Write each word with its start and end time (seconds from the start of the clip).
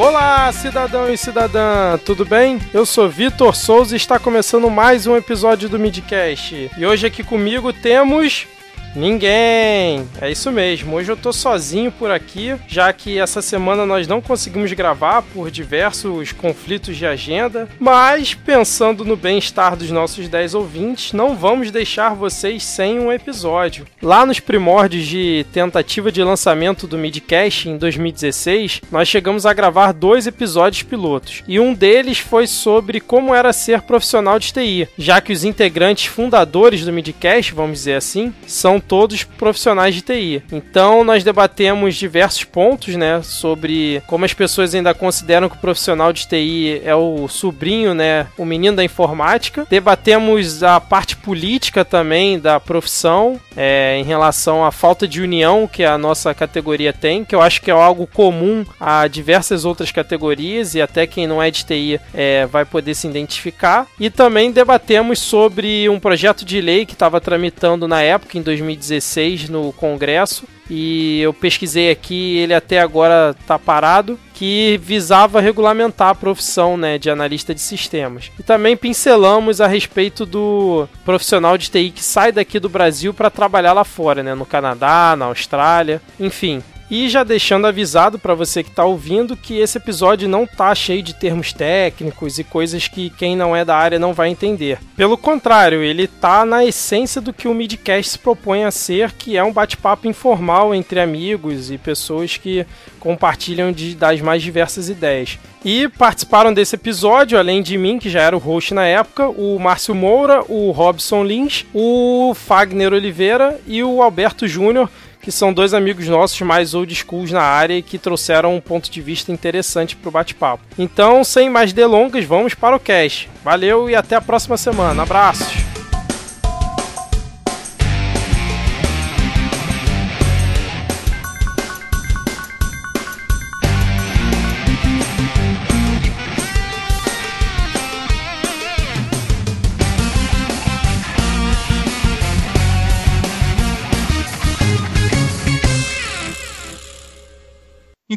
Olá, 0.00 0.50
cidadão 0.50 1.12
e 1.12 1.18
cidadã, 1.18 1.98
tudo 1.98 2.24
bem? 2.24 2.58
Eu 2.72 2.86
sou 2.86 3.06
Vitor 3.06 3.54
Souza 3.54 3.94
e 3.94 3.98
está 3.98 4.18
começando 4.18 4.70
mais 4.70 5.06
um 5.06 5.14
episódio 5.14 5.68
do 5.68 5.78
Midcast. 5.78 6.70
E 6.74 6.86
hoje 6.86 7.06
aqui 7.06 7.22
comigo 7.22 7.70
temos 7.70 8.48
Ninguém! 8.94 10.08
É 10.20 10.30
isso 10.30 10.50
mesmo, 10.50 10.96
hoje 10.96 11.12
eu 11.12 11.16
tô 11.16 11.32
sozinho 11.32 11.92
por 11.92 12.10
aqui, 12.10 12.56
já 12.66 12.92
que 12.92 13.18
essa 13.18 13.40
semana 13.40 13.86
nós 13.86 14.08
não 14.08 14.20
conseguimos 14.20 14.72
gravar 14.72 15.22
por 15.22 15.48
diversos 15.48 16.32
conflitos 16.32 16.96
de 16.96 17.06
agenda, 17.06 17.68
mas 17.78 18.34
pensando 18.34 19.04
no 19.04 19.16
bem-estar 19.16 19.76
dos 19.76 19.90
nossos 19.92 20.28
10 20.28 20.54
ouvintes, 20.54 21.12
não 21.12 21.36
vamos 21.36 21.70
deixar 21.70 22.14
vocês 22.14 22.64
sem 22.64 22.98
um 22.98 23.12
episódio. 23.12 23.86
Lá 24.02 24.26
nos 24.26 24.40
primórdios 24.40 25.06
de 25.06 25.46
tentativa 25.52 26.10
de 26.10 26.22
lançamento 26.24 26.86
do 26.88 26.98
Midcast 26.98 27.68
em 27.68 27.78
2016, 27.78 28.80
nós 28.90 29.06
chegamos 29.06 29.46
a 29.46 29.52
gravar 29.52 29.92
dois 29.92 30.26
episódios 30.26 30.82
pilotos, 30.82 31.44
e 31.46 31.60
um 31.60 31.72
deles 31.72 32.18
foi 32.18 32.48
sobre 32.48 32.98
como 32.98 33.32
era 33.34 33.52
ser 33.52 33.82
profissional 33.82 34.38
de 34.38 34.52
TI, 34.52 34.88
já 34.98 35.20
que 35.20 35.32
os 35.32 35.44
integrantes 35.44 36.06
fundadores 36.06 36.84
do 36.84 36.92
Midcast, 36.92 37.54
vamos 37.54 37.78
dizer 37.78 37.94
assim, 37.94 38.34
são 38.46 38.79
todos 38.80 39.24
profissionais 39.24 39.94
de 39.94 40.02
TI. 40.02 40.42
Então 40.52 41.04
nós 41.04 41.22
debatemos 41.22 41.96
diversos 41.96 42.44
pontos, 42.44 42.96
né, 42.96 43.20
sobre 43.22 44.02
como 44.06 44.24
as 44.24 44.32
pessoas 44.32 44.74
ainda 44.74 44.94
consideram 44.94 45.48
que 45.48 45.56
o 45.56 45.60
profissional 45.60 46.12
de 46.12 46.26
TI 46.26 46.82
é 46.84 46.94
o 46.94 47.28
sobrinho, 47.28 47.94
né, 47.94 48.26
o 48.36 48.44
menino 48.44 48.76
da 48.76 48.84
informática. 48.84 49.66
Debatemos 49.68 50.62
a 50.62 50.80
parte 50.80 51.16
política 51.16 51.84
também 51.84 52.38
da 52.38 52.58
profissão, 52.58 53.40
é, 53.56 53.96
em 53.98 54.04
relação 54.04 54.64
à 54.64 54.70
falta 54.70 55.06
de 55.06 55.20
união 55.20 55.66
que 55.66 55.84
a 55.84 55.98
nossa 55.98 56.32
categoria 56.34 56.92
tem, 56.92 57.24
que 57.24 57.34
eu 57.34 57.42
acho 57.42 57.60
que 57.60 57.70
é 57.70 57.74
algo 57.74 58.06
comum 58.06 58.64
a 58.78 59.06
diversas 59.06 59.64
outras 59.64 59.90
categorias 59.90 60.74
e 60.74 60.80
até 60.80 61.06
quem 61.06 61.26
não 61.26 61.42
é 61.42 61.50
de 61.50 61.64
TI 61.64 62.00
é, 62.14 62.46
vai 62.46 62.64
poder 62.64 62.94
se 62.94 63.06
identificar. 63.06 63.86
E 63.98 64.08
também 64.08 64.52
debatemos 64.52 65.18
sobre 65.18 65.88
um 65.88 66.00
projeto 66.00 66.44
de 66.44 66.60
lei 66.60 66.86
que 66.86 66.92
estava 66.92 67.20
tramitando 67.20 67.86
na 67.86 68.02
época, 68.02 68.38
em 68.38 68.42
2000 68.42 68.69
2016 68.76 69.48
no 69.48 69.72
Congresso 69.72 70.46
e 70.70 71.20
eu 71.20 71.34
pesquisei 71.34 71.90
aqui, 71.90 72.38
ele 72.38 72.54
até 72.54 72.78
agora 72.80 73.34
está 73.38 73.58
parado, 73.58 74.18
que 74.32 74.78
visava 74.82 75.40
regulamentar 75.40 76.10
a 76.10 76.14
profissão 76.14 76.76
né, 76.76 76.96
de 76.96 77.10
analista 77.10 77.52
de 77.52 77.60
sistemas. 77.60 78.30
E 78.38 78.42
também 78.42 78.76
pincelamos 78.76 79.60
a 79.60 79.66
respeito 79.66 80.24
do 80.24 80.88
profissional 81.04 81.58
de 81.58 81.68
TI 81.68 81.90
que 81.90 82.04
sai 82.04 82.30
daqui 82.30 82.60
do 82.60 82.68
Brasil 82.68 83.12
para 83.12 83.28
trabalhar 83.30 83.72
lá 83.72 83.82
fora, 83.82 84.22
né, 84.22 84.34
no 84.34 84.46
Canadá, 84.46 85.16
na 85.18 85.26
Austrália, 85.26 86.00
enfim. 86.20 86.62
E 86.90 87.08
já 87.08 87.22
deixando 87.22 87.68
avisado 87.68 88.18
para 88.18 88.34
você 88.34 88.64
que 88.64 88.70
está 88.70 88.84
ouvindo 88.84 89.36
que 89.36 89.58
esse 89.58 89.78
episódio 89.78 90.28
não 90.28 90.44
tá 90.44 90.74
cheio 90.74 91.02
de 91.02 91.14
termos 91.14 91.52
técnicos 91.52 92.38
e 92.38 92.44
coisas 92.44 92.88
que 92.88 93.10
quem 93.10 93.36
não 93.36 93.54
é 93.54 93.64
da 93.64 93.76
área 93.76 93.98
não 93.98 94.12
vai 94.12 94.28
entender. 94.28 94.78
Pelo 94.96 95.16
contrário, 95.16 95.82
ele 95.82 96.08
tá 96.08 96.44
na 96.44 96.64
essência 96.64 97.20
do 97.20 97.32
que 97.32 97.46
o 97.46 97.54
Midcast 97.54 98.12
se 98.12 98.18
propõe 98.18 98.64
a 98.64 98.72
ser, 98.72 99.12
que 99.12 99.36
é 99.36 99.44
um 99.44 99.52
bate-papo 99.52 100.08
informal 100.08 100.74
entre 100.74 100.98
amigos 100.98 101.70
e 101.70 101.78
pessoas 101.78 102.36
que 102.36 102.66
compartilham 102.98 103.70
de, 103.70 103.94
das 103.94 104.20
mais 104.20 104.42
diversas 104.42 104.88
ideias. 104.88 105.38
E 105.64 105.88
participaram 105.88 106.52
desse 106.52 106.74
episódio, 106.74 107.38
além 107.38 107.62
de 107.62 107.76
mim, 107.78 107.98
que 107.98 108.10
já 108.10 108.22
era 108.22 108.36
o 108.36 108.40
host 108.40 108.74
na 108.74 108.86
época, 108.86 109.28
o 109.28 109.58
Márcio 109.58 109.94
Moura, 109.94 110.42
o 110.48 110.70
Robson 110.70 111.22
Lins, 111.22 111.66
o 111.72 112.32
Fagner 112.34 112.92
Oliveira 112.92 113.60
e 113.66 113.82
o 113.82 114.02
Alberto 114.02 114.48
Júnior, 114.48 114.88
que 115.22 115.30
são 115.30 115.52
dois 115.52 115.74
amigos 115.74 116.08
nossos 116.08 116.40
mais 116.40 116.74
old 116.74 116.94
schools 116.94 117.30
na 117.30 117.42
área 117.42 117.74
e 117.74 117.82
que 117.82 117.98
trouxeram 117.98 118.56
um 118.56 118.60
ponto 118.60 118.90
de 118.90 119.00
vista 119.00 119.30
interessante 119.32 119.96
para 119.96 120.08
o 120.08 120.12
bate-papo. 120.12 120.64
Então, 120.78 121.22
sem 121.22 121.50
mais 121.50 121.72
delongas, 121.72 122.24
vamos 122.24 122.54
para 122.54 122.76
o 122.76 122.80
cast. 122.80 123.28
Valeu 123.44 123.88
e 123.90 123.94
até 123.94 124.16
a 124.16 124.20
próxima 124.20 124.56
semana. 124.56 125.02
Abraços! 125.02 125.59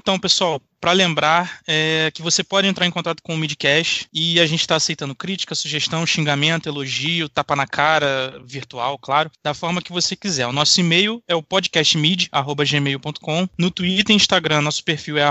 Então, 0.04 0.20
pessoal, 0.20 0.62
para 0.82 0.92
lembrar 0.92 1.62
é, 1.66 2.12
que 2.14 2.22
você 2.22 2.44
pode 2.44 2.68
entrar 2.68 2.86
em 2.86 2.92
contato 2.92 3.24
com 3.24 3.36
o 3.36 3.38
Midcast 3.38 4.06
e 4.14 4.38
a 4.38 4.46
gente 4.46 4.60
está 4.60 4.76
aceitando 4.76 5.16
crítica, 5.16 5.56
sugestão, 5.56 6.06
xingamento, 6.06 6.68
elogio, 6.68 7.30
tapa 7.30 7.56
na 7.56 7.66
cara, 7.66 8.38
virtual, 8.44 9.00
claro, 9.00 9.32
da 9.42 9.54
forma 9.54 9.82
que 9.82 9.94
você 9.94 10.14
quiser. 10.14 10.46
O 10.46 10.52
nosso 10.52 10.78
e-mail 10.78 11.24
é 11.26 11.34
o 11.34 11.42
podcastmid@gmail.com. 11.42 13.48
No 13.58 13.72
Twitter 13.72 14.14
e 14.14 14.18
Instagram, 14.18 14.60
nosso 14.60 14.84
perfil 14.84 15.18
é 15.18 15.24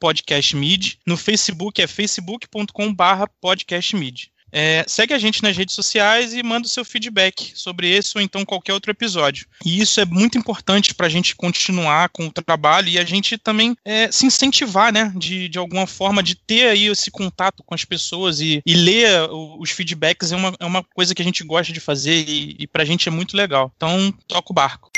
@podcastmid. 0.00 0.98
No 1.06 1.16
Facebook 1.16 1.80
é 1.80 1.86
facebook.com/podcastmid. 1.86 4.32
É, 4.52 4.84
segue 4.86 5.14
a 5.14 5.18
gente 5.18 5.42
nas 5.42 5.56
redes 5.56 5.74
sociais 5.74 6.34
e 6.34 6.42
manda 6.42 6.66
o 6.66 6.70
seu 6.70 6.84
feedback 6.84 7.52
sobre 7.54 7.90
esse 7.90 8.16
ou 8.16 8.22
então 8.22 8.44
qualquer 8.44 8.72
outro 8.72 8.90
episódio. 8.90 9.46
E 9.64 9.80
isso 9.80 10.00
é 10.00 10.04
muito 10.04 10.38
importante 10.38 10.94
para 10.94 11.06
a 11.06 11.10
gente 11.10 11.36
continuar 11.36 12.08
com 12.08 12.26
o 12.26 12.32
trabalho 12.32 12.88
e 12.88 12.98
a 12.98 13.04
gente 13.04 13.36
também 13.36 13.76
é, 13.84 14.10
se 14.10 14.26
incentivar, 14.26 14.92
né? 14.92 15.12
De, 15.16 15.48
de 15.48 15.58
alguma 15.58 15.86
forma, 15.86 16.22
de 16.22 16.34
ter 16.34 16.68
aí 16.68 16.86
esse 16.86 17.10
contato 17.10 17.62
com 17.62 17.74
as 17.74 17.84
pessoas 17.84 18.40
e, 18.40 18.62
e 18.64 18.74
ler 18.74 19.28
os 19.58 19.70
feedbacks 19.70 20.32
é 20.32 20.36
uma, 20.36 20.54
é 20.58 20.64
uma 20.64 20.82
coisa 20.82 21.14
que 21.14 21.22
a 21.22 21.24
gente 21.24 21.44
gosta 21.44 21.72
de 21.72 21.80
fazer 21.80 22.24
e, 22.26 22.56
e 22.58 22.66
para 22.66 22.82
a 22.82 22.86
gente 22.86 23.08
é 23.08 23.12
muito 23.12 23.36
legal. 23.36 23.70
Então, 23.76 24.12
toca 24.26 24.50
o 24.50 24.54
barco. 24.54 24.90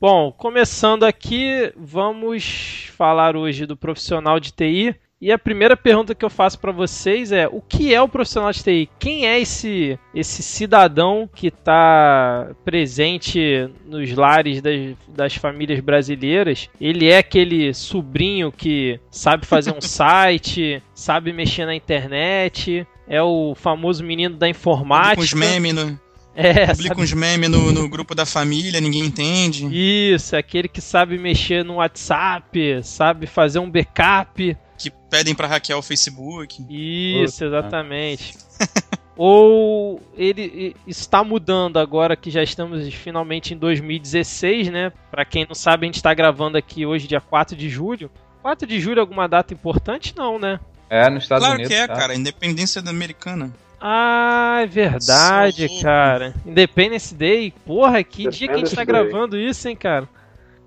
Bom, 0.00 0.32
começando 0.32 1.04
aqui, 1.04 1.72
vamos 1.76 2.90
falar 2.96 3.36
hoje 3.36 3.66
do 3.66 3.76
profissional 3.76 4.40
de 4.40 4.50
TI. 4.50 4.96
E 5.22 5.30
a 5.30 5.38
primeira 5.38 5.76
pergunta 5.76 6.16
que 6.16 6.24
eu 6.24 6.28
faço 6.28 6.58
para 6.58 6.72
vocês 6.72 7.30
é: 7.30 7.46
o 7.46 7.60
que 7.60 7.94
é 7.94 8.02
o 8.02 8.08
profissional 8.08 8.50
de 8.50 8.60
TI? 8.60 8.90
Quem 8.98 9.24
é 9.24 9.38
esse 9.38 9.96
esse 10.12 10.42
cidadão 10.42 11.30
que 11.32 11.46
está 11.46 12.50
presente 12.64 13.70
nos 13.86 14.12
lares 14.14 14.60
das, 14.60 14.96
das 15.06 15.36
famílias 15.36 15.78
brasileiras? 15.78 16.68
Ele 16.80 17.08
é 17.08 17.18
aquele 17.18 17.72
sobrinho 17.72 18.50
que 18.50 18.98
sabe 19.12 19.46
fazer 19.46 19.72
um 19.72 19.80
site, 19.80 20.82
sabe 20.92 21.32
mexer 21.32 21.66
na 21.66 21.74
internet, 21.76 22.84
é 23.06 23.22
o 23.22 23.54
famoso 23.54 24.02
menino 24.02 24.34
da 24.34 24.48
informática. 24.48 25.22
Os 25.22 25.32
memes 25.32 25.72
no... 25.72 26.00
É, 26.34 26.66
Publica 26.66 26.94
sabe... 26.94 27.02
uns 27.02 27.12
memes 27.12 27.48
no, 27.48 27.70
no, 27.70 27.88
grupo 27.88 28.14
da 28.14 28.26
família, 28.26 28.80
ninguém 28.80 29.04
entende. 29.04 29.68
Isso, 29.70 30.34
é 30.34 30.38
aquele 30.38 30.66
que 30.66 30.80
sabe 30.80 31.16
mexer 31.16 31.62
no 31.62 31.74
WhatsApp, 31.74 32.80
sabe 32.82 33.26
fazer 33.26 33.58
um 33.58 33.70
backup 33.70 34.56
que 34.82 34.90
pedem 35.08 35.34
para 35.34 35.46
hackear 35.46 35.78
o 35.78 35.82
Facebook. 35.82 36.64
Isso, 36.68 37.44
exatamente. 37.44 38.36
Ou 39.16 40.00
ele 40.16 40.74
está 40.86 41.22
mudando 41.22 41.78
agora 41.78 42.16
que 42.16 42.30
já 42.30 42.42
estamos 42.42 42.92
finalmente 42.94 43.54
em 43.54 43.56
2016, 43.56 44.70
né? 44.70 44.92
Para 45.10 45.24
quem 45.24 45.46
não 45.46 45.54
sabe, 45.54 45.84
a 45.84 45.86
gente 45.86 45.96
está 45.96 46.12
gravando 46.14 46.56
aqui 46.56 46.86
hoje, 46.86 47.06
dia 47.06 47.20
4 47.20 47.54
de 47.56 47.68
julho. 47.68 48.10
4 48.42 48.66
de 48.66 48.80
julho 48.80 48.98
é 48.98 49.00
alguma 49.00 49.28
data 49.28 49.52
importante? 49.52 50.14
Não, 50.16 50.38
né? 50.38 50.58
É, 50.88 51.08
nos 51.08 51.24
Estados 51.24 51.44
claro 51.44 51.58
Unidos. 51.58 51.74
Claro 51.74 51.86
que 51.86 51.92
é, 51.92 51.94
tá? 51.94 52.00
cara. 52.00 52.14
Independência 52.14 52.82
da 52.82 52.90
americana. 52.90 53.52
Ah, 53.80 54.60
é 54.62 54.66
verdade, 54.66 55.68
cara. 55.82 56.34
Independence 56.46 57.14
Day. 57.14 57.52
Porra, 57.66 58.02
que 58.02 58.28
dia 58.28 58.48
que 58.48 58.54
a 58.54 58.58
gente 58.58 58.74
tá 58.74 58.84
gravando 58.84 59.38
isso, 59.38 59.68
hein, 59.68 59.76
cara? 59.76 60.08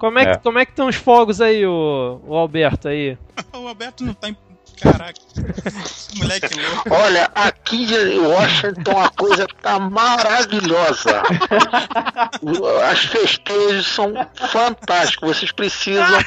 Como 0.05 0.19
é, 0.19 0.23
é. 0.23 0.35
Que, 0.35 0.43
como 0.43 0.59
é 0.59 0.65
que 0.65 0.71
estão 0.71 0.87
os 0.87 0.95
fogos 0.95 1.41
aí, 1.41 1.65
o, 1.65 2.21
o 2.27 2.35
Alberto 2.35 2.87
aí? 2.87 3.17
o 3.55 3.67
Alberto 3.67 4.03
não 4.03 4.13
tá 4.13 4.29
em. 4.29 4.37
Caraca, 4.79 5.19
moleque 6.17 6.53
louco. 6.59 6.93
Olha, 6.93 7.31
aqui 7.33 7.85
em 7.95 8.19
Washington 8.19 8.99
a 8.99 9.09
coisa 9.09 9.47
tá 9.61 9.79
maravilhosa. 9.79 11.23
As 12.91 12.99
festejos 13.05 13.87
são 13.87 14.13
fantásticos. 14.51 15.37
Vocês 15.37 15.51
precisam 15.53 16.19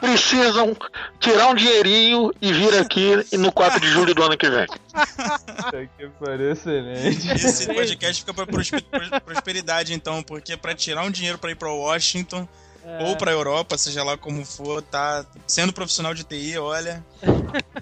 precisam 0.00 0.76
tirar 1.18 1.48
um 1.48 1.56
dinheirinho 1.56 2.30
e 2.40 2.52
vir 2.52 2.78
aqui 2.78 3.16
no 3.36 3.50
4 3.50 3.80
de 3.80 3.88
julho 3.88 4.14
do 4.14 4.22
ano 4.22 4.38
que 4.38 4.48
vem. 4.48 4.66
que 5.98 6.06
pariu, 6.24 6.52
excelente. 6.52 7.28
Esse 7.32 7.66
podcast 7.66 8.22
fica 8.22 8.32
pra 8.32 9.20
prosperidade, 9.20 9.92
então, 9.92 10.22
porque 10.22 10.56
para 10.56 10.72
tirar 10.72 11.02
um 11.02 11.10
dinheiro 11.10 11.36
para 11.36 11.50
ir 11.50 11.56
para 11.56 11.68
Washington 11.68 12.46
é. 12.84 13.04
ou 13.04 13.16
para 13.16 13.30
a 13.30 13.34
Europa, 13.34 13.78
seja 13.78 14.02
lá 14.02 14.16
como 14.16 14.44
for, 14.44 14.82
tá 14.82 15.24
sendo 15.46 15.72
profissional 15.72 16.14
de 16.14 16.24
TI, 16.24 16.58
olha. 16.58 17.04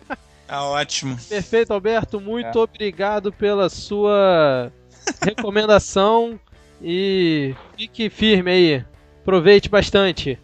Tá 0.50 0.64
ótimo. 0.64 1.16
Perfeito, 1.28 1.72
Alberto. 1.72 2.20
Muito 2.20 2.58
é. 2.58 2.62
obrigado 2.62 3.32
pela 3.32 3.68
sua 3.68 4.72
recomendação 5.22 6.40
e 6.82 7.54
fique 7.78 8.10
firme 8.10 8.50
aí. 8.50 8.84
Aproveite 9.22 9.68
bastante. 9.68 10.40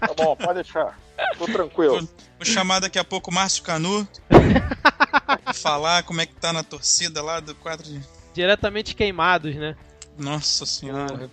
Tá 0.00 0.14
bom, 0.16 0.34
pode 0.36 0.54
deixar. 0.54 0.98
Tô 1.36 1.44
tranquilo. 1.44 2.08
Vou 2.38 2.46
chamar 2.46 2.80
daqui 2.80 2.98
a 2.98 3.04
pouco 3.04 3.30
o 3.30 3.34
Márcio 3.34 3.62
Canu. 3.62 4.08
falar 5.54 6.02
como 6.02 6.20
é 6.20 6.26
que 6.26 6.34
tá 6.34 6.52
na 6.52 6.62
torcida 6.62 7.22
lá 7.22 7.40
do 7.40 7.54
quadro 7.54 7.86
de. 7.86 8.00
Diretamente 8.32 8.94
queimados, 8.94 9.54
né? 9.54 9.76
Nossa 10.18 10.64
senhora. 10.66 11.28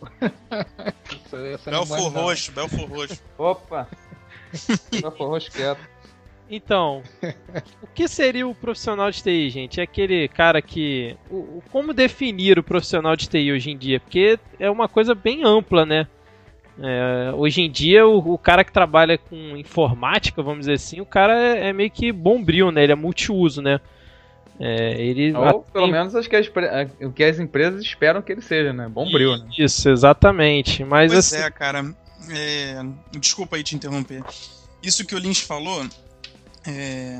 Belfor. 1.65 2.11
Roxo, 2.11 2.51
Belfor 2.51 2.89
Roxo. 2.89 3.21
Opa! 3.37 3.87
Belfor 4.91 5.29
Roxo 5.29 5.51
quieto. 5.51 5.79
Então, 6.49 7.01
o 7.81 7.87
que 7.87 8.07
seria 8.07 8.45
o 8.47 8.53
profissional 8.53 9.09
de 9.09 9.23
TI, 9.23 9.49
gente? 9.49 9.79
É 9.79 9.83
aquele 9.83 10.27
cara 10.27 10.61
que. 10.61 11.15
O, 11.29 11.35
o- 11.35 11.63
como 11.71 11.93
definir 11.93 12.59
o 12.59 12.63
profissional 12.63 13.15
de 13.15 13.27
TI 13.29 13.51
hoje 13.51 13.71
em 13.71 13.77
dia? 13.77 13.99
Porque 13.99 14.37
é 14.59 14.69
uma 14.69 14.87
coisa 14.87 15.15
bem 15.15 15.43
ampla, 15.43 15.85
né? 15.85 16.05
É, 16.79 17.31
hoje 17.35 17.61
em 17.61 17.71
dia, 17.71 18.05
o, 18.05 18.33
o 18.33 18.37
cara 18.37 18.63
que 18.63 18.71
trabalha 18.71 19.17
com 19.17 19.55
informática, 19.55 20.41
vamos 20.43 20.61
dizer 20.61 20.73
assim, 20.73 20.99
o 20.99 21.05
cara 21.05 21.39
é, 21.39 21.69
é 21.69 21.73
meio 21.73 21.89
que 21.89 22.11
bombril, 22.11 22.71
né? 22.71 22.83
Ele 22.83 22.91
é 22.91 22.95
multiuso, 22.95 23.61
né? 23.61 23.79
É, 24.59 25.01
ele 25.01 25.33
Ou 25.35 25.63
pelo 25.63 25.87
menos 25.87 26.15
acho 26.15 26.29
que 26.29 26.35
as, 26.35 26.47
o 27.01 27.11
que 27.11 27.23
as 27.23 27.39
empresas 27.39 27.81
esperam 27.81 28.21
que 28.21 28.31
ele 28.31 28.41
seja, 28.41 28.71
né? 28.71 28.87
Bombril, 28.87 29.37
né? 29.37 29.47
Isso, 29.57 29.89
exatamente. 29.89 30.83
Mas 30.83 31.11
Pois 31.11 31.33
assim, 31.33 31.43
é, 31.43 31.49
cara. 31.49 31.93
é, 32.29 32.83
Desculpa 33.19 33.55
aí 33.55 33.63
te 33.63 33.75
interromper. 33.75 34.23
Isso 34.81 35.05
que 35.05 35.15
o 35.15 35.17
Lynch 35.19 35.43
falou 35.43 35.85
é... 36.67 37.19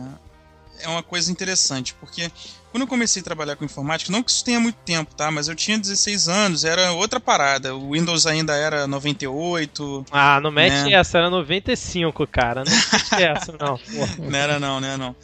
é 0.82 0.88
uma 0.88 1.02
coisa 1.02 1.32
interessante, 1.32 1.94
porque 1.96 2.30
quando 2.72 2.82
eu 2.84 2.88
comecei 2.88 3.22
a 3.22 3.24
trabalhar 3.24 3.56
com 3.56 3.64
informática, 3.66 4.12
não 4.12 4.24
que 4.24 4.32
isso 4.32 4.44
tenha 4.44 4.60
muito 4.60 4.78
tempo, 4.78 5.14
tá? 5.16 5.30
Mas 5.30 5.48
eu 5.48 5.56
tinha 5.56 5.78
16 5.78 6.28
anos, 6.28 6.64
era 6.66 6.92
outra 6.92 7.20
parada. 7.20 7.76
O 7.76 7.92
Windows 7.92 8.26
ainda 8.26 8.56
era 8.56 8.88
98, 8.88 10.06
Ah, 10.12 10.40
não 10.42 10.52
mete 10.52 10.84
Né? 10.86 10.94
essa, 10.94 11.18
era 11.20 11.30
95, 11.30 12.26
cara. 12.28 12.64
Não 12.64 12.72
mete 12.72 13.24
essa, 13.24 13.52
não. 13.60 13.78
Porra. 13.96 14.16
não 14.30 14.38
era 14.40 14.60
não, 14.60 14.80
né? 14.80 14.98
Não. 14.98 15.16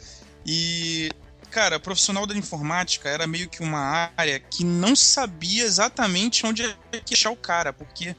E, 0.46 1.10
cara, 1.50 1.78
profissional 1.80 2.26
da 2.26 2.34
informática 2.34 3.08
era 3.08 3.26
meio 3.26 3.48
que 3.48 3.62
uma 3.62 4.10
área 4.16 4.38
que 4.38 4.64
não 4.64 4.94
sabia 4.96 5.64
exatamente 5.64 6.46
onde 6.46 6.62
achar 7.12 7.30
o 7.30 7.36
cara, 7.36 7.72
porque 7.72 8.14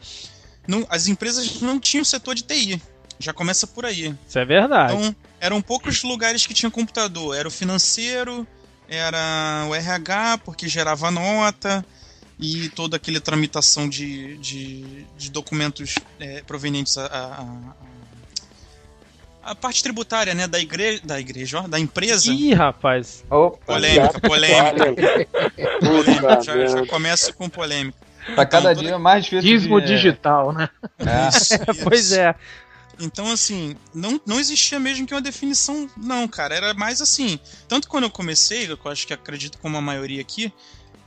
não- 0.68 0.86
as 0.90 1.08
empresas 1.08 1.62
não 1.62 1.80
tinham 1.80 2.04
setor 2.06 2.36
de 2.36 2.44
TI. 2.44 2.82
Já 3.20 3.34
começa 3.34 3.66
por 3.68 3.86
aí. 3.86 4.16
Isso 4.28 4.40
é 4.40 4.46
verdade. 4.46 4.94
Então, 4.94 5.16
eram 5.40 5.62
poucos 5.62 6.02
lugares 6.04 6.46
que 6.46 6.54
tinham 6.54 6.72
computador. 6.72 7.36
Era 7.36 7.48
o 7.48 7.52
financeiro, 7.52 8.48
era 8.88 9.66
o 9.70 9.76
RH, 9.76 10.40
porque 10.40 10.68
gerava 10.68 11.10
nota, 11.12 11.86
e 12.40 12.70
toda 12.70 12.98
aquela 12.98 13.22
tramitação 13.22 13.88
de, 13.88 14.38
de, 14.38 15.06
de 15.18 15.30
documentos 15.30 15.94
é, 16.20 16.42
provenientes 16.42 16.98
a, 16.98 17.06
a, 17.06 17.42
a- 17.42 17.76
a 19.44 19.56
parte 19.56 19.82
tributária 19.84 20.34
né, 20.34 20.48
da, 20.48 20.60
igre, 20.60 21.00
da 21.04 21.20
igreja, 21.20 21.62
ó, 21.62 21.68
da 21.68 21.80
empresa. 21.80 22.32
Ih, 22.32 22.54
rapaz. 22.54 23.24
Opa! 23.30 23.58
Polêmica, 23.66 24.20
polêmica. 24.22 24.86
polêmica. 25.80 26.42
Já, 26.44 26.66
já 26.68 26.86
começa 26.88 27.34
com 27.34 27.50
polêmica. 27.50 27.98
Tá 28.36 28.46
cada 28.46 28.72
Então, 28.72 28.84
dia 28.84 29.00
mais 29.00 29.24
difícil 29.24 29.50
Dízimo 29.50 29.82
de... 29.82 29.88
digital, 29.88 30.54
né? 30.54 30.70
É. 31.00 31.30
Isso, 31.36 31.84
Pois 31.84 32.06
isso. 32.12 32.20
é. 32.20 32.36
Então, 33.00 33.32
assim, 33.32 33.76
não, 33.96 34.22
não 34.28 34.40
existia 34.40 34.80
mesmo 34.80 35.08
que 35.08 35.14
uma 35.14 35.22
definição, 35.22 35.90
não, 35.98 36.28
cara. 36.28 36.54
Era 36.54 36.74
mais 36.76 37.02
assim. 37.02 37.40
Tanto 37.68 37.88
quando 37.88 38.04
eu 38.04 38.12
comecei, 38.12 38.70
eu 38.70 38.78
acho 38.92 39.08
que 39.08 39.14
acredito 39.14 39.58
como 39.58 39.76
a 39.76 39.82
maioria 39.82 40.22
aqui, 40.22 40.54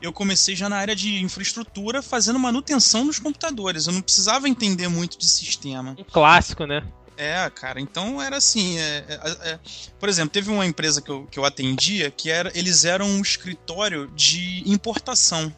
eu 0.02 0.12
comecei 0.12 0.56
já 0.56 0.68
na 0.68 0.76
área 0.76 0.96
de 0.96 1.22
infraestrutura 1.22 2.02
fazendo 2.02 2.38
manutenção 2.38 3.04
nos 3.04 3.20
computadores. 3.20 3.86
Eu 3.86 3.92
não 3.92 4.02
precisava 4.02 4.48
entender 4.48 4.88
muito 4.88 5.16
de 5.16 5.26
sistema. 5.28 5.94
Um 5.96 6.02
clássico, 6.02 6.66
né? 6.66 6.82
É, 7.16 7.48
cara, 7.50 7.80
então 7.80 8.20
era 8.20 8.36
assim. 8.36 8.78
é, 8.78 9.04
é, 9.08 9.50
é, 9.50 9.60
por 10.00 10.08
exemplo, 10.08 10.30
teve 10.30 10.50
uma 10.50 10.66
empresa 10.66 11.00
que 11.00 11.10
eu, 11.10 11.26
que 11.26 11.38
eu 11.38 11.44
atendia 11.44 12.10
que 12.10 12.30
era, 12.30 12.50
eles 12.58 12.84
eram 12.84 13.06
um 13.06 13.20
escritório 13.22 14.08
de 14.08 14.62
importação. 14.66 15.54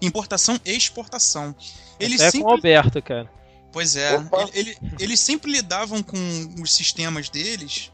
Importação 0.00 0.60
e 0.64 0.72
exportação. 0.72 1.54
Eles 1.98 2.20
Até 2.20 2.32
com 2.32 2.38
o 2.38 2.40
sempre 2.50 2.54
Alberto, 2.76 3.02
cara. 3.02 3.30
Pois 3.72 3.96
é, 3.96 4.14
ele- 4.14 4.50
ele- 4.54 4.78
eles 4.98 5.18
sempre 5.20 5.50
lidavam 5.50 6.02
com 6.02 6.16
os 6.60 6.72
sistemas 6.72 7.28
deles 7.30 7.90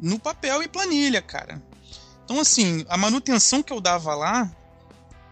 no 0.00 0.18
papel 0.18 0.62
e 0.62 0.68
planilha, 0.68 1.20
cara. 1.20 1.62
Então, 2.24 2.40
assim, 2.40 2.84
a 2.88 2.96
manutenção 2.96 3.62
que 3.62 3.72
eu 3.72 3.80
dava 3.80 4.14
lá, 4.14 4.50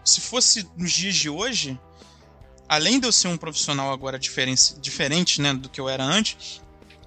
se 0.03 0.21
fosse 0.21 0.67
nos 0.77 0.91
dias 0.91 1.15
de 1.15 1.29
hoje, 1.29 1.79
além 2.69 2.99
de 2.99 3.07
eu 3.07 3.11
ser 3.11 3.27
um 3.27 3.37
profissional 3.37 3.91
agora 3.91 4.19
diferente, 4.19 4.75
diferente 4.79 5.41
né, 5.41 5.53
do 5.53 5.69
que 5.69 5.79
eu 5.79 5.87
era 5.89 6.03
antes, 6.03 6.61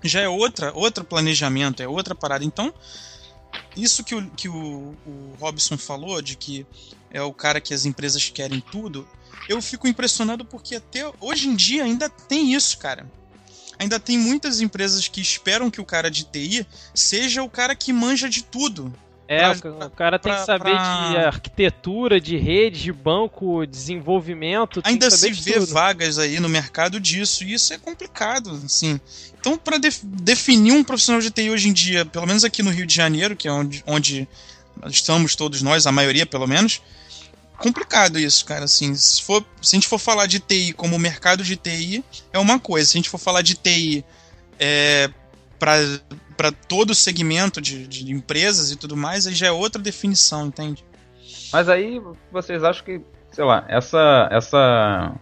já 0.08 0.20
é 0.20 0.28
outra, 0.28 0.72
outro 0.74 1.04
planejamento, 1.04 1.82
é 1.82 1.88
outra 1.88 2.14
parada. 2.14 2.44
Então, 2.44 2.72
isso 3.76 4.04
que, 4.04 4.14
o, 4.14 4.30
que 4.30 4.48
o, 4.48 4.96
o 5.06 5.36
Robson 5.38 5.76
falou, 5.76 6.20
de 6.22 6.36
que 6.36 6.66
é 7.10 7.22
o 7.22 7.32
cara 7.32 7.60
que 7.60 7.74
as 7.74 7.84
empresas 7.84 8.28
querem 8.28 8.60
tudo, 8.60 9.06
eu 9.48 9.60
fico 9.60 9.88
impressionado 9.88 10.44
porque 10.44 10.76
até 10.76 11.10
hoje 11.20 11.48
em 11.48 11.56
dia 11.56 11.84
ainda 11.84 12.08
tem 12.08 12.54
isso, 12.54 12.78
cara. 12.78 13.06
Ainda 13.78 13.98
tem 13.98 14.18
muitas 14.18 14.60
empresas 14.60 15.08
que 15.08 15.20
esperam 15.20 15.70
que 15.70 15.80
o 15.80 15.84
cara 15.86 16.10
de 16.10 16.24
TI 16.24 16.66
seja 16.94 17.42
o 17.42 17.48
cara 17.48 17.74
que 17.74 17.92
manja 17.92 18.28
de 18.28 18.42
tudo. 18.42 18.92
É, 19.32 19.54
Pra- 19.54 19.86
o, 19.86 19.90
cara 19.90 20.18
tem 20.18 20.34
que 20.34 20.44
saber 20.44 20.72
pra- 20.72 21.10
de 21.10 21.16
arquitetura, 21.18 22.20
de 22.20 22.36
rede, 22.36 22.82
de 22.82 22.92
banco, 22.92 23.64
desenvolvimento. 23.64 24.80
Ainda 24.82 25.08
se 25.08 25.30
vê 25.30 25.52
tudo. 25.52 25.66
vagas 25.72 26.18
aí 26.18 26.40
no 26.40 26.48
mercado 26.48 26.98
disso, 26.98 27.44
e 27.44 27.52
isso 27.52 27.72
é 27.72 27.78
complicado, 27.78 28.60
assim. 28.64 29.00
Então, 29.38 29.56
para 29.56 29.78
definir 30.02 30.72
um 30.72 30.82
profissional 30.82 31.20
de 31.22 31.30
TI 31.30 31.48
hoje 31.48 31.68
em 31.68 31.72
dia, 31.72 32.04
pelo 32.04 32.26
menos 32.26 32.42
aqui 32.42 32.60
no 32.60 32.70
Rio 32.70 32.84
de 32.84 32.92
Janeiro, 32.92 33.36
que 33.36 33.46
é 33.46 33.52
onde, 33.52 33.84
onde 33.86 34.28
estamos 34.88 35.36
todos 35.36 35.62
nós, 35.62 35.86
a 35.86 35.92
maioria 35.92 36.26
pelo 36.26 36.48
menos, 36.48 36.82
complicado 37.56 38.18
isso, 38.18 38.44
cara. 38.44 38.64
Assim, 38.64 38.96
se, 38.96 39.22
for, 39.22 39.44
se 39.62 39.76
a 39.76 39.76
gente 39.76 39.86
for 39.86 40.00
falar 40.00 40.26
de 40.26 40.40
TI 40.40 40.72
como 40.72 40.98
mercado 40.98 41.44
de 41.44 41.54
TI, 41.54 42.04
é 42.32 42.38
uma 42.40 42.58
coisa. 42.58 42.90
Se 42.90 42.96
a 42.96 42.98
gente 42.98 43.08
for 43.08 43.18
falar 43.18 43.42
de 43.42 43.54
TI 43.54 44.04
é, 44.58 45.08
para 45.60 46.50
todo 46.68 46.90
o 46.90 46.94
segmento 46.94 47.60
de, 47.60 47.86
de 47.86 48.10
empresas 48.10 48.72
e 48.72 48.76
tudo 48.76 48.96
mais, 48.96 49.26
aí 49.26 49.34
já 49.34 49.46
é 49.46 49.52
outra 49.52 49.80
definição, 49.80 50.46
entende? 50.46 50.84
Mas 51.52 51.68
aí 51.68 52.00
vocês 52.32 52.64
acham 52.64 52.84
que, 52.84 53.00
sei 53.30 53.44
lá, 53.44 53.64
essa 53.68 54.26
essa 54.32 55.12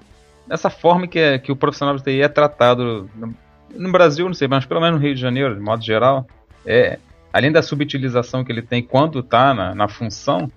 essa 0.49 0.71
forma 0.71 1.07
que, 1.07 1.19
é, 1.19 1.39
que 1.39 1.53
o 1.53 1.57
profissional 1.57 1.95
de 1.97 2.03
TI 2.05 2.23
é 2.23 2.29
tratado 2.29 3.11
no, 3.15 3.35
no 3.75 3.93
Brasil, 3.93 4.27
não 4.27 4.33
sei, 4.35 4.49
mas 4.49 4.65
pelo 4.65 4.81
menos 4.81 4.99
no 4.99 5.05
Rio 5.07 5.15
de 5.15 5.21
Janeiro, 5.21 5.55
de 5.55 5.61
modo 5.61 5.85
geral, 5.85 6.27
é 6.65 6.99
além 7.33 7.53
da 7.53 7.61
subutilização 7.63 8.43
que 8.45 8.51
ele 8.51 8.63
tem 8.63 8.83
quando 8.83 9.19
está 9.19 9.53
na, 9.53 9.75
na 9.75 9.89
função, 9.89 10.51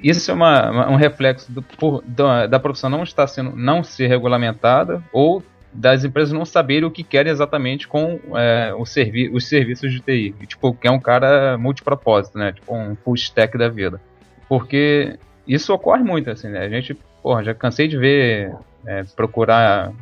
isso 0.00 0.30
é 0.30 0.34
uma, 0.34 0.70
uma- 0.70 0.90
um 0.90 0.96
reflexo 0.96 1.50
do, 1.52 1.62
por- 1.62 2.02
da, 2.06 2.46
da 2.46 2.58
profissão 2.58 2.88
não 2.90 3.02
estar 3.04 3.26
sendo 3.28 3.54
não 3.54 3.84
ser 3.84 4.06
regulamentada 4.08 5.02
ou 5.12 5.42
das 5.78 6.02
empresas 6.04 6.32
não 6.32 6.44
saberem 6.44 6.84
o 6.84 6.90
que 6.90 7.04
querem 7.04 7.30
exatamente 7.30 7.86
com 7.86 8.18
é, 8.34 8.72
servi 8.84 9.28
os 9.28 9.48
serviços 9.48 9.92
de 9.92 10.00
TI. 10.00 10.34
Tipo, 10.46 10.74
que 10.74 10.88
é 10.88 10.90
um 10.90 10.98
cara 10.98 11.56
multipropósito, 11.56 12.36
né? 12.36 12.52
Tipo 12.52 12.74
um 12.74 12.96
full 12.96 13.14
stack 13.14 13.56
da 13.56 13.68
vida. 13.68 14.00
Porque 14.48 15.16
isso 15.46 15.72
ocorre 15.72 16.02
muito, 16.02 16.30
assim, 16.30 16.48
né? 16.48 16.64
A 16.64 16.68
gente, 16.68 16.94
porra, 17.22 17.44
já 17.44 17.54
cansei 17.54 17.86
de 17.86 17.96
ver, 17.96 18.52
é, 18.84 19.04
procurar 19.14 19.92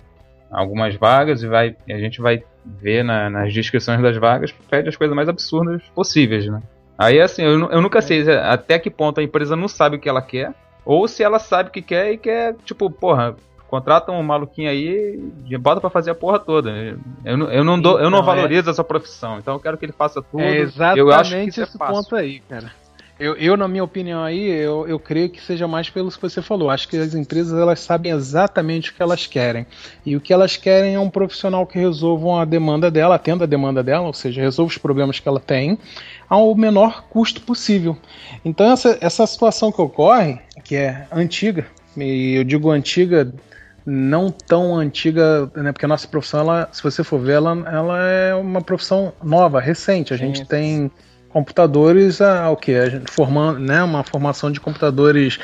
algumas 0.50 0.94
vagas 0.94 1.42
e 1.42 1.46
vai, 1.46 1.76
a 1.88 1.98
gente 1.98 2.22
vai 2.22 2.42
ver 2.64 3.04
na- 3.04 3.28
nas 3.28 3.52
descrições 3.52 4.00
das 4.00 4.16
vagas, 4.16 4.52
pede 4.70 4.88
as 4.88 4.96
coisas 4.96 5.14
mais 5.14 5.28
absurdas 5.28 5.82
possíveis, 5.94 6.46
né? 6.46 6.62
Aí, 6.96 7.20
assim, 7.20 7.42
eu, 7.42 7.70
eu 7.70 7.82
nunca 7.82 8.00
sei 8.00 8.22
até 8.30 8.78
que 8.78 8.88
ponto 8.88 9.20
a 9.20 9.22
empresa 9.22 9.54
não 9.54 9.68
sabe 9.68 9.96
o 9.96 9.98
que 10.00 10.08
ela 10.08 10.22
quer, 10.22 10.54
ou 10.84 11.06
se 11.06 11.22
ela 11.22 11.38
sabe 11.38 11.68
o 11.68 11.72
que 11.72 11.82
quer 11.82 12.12
e 12.12 12.16
quer, 12.16 12.54
tipo, 12.64 12.90
porra, 12.90 13.36
contrata 13.68 14.12
um 14.12 14.22
maluquinho 14.22 14.70
aí 14.70 15.20
e 15.48 15.58
bota 15.58 15.80
pra 15.80 15.90
fazer 15.90 16.10
a 16.10 16.14
porra 16.14 16.38
toda. 16.38 16.70
Eu, 17.24 17.36
não- 17.36 17.50
eu 17.52 17.64
não 17.64 17.80
dou, 17.80 17.98
eu 17.98 18.10
não 18.10 18.20
Então, 18.20 18.32
é- 18.32 18.36
valorizo 18.36 18.70
essa 18.70 18.84
profissão, 18.84 19.38
então 19.38 19.54
eu 19.54 19.60
quero 19.60 19.76
que 19.76 19.84
ele 19.84 19.92
faça 19.92 20.22
tudo. 20.22 20.40
É 20.42 20.58
eu 20.60 20.64
acho 20.64 20.72
que 20.74 21.00
exatamente 21.00 21.60
é 21.60 21.62
esse 21.64 21.78
fácil. 21.78 21.94
ponto 21.94 22.16
aí, 22.16 22.40
cara. 22.48 22.70
Eu, 23.18 23.34
eu, 23.36 23.56
na 23.56 23.66
minha 23.66 23.82
opinião 23.82 24.22
aí, 24.22 24.46
eu, 24.46 24.86
eu 24.86 24.98
creio 24.98 25.30
que 25.30 25.40
seja 25.42 25.66
mais 25.66 25.88
pelo 25.88 26.10
que 26.10 26.20
você 26.20 26.42
falou. 26.42 26.68
Acho 26.68 26.86
que 26.86 26.98
as 26.98 27.14
empresas 27.14 27.58
elas 27.58 27.80
sabem 27.80 28.12
exatamente 28.12 28.90
o 28.90 28.94
que 28.94 29.00
elas 29.02 29.26
querem. 29.26 29.66
E 30.04 30.14
o 30.14 30.20
que 30.20 30.34
elas 30.34 30.58
querem 30.58 30.96
é 30.96 31.00
um 31.00 31.08
profissional 31.08 31.66
que 31.66 31.78
resolva 31.78 32.42
a 32.42 32.44
demanda 32.44 32.90
dela, 32.90 33.14
atenda 33.14 33.44
a 33.44 33.46
demanda 33.46 33.82
dela, 33.82 34.06
ou 34.06 34.12
seja, 34.12 34.42
resolva 34.42 34.70
os 34.70 34.76
problemas 34.76 35.18
que 35.18 35.26
ela 35.26 35.40
tem 35.40 35.78
ao 36.28 36.54
menor 36.54 37.04
custo 37.08 37.40
possível. 37.40 37.96
Então 38.44 38.70
essa, 38.70 38.98
essa 39.00 39.26
situação 39.26 39.72
que 39.72 39.80
ocorre, 39.80 40.38
que 40.62 40.76
é 40.76 41.06
antiga, 41.10 41.66
e 41.96 42.34
eu 42.34 42.44
digo 42.44 42.70
antiga 42.70 43.32
não 43.86 44.30
tão 44.30 44.76
antiga, 44.76 45.48
né, 45.54 45.70
porque 45.70 45.84
a 45.84 45.88
nossa 45.88 46.08
profissão, 46.08 46.40
ela, 46.40 46.68
se 46.72 46.82
você 46.82 47.04
for 47.04 47.20
ver, 47.20 47.34
ela, 47.34 47.52
ela 47.70 48.02
é 48.02 48.34
uma 48.34 48.60
profissão 48.60 49.12
nova, 49.22 49.60
recente. 49.60 50.12
A 50.12 50.16
gente 50.16 50.44
tem 50.44 50.90
computadores, 51.28 52.20
ah, 52.20 52.50
o 52.50 52.56
que? 52.56 52.74
Formando, 53.12 53.60
né, 53.60 53.82
uma 53.84 54.02
formação 54.02 54.50
de 54.50 54.58
computadores 54.58 55.38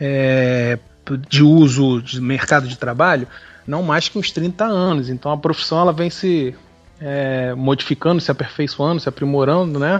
é, 0.00 0.76
de 1.28 1.42
uso 1.44 2.02
de 2.02 2.20
mercado 2.20 2.66
de 2.66 2.76
trabalho, 2.76 3.28
não 3.64 3.82
mais 3.82 4.08
que 4.08 4.18
uns 4.18 4.32
30 4.32 4.64
anos. 4.64 5.08
Então 5.08 5.30
a 5.30 5.36
profissão 5.36 5.78
ela 5.78 5.92
vem 5.92 6.10
se 6.10 6.54
é, 7.00 7.54
modificando, 7.54 8.20
se 8.20 8.30
aperfeiçoando, 8.30 9.00
se 9.00 9.08
aprimorando, 9.08 9.78
né? 9.78 9.98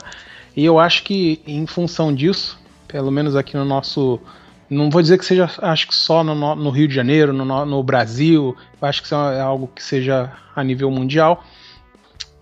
E 0.56 0.64
eu 0.64 0.78
acho 0.78 1.02
que 1.04 1.40
em 1.46 1.66
função 1.66 2.14
disso, 2.14 2.58
pelo 2.88 3.10
menos 3.10 3.36
aqui 3.36 3.56
no 3.56 3.64
nosso 3.64 4.20
não 4.68 4.90
vou 4.90 5.02
dizer 5.02 5.18
que 5.18 5.25
seja, 5.25 5.50
acho 5.59 5.88
que 5.88 5.94
só 5.94 6.25
no, 6.25 6.35
no 6.54 6.71
Rio 6.71 6.88
de 6.88 6.94
Janeiro, 6.94 7.33
no, 7.33 7.66
no, 7.66 7.83
Brasil, 7.83 8.56
acho 8.80 9.00
que 9.00 9.06
isso 9.06 9.14
é 9.14 9.40
algo 9.40 9.68
que 9.68 9.83
seja 9.83 10.33
a 10.54 10.64
nível 10.64 10.90
mundial. 10.90 11.44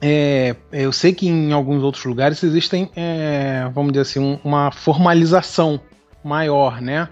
É, 0.00 0.56
eu 0.72 0.92
sei 0.92 1.12
que 1.12 1.28
em 1.28 1.52
alguns 1.52 1.82
outros 1.82 2.04
lugares 2.04 2.42
existem, 2.42 2.90
é, 2.96 3.68
vamos 3.72 3.92
dizer 3.92 4.02
assim, 4.02 4.40
uma 4.44 4.70
formalização 4.72 5.80
maior, 6.24 6.80
né? 6.80 7.08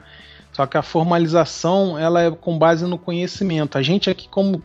Só 0.52 0.66
que 0.66 0.76
a 0.76 0.82
formalização 0.82 1.96
ela 1.98 2.22
é 2.22 2.30
com 2.30 2.58
base 2.58 2.84
no 2.84 2.98
conhecimento. 2.98 3.78
A 3.78 3.82
gente 3.82 4.10
aqui, 4.10 4.28
como 4.28 4.62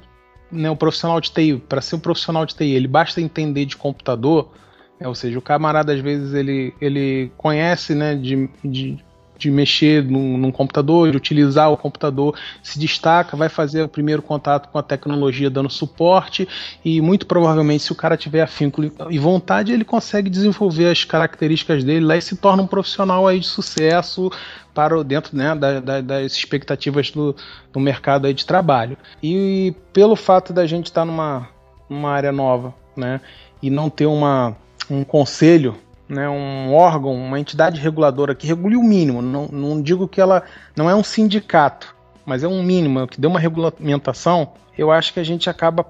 né, 0.52 0.70
o 0.70 0.76
profissional 0.76 1.22
de 1.22 1.32
TI, 1.32 1.58
para 1.58 1.82
ser 1.82 1.96
um 1.96 2.00
profissional 2.00 2.46
de 2.46 2.56
TI, 2.56 2.74
ele 2.74 2.88
basta 2.88 3.22
entender 3.22 3.66
de 3.66 3.78
computador, 3.78 4.52
é, 5.00 5.08
ou 5.08 5.14
seja, 5.14 5.38
o 5.38 5.42
camarada 5.42 5.94
às 5.94 6.00
vezes 6.00 6.34
ele, 6.34 6.74
ele 6.82 7.32
conhece 7.38 7.94
né, 7.94 8.16
de, 8.16 8.50
de 8.64 8.98
de 9.38 9.52
mexer 9.52 10.04
num, 10.04 10.38
num, 10.38 10.52
computador, 10.52 11.12
de 11.12 11.18
utilizar 11.18 11.72
o 11.72 11.78
computador, 11.78 12.36
se 12.64 12.80
destaca, 12.80 13.36
vai 13.36 13.50
fazer 13.50 13.84
o 13.84 13.88
primeiro 13.88 14.22
contato 14.22 14.70
com 14.70 14.78
a 14.78 14.84
tecnologia 14.84 15.50
dando 15.50 15.70
suporte 15.70 16.48
e 16.84 17.02
muito 17.02 17.26
provavelmente 17.26 17.84
se 17.84 17.92
o 17.92 17.96
cara 17.96 18.18
tiver 18.18 18.42
afinco 18.42 18.84
e 19.10 19.20
vontade, 19.20 19.72
ele 19.72 19.84
consegue 19.84 20.30
desenvolver 20.30 20.90
as 20.90 21.04
características 21.04 21.84
dele 21.84 22.06
lá 22.06 22.18
e 22.18 22.22
se 22.22 22.36
torna 22.36 22.64
um 22.64 22.68
profissional 22.68 23.28
aí 23.28 23.40
de 23.40 23.48
sucesso 23.48 24.32
para 24.74 25.02
dentro 25.04 25.36
né, 25.36 25.56
da, 25.56 25.80
da, 25.80 26.02
das 26.02 26.34
expectativas 26.34 27.10
do, 27.10 27.36
do 27.72 27.80
mercado 27.80 28.28
aí 28.28 28.34
de 28.34 28.46
trabalho. 28.46 28.98
E 29.24 29.74
pelo 29.94 30.16
fato 30.16 30.52
da 30.52 30.66
gente 30.66 30.88
estar 30.88 31.06
numa, 31.06 31.48
numa 31.90 32.12
área 32.12 32.32
nova 32.32 32.74
né, 32.96 33.22
e 33.62 33.70
não 33.70 33.90
ter 33.90 34.06
uma, 34.06 34.56
um 34.90 35.04
conselho 35.04 35.76
né, 36.08 36.30
um 36.30 36.74
órgão, 36.74 37.14
uma 37.14 37.40
entidade 37.40 37.80
reguladora 37.80 38.36
que 38.36 38.48
regule 38.48 38.76
o 38.76 38.84
mínimo. 38.84 39.22
Não, 39.22 39.48
não 39.48 39.82
digo 39.82 40.08
que 40.08 40.22
ela 40.22 40.44
não 40.76 40.90
é 40.90 40.96
um 40.96 41.04
sindicato, 41.04 41.96
mas 42.26 42.44
é 42.44 42.48
um 42.48 42.64
mínimo 42.64 43.08
que 43.08 43.20
dê 43.20 43.28
uma 43.28 43.40
regulamentação. 43.40 44.54
Eu 44.78 44.92
acho 44.92 45.14
que 45.14 45.20
a 45.20 45.24
gente 45.24 45.50
acaba 45.50 45.86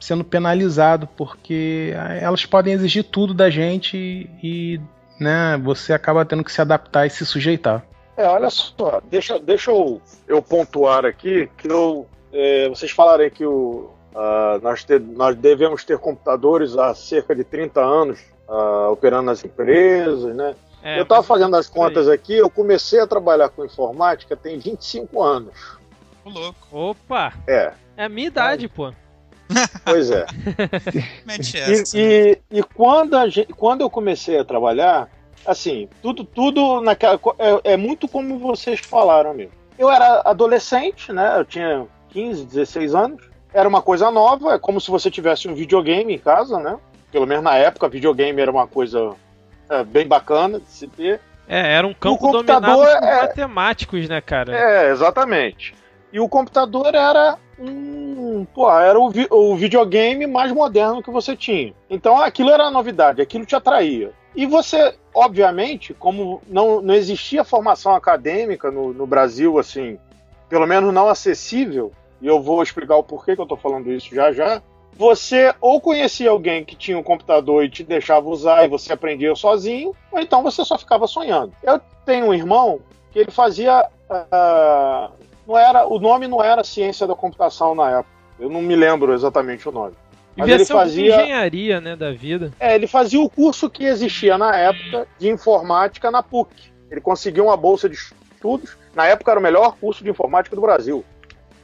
sendo 0.00 0.24
penalizado 0.24 1.08
porque 1.16 1.94
elas 2.20 2.44
podem 2.44 2.74
exigir 2.74 3.04
tudo 3.04 3.32
da 3.32 3.48
gente 3.48 4.28
e, 4.42 4.80
né, 5.18 5.56
você 5.62 5.92
acaba 5.92 6.24
tendo 6.24 6.42
que 6.42 6.50
se 6.50 6.60
adaptar 6.60 7.06
e 7.06 7.10
se 7.10 7.24
sujeitar. 7.24 7.84
É, 8.16 8.26
olha 8.26 8.50
só, 8.50 9.00
deixa, 9.08 9.38
deixa 9.38 9.70
eu, 9.70 10.02
eu 10.26 10.42
pontuar 10.42 11.06
aqui 11.06 11.48
que 11.56 11.68
eu, 11.68 12.06
é, 12.32 12.68
vocês 12.68 12.90
falarem 12.90 13.30
que 13.30 13.44
o, 13.44 13.90
uh, 14.14 14.60
nós, 14.60 14.84
ter, 14.84 15.00
nós 15.00 15.36
devemos 15.36 15.84
ter 15.84 15.98
computadores 15.98 16.76
há 16.76 16.94
cerca 16.94 17.34
de 17.34 17.44
30 17.44 17.80
anos 17.80 18.31
uh, 18.52 18.92
operando 18.92 19.24
nas 19.24 19.42
empresas, 19.44 20.34
né? 20.36 20.54
É, 20.82 20.98
eu 20.98 21.04
estava 21.04 21.22
fazendo 21.22 21.56
as 21.56 21.68
contas 21.68 22.08
aqui, 22.08 22.34
eu 22.34 22.50
comecei 22.50 23.00
a 23.00 23.06
trabalhar 23.06 23.48
com 23.48 23.64
informática 23.64 24.36
tem 24.36 24.58
25 24.58 25.22
anos. 25.22 25.78
O 26.24 26.30
louco. 26.30 26.66
Opa! 26.72 27.32
É. 27.46 27.72
É 27.96 28.04
a 28.04 28.08
minha 28.08 28.26
idade, 28.26 28.68
pô. 28.68 28.92
Pois 29.84 30.10
é. 30.10 30.24
e, 31.94 31.98
e, 31.98 32.38
e, 32.58 32.62
quando, 32.62 33.14
a 33.14 33.28
gente, 33.28 33.52
quando 33.52 33.82
eu 33.82 33.90
comecei 33.90 34.38
a 34.38 34.44
trabalhar, 34.44 35.10
assim, 35.44 35.88
tudo, 36.00 36.24
tudo 36.24 36.80
naquela. 36.80 37.20
É, 37.38 37.72
é 37.72 37.76
muito 37.76 38.08
como 38.08 38.38
vocês 38.38 38.80
falaram 38.80 39.34
mesmo. 39.34 39.52
Eu 39.78 39.90
era 39.90 40.22
adolescente, 40.24 41.12
né? 41.12 41.38
Eu 41.38 41.44
tinha 41.44 41.86
15, 42.08 42.46
16 42.46 42.94
anos. 42.94 43.30
Era 43.52 43.68
uma 43.68 43.82
coisa 43.82 44.10
nova, 44.10 44.54
é 44.54 44.58
como 44.58 44.80
se 44.80 44.90
você 44.90 45.10
tivesse 45.10 45.46
um 45.48 45.54
videogame 45.54 46.14
em 46.14 46.18
casa, 46.18 46.58
né? 46.58 46.78
Pelo 47.12 47.26
menos 47.26 47.44
na 47.44 47.56
época, 47.56 47.88
videogame 47.88 48.40
era 48.40 48.50
uma 48.50 48.66
coisa 48.66 49.14
é, 49.68 49.84
bem 49.84 50.06
bacana 50.06 50.58
de 50.58 50.68
se 50.68 50.88
ter. 50.88 51.20
É, 51.46 51.74
era 51.74 51.86
um 51.86 51.92
campo 51.92 52.32
dominado 52.32 52.74
por 52.74 52.88
é, 52.88 53.22
matemáticos, 53.22 54.08
né, 54.08 54.20
cara? 54.20 54.56
É, 54.56 54.90
exatamente. 54.90 55.74
E 56.10 56.18
o 56.18 56.28
computador 56.28 56.94
era 56.94 57.36
um. 57.58 58.46
Pô, 58.54 58.70
era 58.70 58.98
o, 58.98 59.10
vi 59.10 59.26
o 59.30 59.54
videogame 59.54 60.26
mais 60.26 60.50
moderno 60.52 61.02
que 61.02 61.10
você 61.10 61.36
tinha. 61.36 61.74
Então 61.88 62.18
aquilo 62.20 62.50
era 62.50 62.70
novidade, 62.70 63.20
aquilo 63.20 63.44
te 63.44 63.54
atraía. 63.54 64.12
E 64.34 64.46
você, 64.46 64.94
obviamente, 65.14 65.92
como 65.92 66.40
não, 66.48 66.80
não 66.80 66.94
existia 66.94 67.44
formação 67.44 67.94
acadêmica 67.94 68.70
no, 68.70 68.94
no 68.94 69.06
Brasil, 69.06 69.58
assim, 69.58 69.98
pelo 70.48 70.66
menos 70.66 70.92
não 70.92 71.08
acessível, 71.08 71.92
e 72.20 72.26
eu 72.26 72.40
vou 72.40 72.62
explicar 72.62 72.96
o 72.96 73.02
porquê 73.02 73.34
que 73.34 73.42
eu 73.42 73.46
tô 73.46 73.56
falando 73.56 73.92
isso 73.92 74.14
já 74.14 74.32
já, 74.32 74.62
você 74.96 75.54
ou 75.60 75.80
conhecia 75.80 76.30
alguém 76.30 76.64
que 76.64 76.76
tinha 76.76 76.98
um 76.98 77.02
computador 77.02 77.64
e 77.64 77.70
te 77.70 77.82
deixava 77.82 78.28
usar 78.28 78.64
e 78.64 78.68
você 78.68 78.92
aprendia 78.92 79.34
sozinho, 79.34 79.94
ou 80.10 80.20
então 80.20 80.42
você 80.42 80.64
só 80.64 80.78
ficava 80.78 81.06
sonhando. 81.06 81.52
Eu 81.62 81.80
tenho 82.04 82.26
um 82.26 82.34
irmão 82.34 82.80
que 83.10 83.18
ele 83.18 83.30
fazia. 83.30 83.86
Uh, 84.10 85.12
não 85.46 85.58
era, 85.58 85.86
o 85.86 85.98
nome 85.98 86.28
não 86.28 86.42
era 86.42 86.62
ciência 86.62 87.06
da 87.06 87.14
computação 87.14 87.74
na 87.74 87.90
época. 87.98 88.14
Eu 88.38 88.48
não 88.48 88.62
me 88.62 88.76
lembro 88.76 89.12
exatamente 89.12 89.68
o 89.68 89.72
nome. 89.72 89.94
Mas 90.36 90.48
ele 90.48 90.64
fazia 90.64 91.14
engenharia, 91.14 91.80
né, 91.80 91.94
da 91.94 92.10
vida. 92.12 92.52
É, 92.58 92.74
ele 92.74 92.86
fazia 92.86 93.20
o 93.20 93.28
curso 93.28 93.68
que 93.68 93.84
existia 93.84 94.38
na 94.38 94.56
época 94.56 95.06
de 95.18 95.28
informática 95.28 96.10
na 96.10 96.22
PUC. 96.22 96.72
Ele 96.90 97.00
conseguiu 97.00 97.44
uma 97.44 97.56
bolsa 97.56 97.88
de 97.88 97.96
estudos. 97.96 98.76
Na 98.94 99.06
época 99.06 99.30
era 99.30 99.40
o 99.40 99.42
melhor 99.42 99.76
curso 99.76 100.02
de 100.02 100.10
informática 100.10 100.56
do 100.56 100.62
Brasil. 100.62 101.04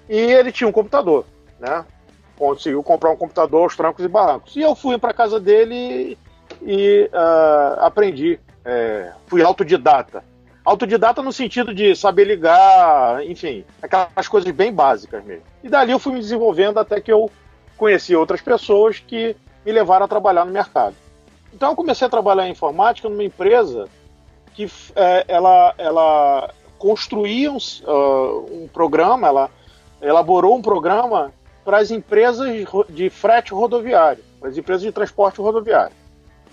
E 0.08 0.16
ele 0.16 0.52
tinha 0.52 0.68
um 0.68 0.72
computador, 0.72 1.24
né? 1.58 1.84
Conseguiu 2.38 2.82
comprar 2.82 3.10
um 3.10 3.16
computador 3.16 3.62
aos 3.62 3.76
trancos 3.76 4.04
e 4.04 4.08
barrancos. 4.08 4.54
E 4.56 4.60
eu 4.60 4.74
fui 4.74 4.96
para 4.96 5.12
casa 5.12 5.40
dele 5.40 6.16
e 6.62 7.10
uh, 7.12 7.80
aprendi. 7.80 8.38
É, 8.64 9.12
fui 9.26 9.42
autodidata. 9.42 10.22
Autodidata 10.64 11.22
no 11.22 11.32
sentido 11.32 11.74
de 11.74 11.96
saber 11.96 12.24
ligar, 12.24 13.24
enfim, 13.24 13.64
aquelas 13.82 14.28
coisas 14.28 14.50
bem 14.52 14.72
básicas 14.72 15.24
mesmo. 15.24 15.44
E 15.64 15.68
dali 15.68 15.92
eu 15.92 15.98
fui 15.98 16.12
me 16.12 16.20
desenvolvendo 16.20 16.78
até 16.78 17.00
que 17.00 17.10
eu 17.10 17.30
conheci 17.76 18.14
outras 18.14 18.42
pessoas 18.42 18.98
que 18.98 19.34
me 19.64 19.72
levaram 19.72 20.04
a 20.04 20.08
trabalhar 20.08 20.44
no 20.44 20.52
mercado. 20.52 20.94
Então 21.52 21.70
eu 21.70 21.76
comecei 21.76 22.06
a 22.06 22.10
trabalhar 22.10 22.46
em 22.46 22.50
informática 22.50 23.08
numa 23.08 23.24
empresa 23.24 23.88
que 24.54 24.70
é, 24.94 25.24
ela, 25.28 25.74
ela 25.78 26.50
construía 26.78 27.50
um, 27.50 27.56
uh, 27.56 28.64
um 28.64 28.68
programa, 28.68 29.28
ela 29.28 29.50
elaborou 30.02 30.56
um 30.56 30.62
programa 30.62 31.32
para 31.68 31.80
as 31.80 31.90
empresas 31.90 32.48
de 32.88 33.10
frete 33.10 33.52
rodoviário, 33.52 34.24
para 34.40 34.48
as 34.48 34.56
empresas 34.56 34.80
de 34.80 34.90
transporte 34.90 35.38
rodoviário. 35.38 35.94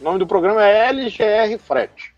O 0.02 0.04
nome 0.04 0.20
do 0.20 0.28
programa 0.28 0.62
é 0.62 0.90
LGR 0.90 1.58
Frete. 1.58 2.14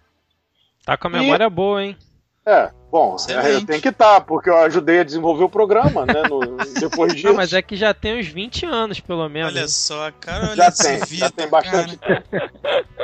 Tá 0.84 0.98
com 0.98 1.06
a 1.06 1.12
memória 1.12 1.44
e... 1.44 1.50
boa, 1.50 1.84
hein? 1.84 1.96
É, 2.44 2.72
bom, 2.92 3.16
é, 3.30 3.54
eu 3.54 3.64
tenho 3.64 3.80
que 3.80 3.90
estar, 3.90 4.16
tá, 4.16 4.22
porque 4.22 4.50
eu 4.50 4.58
ajudei 4.58 5.02
a 5.02 5.04
desenvolver 5.04 5.44
o 5.44 5.50
programa, 5.50 6.08
né? 6.08 6.24
No, 6.28 6.40
depois 6.80 7.14
disso. 7.14 7.28
Não, 7.28 7.36
mas 7.36 7.54
é 7.54 7.62
que 7.62 7.76
já 7.76 7.94
tem 7.94 8.20
uns 8.20 8.26
20 8.30 8.66
anos, 8.66 9.00
pelo 9.00 9.30
menos. 9.30 9.54
Olha 9.54 9.68
só, 9.68 10.12
cara, 10.14 10.46
olha 10.46 10.56
já 10.56 10.68
esse 10.70 10.84
tem, 10.84 11.00
Vitor, 11.02 11.18
Já 11.18 11.30
tem 11.30 11.48
bastante 11.48 11.98
cara. 11.98 12.24
tempo. 12.32 12.52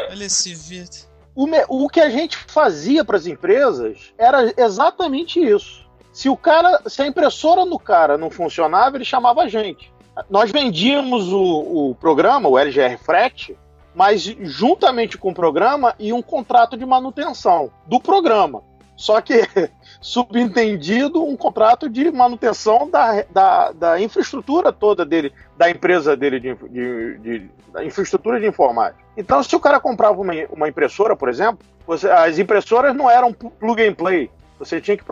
Olha 0.10 0.26
esse 0.26 0.56
Vitor. 0.56 1.08
O, 1.36 1.46
me, 1.46 1.64
o 1.70 1.88
que 1.88 2.00
a 2.00 2.10
gente 2.10 2.36
fazia 2.48 3.06
para 3.06 3.18
as 3.18 3.28
empresas 3.28 4.12
era 4.18 4.52
exatamente 4.58 5.40
isso. 5.40 5.83
Se 6.14 6.30
o 6.30 6.38
cara, 6.38 6.80
se 6.86 7.02
a 7.02 7.08
impressora 7.08 7.66
no 7.66 7.80
cara 7.80 8.18
não 8.18 8.30
funcionava, 8.30 8.96
ele 8.96 9.04
chamava 9.04 9.42
a 9.42 9.48
gente. 9.50 9.92
Nós 10.30 10.52
vendíamos 10.52 11.34
o, 11.34 11.90
o 11.90 11.96
programa, 11.96 12.48
o 12.48 12.58
LGR 12.58 12.98
Frete, 13.04 13.58
mas 13.96 14.22
juntamente 14.22 15.18
com 15.18 15.32
o 15.32 15.34
programa 15.34 15.96
e 15.98 16.14
um 16.14 16.22
contrato 16.22 16.78
de 16.78 16.86
manutenção 16.86 17.72
do 17.88 18.00
programa. 18.00 18.62
Só 18.96 19.20
que, 19.22 19.42
subentendido, 20.00 21.24
um 21.24 21.36
contrato 21.36 21.90
de 21.90 22.12
manutenção 22.12 22.88
da, 22.88 23.24
da, 23.24 23.72
da 23.72 24.00
infraestrutura 24.00 24.72
toda 24.72 25.04
dele, 25.04 25.34
da 25.58 25.70
empresa 25.70 26.16
dele, 26.16 26.40
de, 26.40 26.56
de, 26.56 27.18
de, 27.18 27.52
da 27.72 27.84
infraestrutura 27.84 28.40
de 28.40 28.48
informática. 28.48 29.04
Então, 29.18 29.42
se 29.42 29.56
o 29.56 29.60
cara 29.60 29.80
comprava 29.80 30.22
uma, 30.22 30.34
uma 30.52 30.70
impressora, 30.70 31.16
por 31.16 31.28
exemplo, 31.28 31.66
você, 31.88 32.08
as 32.10 32.38
impressoras 32.38 32.96
não 32.96 33.10
eram 33.10 33.34
plug 33.34 33.82
and 33.82 33.96
play. 33.96 34.30
Você 34.60 34.80
tinha 34.80 34.96
que 34.96 35.04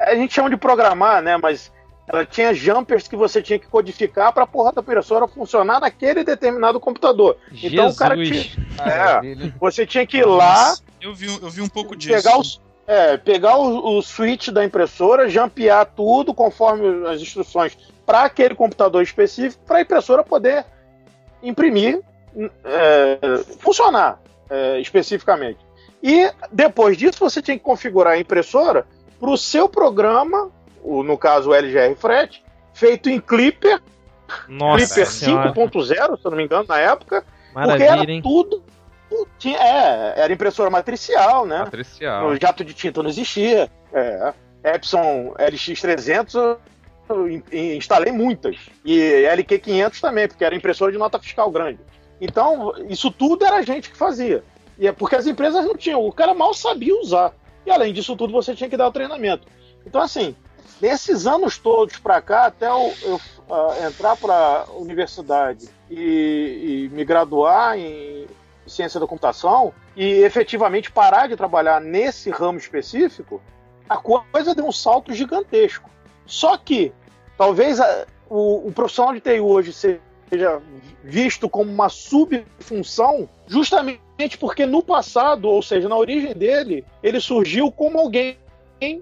a 0.00 0.14
gente 0.14 0.34
chama 0.34 0.50
de 0.50 0.56
programar, 0.56 1.22
né? 1.22 1.36
Mas 1.36 1.70
ela 2.08 2.26
tinha 2.26 2.52
jumpers 2.52 3.06
que 3.06 3.14
você 3.14 3.40
tinha 3.40 3.58
que 3.58 3.68
codificar 3.68 4.32
para 4.32 4.42
a 4.42 4.46
porra 4.46 4.72
da 4.72 4.80
impressora 4.80 5.28
funcionar 5.28 5.80
naquele 5.80 6.24
determinado 6.24 6.80
computador. 6.80 7.36
Jesus. 7.52 7.72
Então 7.72 7.88
o 7.88 7.94
cara 7.94 8.16
tinha, 8.16 8.44
é, 8.84 9.52
você 9.60 9.86
tinha 9.86 10.06
que 10.06 10.18
ir 10.18 10.26
lá. 10.26 10.74
Eu 11.00 11.14
vi, 11.14 11.26
eu 11.26 11.50
vi 11.50 11.62
um 11.62 11.68
pouco 11.68 11.96
pegar 11.96 12.38
disso. 12.38 12.60
é, 12.86 13.16
pegar 13.16 13.56
o, 13.56 13.98
o 13.98 14.02
switch 14.02 14.48
da 14.48 14.64
impressora, 14.64 15.28
jampear 15.28 15.86
tudo 15.86 16.34
conforme 16.34 17.06
as 17.06 17.20
instruções 17.20 17.78
para 18.04 18.24
aquele 18.24 18.56
computador 18.56 19.02
específico, 19.02 19.62
para 19.64 19.78
a 19.78 19.82
impressora 19.82 20.24
poder 20.24 20.66
imprimir, 21.40 22.00
é, 22.64 23.18
funcionar 23.60 24.20
é, 24.50 24.80
especificamente. 24.80 25.60
E 26.02 26.28
depois 26.50 26.96
disso 26.96 27.20
você 27.20 27.40
tinha 27.40 27.56
que 27.56 27.62
configurar 27.62 28.14
a 28.14 28.18
impressora 28.18 28.84
para 29.20 29.30
o 29.30 29.36
seu 29.36 29.68
programa, 29.68 30.50
o, 30.82 31.02
no 31.02 31.18
caso 31.18 31.50
o 31.50 31.54
LGR 31.54 31.94
Frete, 31.96 32.42
feito 32.72 33.10
em 33.10 33.20
Clipper, 33.20 33.80
Nossa 34.48 35.04
senhora. 35.04 35.52
5.0, 35.52 35.84
se 36.18 36.24
eu 36.24 36.30
não 36.30 36.36
me 36.38 36.44
engano, 36.44 36.64
na 36.68 36.78
época. 36.78 37.22
porque 37.52 37.54
Maravilha, 37.54 37.84
era 38.02 38.10
hein? 38.10 38.22
tudo. 38.22 38.62
Tinha, 39.38 39.58
é, 39.58 40.14
era 40.20 40.32
impressora 40.32 40.70
matricial, 40.70 41.44
né? 41.44 41.58
Matricial. 41.58 42.28
O 42.28 42.36
jato 42.40 42.64
de 42.64 42.72
tinta 42.72 43.02
não 43.02 43.10
existia. 43.10 43.68
É, 43.92 44.32
Epson 44.64 45.34
LX300 45.36 46.56
eu 47.08 47.28
in- 47.28 47.42
in- 47.52 47.76
instalei 47.76 48.12
muitas. 48.12 48.56
E 48.84 48.98
LQ500 49.26 50.00
também, 50.00 50.28
porque 50.28 50.44
era 50.44 50.54
impressora 50.54 50.92
de 50.92 50.98
nota 50.98 51.18
fiscal 51.18 51.50
grande. 51.50 51.80
Então, 52.20 52.72
isso 52.88 53.10
tudo 53.10 53.44
era 53.44 53.56
a 53.56 53.62
gente 53.62 53.90
que 53.90 53.96
fazia. 53.96 54.44
E 54.78 54.86
é 54.86 54.92
porque 54.92 55.16
as 55.16 55.26
empresas 55.26 55.64
não 55.64 55.74
tinham, 55.76 56.06
o 56.06 56.12
cara 56.12 56.32
mal 56.32 56.54
sabia 56.54 56.94
usar. 57.00 57.32
E 57.66 57.70
além 57.70 57.92
disso 57.92 58.16
tudo, 58.16 58.32
você 58.32 58.54
tinha 58.54 58.68
que 58.70 58.76
dar 58.76 58.88
o 58.88 58.92
treinamento. 58.92 59.46
Então, 59.86 60.00
assim, 60.00 60.34
nesses 60.80 61.26
anos 61.26 61.58
todos 61.58 61.96
para 61.98 62.20
cá, 62.22 62.46
até 62.46 62.68
eu, 62.68 62.92
eu, 63.02 63.20
ah, 63.50 63.86
entrar 63.86 64.16
para 64.16 64.64
a 64.68 64.72
universidade 64.72 65.68
e, 65.90 66.88
e 66.90 66.94
me 66.94 67.04
graduar 67.04 67.78
em 67.78 68.26
ciência 68.66 69.00
da 69.00 69.06
computação 69.06 69.72
e 69.96 70.04
efetivamente 70.22 70.90
parar 70.92 71.26
de 71.28 71.36
trabalhar 71.36 71.80
nesse 71.80 72.30
ramo 72.30 72.58
específico, 72.58 73.40
a 73.88 73.96
coisa 73.96 74.54
deu 74.54 74.66
um 74.66 74.72
salto 74.72 75.12
gigantesco. 75.12 75.90
Só 76.24 76.56
que 76.56 76.92
talvez 77.36 77.80
a- 77.80 78.06
o, 78.28 78.68
o 78.68 78.72
profissional 78.72 79.12
de 79.12 79.20
TI 79.20 79.40
hoje 79.40 79.72
seja 79.72 80.62
visto 81.02 81.48
como 81.48 81.70
uma 81.70 81.88
subfunção 81.88 83.28
justamente 83.46 84.00
porque 84.38 84.66
no 84.66 84.82
passado, 84.82 85.48
ou 85.48 85.62
seja, 85.62 85.88
na 85.88 85.96
origem 85.96 86.34
dele, 86.34 86.84
ele 87.02 87.20
surgiu 87.20 87.70
como 87.72 87.98
alguém 87.98 88.36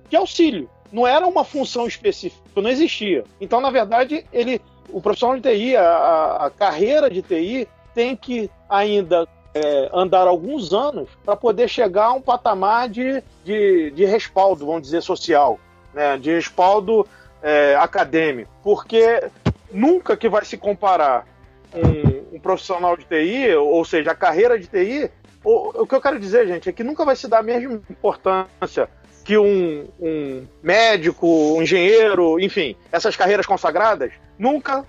de 0.09 0.17
auxílio. 0.17 0.69
Não 0.91 1.07
era 1.07 1.27
uma 1.27 1.45
função 1.45 1.87
específica, 1.87 2.43
não 2.57 2.71
existia. 2.71 3.25
Então, 3.41 3.61
na 3.61 3.71
verdade, 3.71 4.25
ele, 4.33 4.61
o 4.89 5.01
profissional 5.01 5.39
de 5.39 5.43
TI, 5.43 5.77
a, 5.77 6.47
a- 6.47 6.51
carreira 6.51 7.11
de 7.11 7.21
TI, 7.21 7.69
tem 7.95 8.17
que 8.17 8.51
ainda 8.69 9.29
é, 9.55 9.91
andar 9.93 10.27
alguns 10.27 10.73
anos 10.73 11.09
para 11.25 11.37
poder 11.37 11.69
chegar 11.69 12.07
a 12.07 12.13
um 12.13 12.21
patamar 12.23 12.89
de, 12.89 13.23
de, 13.45 13.91
de 13.91 14.05
respaldo, 14.05 14.65
vamos 14.67 14.83
dizer, 14.83 15.03
social, 15.03 15.59
né? 15.93 16.17
de 16.17 16.33
respaldo 16.35 17.07
é, 17.43 17.77
acadêmico. 17.77 18.51
Porque 18.63 19.23
nunca 19.71 20.17
que 20.17 20.29
vai 20.29 20.45
se 20.45 20.57
comparar 20.57 21.27
um, 21.75 22.37
um 22.37 22.41
profissional 22.41 22.97
de 22.97 23.05
TI, 23.05 23.55
ou 23.55 23.85
seja, 23.85 24.13
a 24.13 24.15
carreira 24.15 24.59
de 24.59 24.67
TI, 24.67 25.11
o, 25.45 25.83
o 25.83 25.87
que 25.87 25.95
eu 25.95 26.01
quero 26.01 26.19
dizer, 26.19 26.47
gente, 26.47 26.69
é 26.69 26.73
que 26.73 26.83
nunca 26.85 27.05
vai 27.05 27.17
se 27.17 27.29
dar 27.29 27.39
a 27.39 27.43
mesma 27.43 27.81
importância 27.91 28.89
que 29.25 29.37
um, 29.37 29.87
um 30.01 30.47
médico, 30.63 31.27
um 31.27 31.63
engenheiro, 31.63 32.41
enfim, 32.41 32.75
essas 32.91 33.15
carreiras 33.15 33.45
consagradas, 33.45 34.11
nunca, 34.39 34.87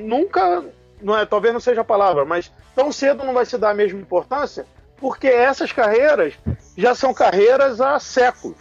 nunca, 0.00 0.64
não 1.00 1.18
é, 1.18 1.26
talvez 1.26 1.52
não 1.52 1.60
seja 1.60 1.80
a 1.80 1.84
palavra, 1.84 2.24
mas 2.24 2.50
tão 2.76 2.92
cedo 2.92 3.24
não 3.24 3.34
vai 3.34 3.44
se 3.44 3.58
dar 3.58 3.70
a 3.70 3.74
mesma 3.74 3.98
importância, 4.00 4.64
porque 4.98 5.26
essas 5.26 5.72
carreiras 5.72 6.34
já 6.76 6.94
são 6.94 7.12
carreiras 7.12 7.80
há 7.80 7.98
séculos. 7.98 8.56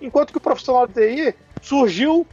Enquanto 0.00 0.32
que 0.32 0.38
o 0.38 0.40
profissional 0.40 0.88
de 0.88 0.94
TI 0.94 1.34
surgiu 1.62 2.26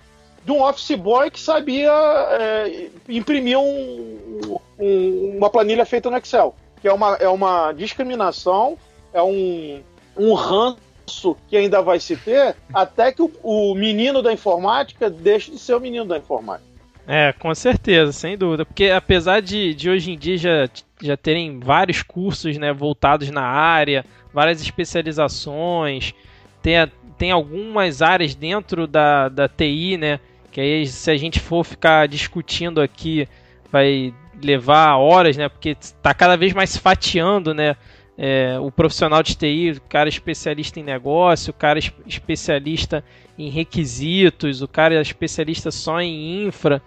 de 0.44 0.52
um 0.52 0.64
office 0.64 0.96
boy 0.98 1.30
que 1.30 1.40
sabia 1.40 1.92
é, 1.92 2.90
imprimir 3.08 3.60
um- 3.60 4.60
um- 4.82 5.38
uma 5.38 5.50
planilha 5.50 5.86
feita 5.86 6.10
no 6.10 6.18
Excel, 6.18 6.56
que 6.82 6.88
é 6.88 6.94
uma, 6.94 7.16
é 7.16 7.30
uma 7.30 7.72
discriminação, 7.74 8.78
é 9.14 9.22
um, 9.22 9.82
um 10.18 10.34
ranço 10.34 11.38
que 11.48 11.56
ainda 11.56 11.82
vai 11.82 12.00
se 12.00 12.16
ter 12.16 12.56
até 12.74 13.12
que 13.12 13.22
o, 13.22 13.32
o 13.44 13.76
menino 13.76 14.22
da 14.22 14.34
informática 14.34 15.10
deixe 15.10 15.52
de 15.52 15.60
ser 15.60 15.76
o 15.76 15.80
menino 15.80 16.06
da 16.06 16.18
informática. 16.18 16.70
É, 17.08 17.34
com 17.34 17.54
certeza, 17.54 18.12
sem 18.12 18.38
dúvida. 18.38 18.64
Porque 18.66 18.86
apesar 18.90 19.42
de, 19.42 19.74
de 19.74 19.90
hoje 19.90 20.12
em 20.12 20.18
dia 20.18 20.38
já, 20.38 20.70
já 21.02 21.18
terem 21.18 21.60
vários 21.60 22.02
cursos 22.04 22.58
né, 22.58 22.72
voltados 22.72 23.30
na 23.32 23.42
área, 23.42 24.06
várias 24.34 24.62
especializações, 24.62 26.14
tem, 26.62 26.78
a- 26.78 26.90
tem 27.18 27.32
algumas 27.32 28.02
áreas 28.02 28.36
dentro 28.36 28.88
da, 28.88 29.30
da 29.30 29.48
TI, 29.50 29.98
né? 29.98 30.20
Que 30.52 30.62
aí 30.62 30.88
se 30.88 31.10
a 31.10 31.18
gente 31.18 31.40
for 31.40 31.64
ficar 31.64 32.08
discutindo 32.08 32.82
aqui, 32.82 33.28
vai 33.72 34.14
levar 34.42 34.98
horas, 34.98 35.38
né? 35.38 35.50
Porque 35.50 35.70
está 35.80 36.14
cada 36.14 36.36
vez 36.38 36.54
mais 36.54 36.78
fatiando, 36.78 37.54
né? 37.54 37.76
É, 38.18 38.60
o 38.60 38.72
profissional 38.72 39.24
de 39.24 39.36
TI, 39.36 39.72
o 39.72 39.82
cara 39.82 40.08
especialista 40.10 40.80
em 40.80 40.84
negócio, 40.84 41.52
o 41.52 41.54
cara 41.54 41.80
es- 41.80 41.92
especialista 42.06 43.04
em 43.38 43.50
requisitos, 43.50 44.62
o 44.62 44.68
cara 44.68 44.96
é 44.96 45.02
especialista 45.02 45.72
só 45.72 46.00
em 46.02 46.46
infra. 46.46 46.82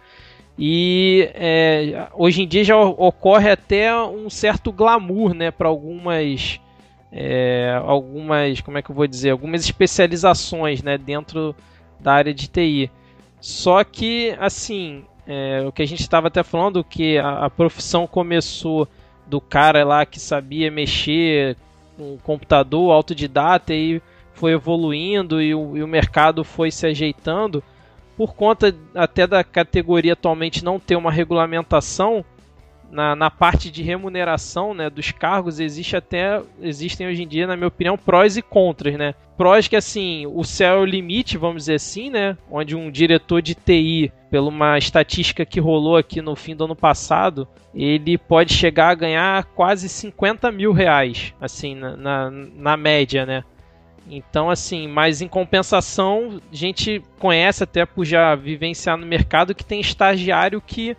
E 0.58 1.28
é, 1.34 2.08
hoje 2.14 2.42
em 2.42 2.48
dia 2.48 2.62
já 2.62 2.76
ocorre 2.76 3.50
até 3.50 3.94
um 4.04 4.30
certo 4.30 4.70
glamour, 4.70 5.34
né, 5.34 5.50
para 5.50 5.68
algumas, 5.68 6.60
é, 7.10 7.76
algumas, 7.84 8.60
como 8.60 8.78
é 8.78 8.82
que 8.82 8.90
eu 8.90 8.94
vou 8.94 9.06
dizer, 9.06 9.30
algumas 9.30 9.62
especializações, 9.64 10.82
né, 10.82 10.96
dentro 10.96 11.54
da 11.98 12.12
área 12.12 12.32
de 12.32 12.48
TI. 12.48 12.90
Só 13.40 13.82
que, 13.82 14.34
assim, 14.38 15.04
é, 15.26 15.64
o 15.66 15.72
que 15.72 15.82
a 15.82 15.86
gente 15.86 16.00
estava 16.00 16.28
até 16.28 16.42
falando, 16.42 16.84
que 16.84 17.18
a, 17.18 17.46
a 17.46 17.50
profissão 17.50 18.06
começou 18.06 18.88
do 19.26 19.40
cara 19.40 19.84
lá 19.84 20.04
que 20.04 20.20
sabia 20.20 20.70
mexer 20.70 21.56
com 21.96 22.18
computador, 22.18 22.92
autodidata, 22.92 23.72
e 23.72 24.02
foi 24.34 24.52
evoluindo 24.52 25.40
e 25.40 25.54
o, 25.54 25.76
e 25.76 25.82
o 25.82 25.88
mercado 25.88 26.44
foi 26.44 26.70
se 26.70 26.86
ajeitando. 26.86 27.62
Por 28.16 28.34
conta 28.34 28.74
até 28.94 29.26
da 29.26 29.42
categoria 29.42 30.12
atualmente 30.12 30.64
não 30.64 30.78
ter 30.78 30.96
uma 30.96 31.10
regulamentação 31.10 32.24
na, 32.94 33.16
na 33.16 33.28
parte 33.28 33.70
de 33.70 33.82
remuneração 33.82 34.72
né, 34.72 34.88
dos 34.88 35.10
cargos 35.10 35.58
existe 35.58 35.96
até 35.96 36.40
existem 36.62 37.08
hoje 37.08 37.24
em 37.24 37.26
dia 37.26 37.46
na 37.46 37.56
minha 37.56 37.66
opinião 37.66 37.98
prós 37.98 38.36
e 38.36 38.42
contras 38.42 38.96
né? 38.96 39.14
Prós 39.36 39.66
que 39.66 39.74
assim 39.74 40.26
o 40.32 40.44
céu 40.44 40.76
é 40.76 40.80
o 40.80 40.84
limite 40.84 41.36
vamos 41.36 41.62
dizer 41.62 41.74
assim 41.74 42.08
né? 42.08 42.38
Onde 42.48 42.76
um 42.76 42.90
diretor 42.90 43.42
de 43.42 43.54
TI 43.54 44.12
pela 44.30 44.48
uma 44.48 44.78
estatística 44.78 45.44
que 45.44 45.58
rolou 45.58 45.96
aqui 45.96 46.22
no 46.22 46.36
fim 46.36 46.54
do 46.54 46.64
ano 46.64 46.76
passado 46.76 47.48
ele 47.74 48.16
pode 48.16 48.54
chegar 48.54 48.90
a 48.90 48.94
ganhar 48.94 49.44
quase 49.56 49.88
50 49.88 50.52
mil 50.52 50.72
reais 50.72 51.34
assim 51.40 51.74
na, 51.74 51.96
na, 51.96 52.30
na 52.30 52.76
média 52.76 53.26
né? 53.26 53.42
Então, 54.06 54.50
assim, 54.50 54.86
mas 54.86 55.22
em 55.22 55.28
compensação, 55.28 56.38
a 56.52 56.54
gente 56.54 57.02
conhece 57.18 57.64
até 57.64 57.86
por 57.86 58.04
já 58.04 58.34
vivenciar 58.34 58.98
no 58.98 59.06
mercado 59.06 59.54
que 59.54 59.64
tem 59.64 59.80
estagiário 59.80 60.60
que 60.60 60.94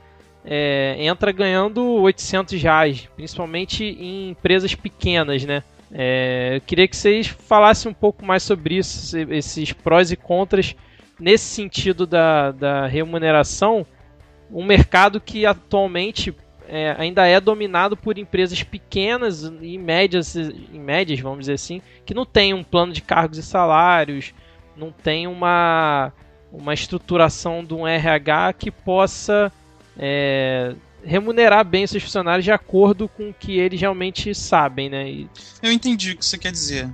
é, 0.45 0.95
entra 0.99 1.31
ganhando 1.31 1.84
800 2.01 2.62
reais, 2.62 3.10
principalmente 3.15 3.84
em 3.84 4.29
empresas 4.29 4.75
pequenas, 4.75 5.43
né? 5.43 5.63
É, 5.91 6.58
eu 6.58 6.62
queria 6.62 6.88
que 6.88 6.95
vocês 6.95 7.27
falassem 7.27 7.89
um 7.89 7.93
pouco 7.93 8.25
mais 8.25 8.43
sobre 8.43 8.75
isso, 8.75 9.17
esses 9.17 9.71
prós 9.71 10.12
e 10.12 10.15
contras 10.15 10.75
nesse 11.19 11.45
sentido 11.45 12.05
da, 12.05 12.51
da 12.51 12.86
remuneração. 12.86 13.86
Um 14.51 14.63
mercado 14.63 15.19
que 15.19 15.45
atualmente 15.45 16.36
é, 16.67 16.95
ainda 16.97 17.25
é 17.25 17.39
dominado 17.39 17.95
por 17.97 18.17
empresas 18.17 18.62
pequenas 18.62 19.43
e 19.62 19.77
médias, 19.77 20.36
médias, 20.71 21.19
vamos 21.19 21.39
dizer 21.39 21.53
assim, 21.53 21.81
que 22.05 22.13
não 22.13 22.25
tem 22.25 22.53
um 22.53 22.63
plano 22.63 22.93
de 22.93 23.01
cargos 23.01 23.38
e 23.38 23.43
salários, 23.43 24.34
não 24.75 24.91
tem 24.91 25.27
uma, 25.27 26.12
uma 26.51 26.73
estruturação 26.73 27.63
de 27.63 27.73
um 27.73 27.88
RH 27.88 28.53
que 28.53 28.69
possa 28.71 29.51
é, 29.97 30.73
remunerar 31.03 31.63
bem 31.63 31.86
seus 31.86 32.03
funcionários 32.03 32.43
de 32.43 32.51
acordo 32.51 33.08
com 33.08 33.29
o 33.29 33.34
que 33.34 33.58
eles 33.58 33.79
realmente 33.79 34.34
sabem, 34.34 34.89
né? 34.89 35.10
E, 35.10 35.29
Eu 35.62 35.71
entendi 35.71 36.12
o 36.12 36.17
que 36.17 36.25
você 36.25 36.38
quer 36.38 36.51
dizer. 36.51 36.89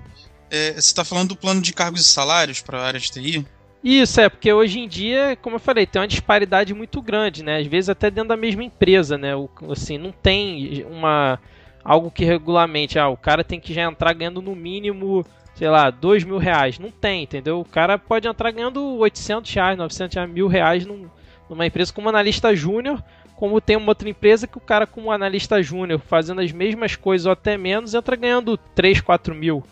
É, 0.49 0.73
você 0.73 0.79
está 0.79 1.05
falando 1.05 1.29
do 1.29 1.35
plano 1.35 1.61
de 1.61 1.73
cargos 1.73 2.01
e 2.01 2.03
salários 2.03 2.61
para 2.61 2.79
a 2.79 2.85
área 2.85 2.99
de 2.99 3.09
TI? 3.09 3.45
Isso, 3.83 4.21
é, 4.21 4.29
porque 4.29 4.51
hoje 4.53 4.79
em 4.79 4.87
dia, 4.87 5.35
como 5.41 5.55
eu 5.55 5.59
falei, 5.59 5.87
tem 5.87 5.99
uma 5.99 6.07
disparidade 6.07 6.73
muito 6.73 7.01
grande, 7.01 7.43
né? 7.43 7.57
Às 7.57 7.65
vezes 7.65 7.89
até 7.89 8.11
dentro 8.11 8.29
da 8.29 8.37
mesma 8.37 8.63
empresa, 8.63 9.17
né? 9.17 9.35
O, 9.35 9.49
assim, 9.71 9.97
não 9.97 10.11
tem 10.11 10.85
uma 10.89 11.39
algo 11.83 12.11
que 12.11 12.23
regulamente, 12.23 12.99
ah, 12.99 13.09
o 13.09 13.17
cara 13.17 13.43
tem 13.43 13.59
que 13.59 13.73
já 13.73 13.83
entrar 13.83 14.13
ganhando 14.13 14.39
no 14.39 14.55
mínimo, 14.55 15.25
sei 15.55 15.67
lá, 15.67 15.89
dois 15.89 16.23
mil 16.23 16.37
reais. 16.37 16.77
Não 16.77 16.91
tem, 16.91 17.23
entendeu? 17.23 17.59
O 17.59 17.65
cara 17.65 17.97
pode 17.97 18.27
entrar 18.27 18.51
ganhando 18.51 18.83
800 18.97 19.51
reais, 19.51 19.77
900 19.77 20.15
reais, 20.15 20.29
mil 20.29 20.47
reais 20.47 20.85
num, 20.85 21.09
numa 21.51 21.65
empresa 21.65 21.91
como 21.91 22.07
analista 22.07 22.55
júnior, 22.55 23.03
como 23.35 23.59
tem 23.59 23.75
uma 23.75 23.89
outra 23.89 24.09
empresa 24.09 24.47
que 24.47 24.57
o 24.57 24.61
cara 24.61 24.87
como 24.87 25.11
analista 25.11 25.61
júnior 25.61 25.99
fazendo 25.99 26.41
as 26.41 26.51
mesmas 26.51 26.95
coisas 26.95 27.25
ou 27.25 27.33
até 27.33 27.57
menos, 27.57 27.93
entra 27.93 28.15
ganhando 28.15 28.57
3, 28.57 29.01
4 29.01 29.35
mil. 29.35 29.63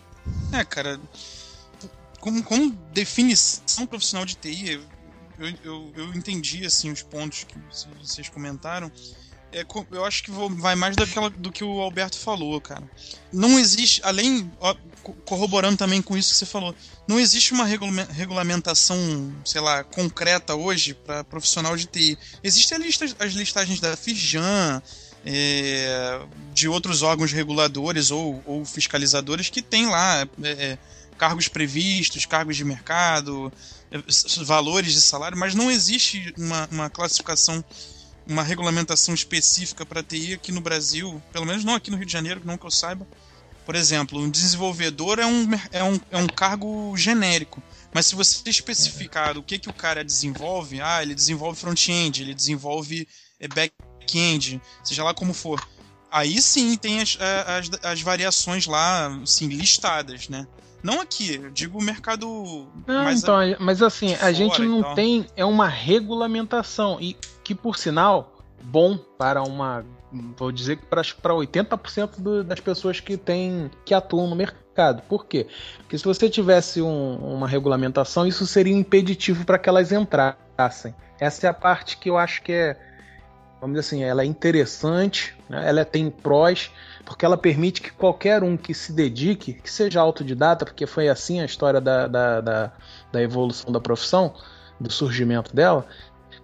É, 0.54 0.64
cara, 0.66 1.00
como, 2.20 2.44
como 2.44 2.72
definição 2.94 3.86
profissional 3.86 4.26
de 4.26 4.36
TI, 4.36 4.82
eu, 5.40 5.54
eu, 5.64 5.94
eu 5.96 6.14
entendi 6.14 6.66
assim 6.66 6.92
os 6.92 7.02
pontos 7.02 7.46
que 7.46 7.58
vocês 8.02 8.28
comentaram, 8.28 8.92
é, 9.52 9.66
eu 9.92 10.06
acho 10.06 10.24
que 10.24 10.32
vou, 10.32 10.50
vai 10.50 10.76
mais 10.76 10.96
daquela, 10.96 11.30
do 11.30 11.52
que 11.52 11.64
o 11.64 11.80
Alberto 11.82 12.18
falou, 12.18 12.60
cara. 12.62 12.84
Não 13.32 13.60
existe, 13.60 14.02
além, 14.04 14.52
ó, 14.60 14.76
corroborando 15.26 15.78
também 15.78 16.02
com 16.02 16.18
isso 16.18 16.32
que 16.32 16.38
você 16.38 16.46
falou, 16.46 16.76
não 17.08 17.20
existe 17.20 17.54
uma 17.54 17.66
regulamentação, 17.66 19.34
sei 19.46 19.62
lá, 19.62 19.84
concreta 19.84 20.56
hoje 20.56 20.94
para 20.94 21.24
profissional 21.24 21.76
de 21.76 21.86
TI. 21.86 22.18
Existem 22.44 22.78
as, 23.20 23.34
listagens 23.34 23.80
da 23.80 23.96
Firjan, 23.98 24.82
é, 25.26 26.22
de 26.54 26.68
outros 26.68 27.02
órgãos 27.02 27.32
reguladores 27.32 28.12
ou, 28.12 28.42
ou 28.46 28.64
fiscalizadores 28.64 29.50
que 29.50 29.62
tem 29.62 29.88
lá 29.88 30.28
é, 30.44 30.50
é 30.50 30.78
cargos 31.18 31.50
previstos, 31.50 32.26
cargos 32.26 32.56
de 32.56 32.64
mercado, 32.64 33.52
é, 33.92 34.02
valores 34.44 34.94
de 34.94 35.02
salário, 35.02 35.38
mas 35.38 35.54
não 35.54 35.70
existe 35.70 36.34
uma, 36.38 36.70
uma 36.72 36.90
classificação 36.90 37.64
uma 38.30 38.44
regulamentação 38.44 39.14
específica 39.14 39.84
para 39.84 40.04
TI 40.04 40.36
aqui 40.36 40.52
no 40.52 40.62
Brasil, 40.62 41.22
pelo 41.34 41.48
menos 41.48 41.64
não 41.64 41.74
aqui 41.74 41.90
no 41.90 41.98
Rio 41.98 42.06
de 42.06 42.14
Janeiro, 42.14 42.42
não 42.46 42.58
que 42.58 42.66
eu 42.66 42.72
saiba. 42.72 43.06
Por 43.66 43.76
exemplo, 43.76 44.20
um 44.20 44.30
desenvolvedor 44.30 45.18
é 45.20 45.26
um, 45.26 45.48
é 45.72 45.84
um, 45.84 46.00
é 46.12 46.18
um 46.18 46.28
cargo 46.28 46.96
genérico. 46.96 47.62
Mas 47.92 48.06
se 48.06 48.16
você 48.16 48.48
especificar 48.48 49.36
o 49.36 49.44
que, 49.44 49.58
que 49.58 49.70
o 49.70 49.74
cara 49.74 50.06
desenvolve, 50.06 50.80
ah, 50.80 51.02
ele 51.02 51.16
desenvolve 51.16 51.60
front-end, 51.60 52.22
ele 52.22 52.36
desenvolve 52.36 53.08
é, 53.40 53.48
back-end, 53.48 54.62
seja 54.84 55.04
lá 55.04 55.14
como 55.14 55.34
for. 55.34 55.68
Aí 56.12 56.40
sim 56.40 56.78
tem 56.78 57.02
as, 57.02 57.18
as, 57.20 57.70
as 57.84 58.02
variações 58.02 58.68
lá, 58.68 59.08
assim, 59.24 59.48
listadas, 59.48 60.30
né? 60.30 60.48
Não 60.82 61.02
aqui, 61.02 61.36
eu 61.36 61.50
digo 61.52 61.80
o 61.80 61.84
mercado. 61.84 62.68
Não, 62.88 63.04
mais 63.04 63.22
então, 63.22 63.36
a, 63.36 63.58
mas 63.60 63.82
assim, 63.82 64.16
a 64.16 64.32
gente 64.32 64.62
não 64.62 64.94
tem. 64.96 65.28
É 65.36 65.44
uma 65.44 65.68
regulamentação. 65.68 66.98
E 67.02 67.16
que, 67.44 67.54
por 67.54 67.78
sinal, 67.78 68.38
bom 68.62 68.98
para 68.98 69.42
uma. 69.44 69.86
Vou 70.38 70.52
dizer 70.52 70.78
que 70.78 70.86
para 70.86 71.04
80% 71.04 72.20
do, 72.20 72.44
das 72.44 72.60
pessoas 72.60 73.00
que, 73.00 73.16
tem, 73.16 73.70
que 73.86 73.94
atuam 73.94 74.28
no 74.28 74.36
mercado. 74.36 75.04
Por 75.04 75.26
quê? 75.26 75.48
Porque 75.80 75.98
se 75.98 76.04
você 76.04 76.30
tivesse 76.30 76.82
um, 76.82 77.16
uma 77.18 77.48
regulamentação, 77.48 78.26
isso 78.26 78.48
seria 78.48 78.74
impeditivo 78.74 79.46
para 79.46 79.60
que 79.60 79.70
elas 79.70 79.92
entrassem. 79.92 80.96
Essa 81.20 81.48
é 81.48 81.50
a 81.50 81.54
parte 81.54 81.98
que 81.98 82.10
eu 82.10 82.18
acho 82.18 82.42
que 82.42 82.52
é. 82.52 82.78
Vamos 83.60 83.76
dizer 83.76 83.88
assim, 83.88 84.04
ela 84.04 84.24
é 84.24 84.26
interessante, 84.26 85.36
né? 85.50 85.68
ela 85.68 85.84
tem 85.84 86.10
prós, 86.10 86.72
porque 87.06 87.26
ela 87.26 87.38
permite 87.38 87.82
que 87.82 87.92
qualquer 87.92 88.44
um 88.44 88.56
que 88.56 88.74
se 88.74 88.94
dedique, 88.94 89.54
que 89.54 89.72
seja 89.72 90.02
autodidata, 90.02 90.66
porque 90.66 90.86
foi 90.86 91.10
assim 91.10 91.40
a 91.40 91.46
história 91.46 91.82
da, 91.82 92.08
da, 92.08 92.42
da, 92.42 92.72
da 93.12 93.22
evolução 93.22 93.72
da 93.72 93.80
profissão, 93.80 94.34
do 94.80 94.92
surgimento 94.92 95.56
dela, 95.56 95.86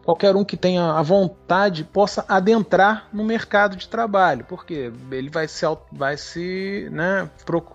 qualquer 0.04 0.36
um 0.36 0.46
que 0.46 0.56
tenha 0.56 0.92
a 0.94 1.02
vontade 1.02 1.84
possa 1.84 2.24
adentrar 2.28 3.08
no 3.12 3.24
mercado 3.24 3.76
de 3.76 3.88
trabalho, 3.88 4.46
porque 4.48 4.92
ele 5.12 5.30
vai 5.30 5.48
se, 5.48 5.66
vai 5.92 6.16
se 6.16 6.88
né, 6.92 7.30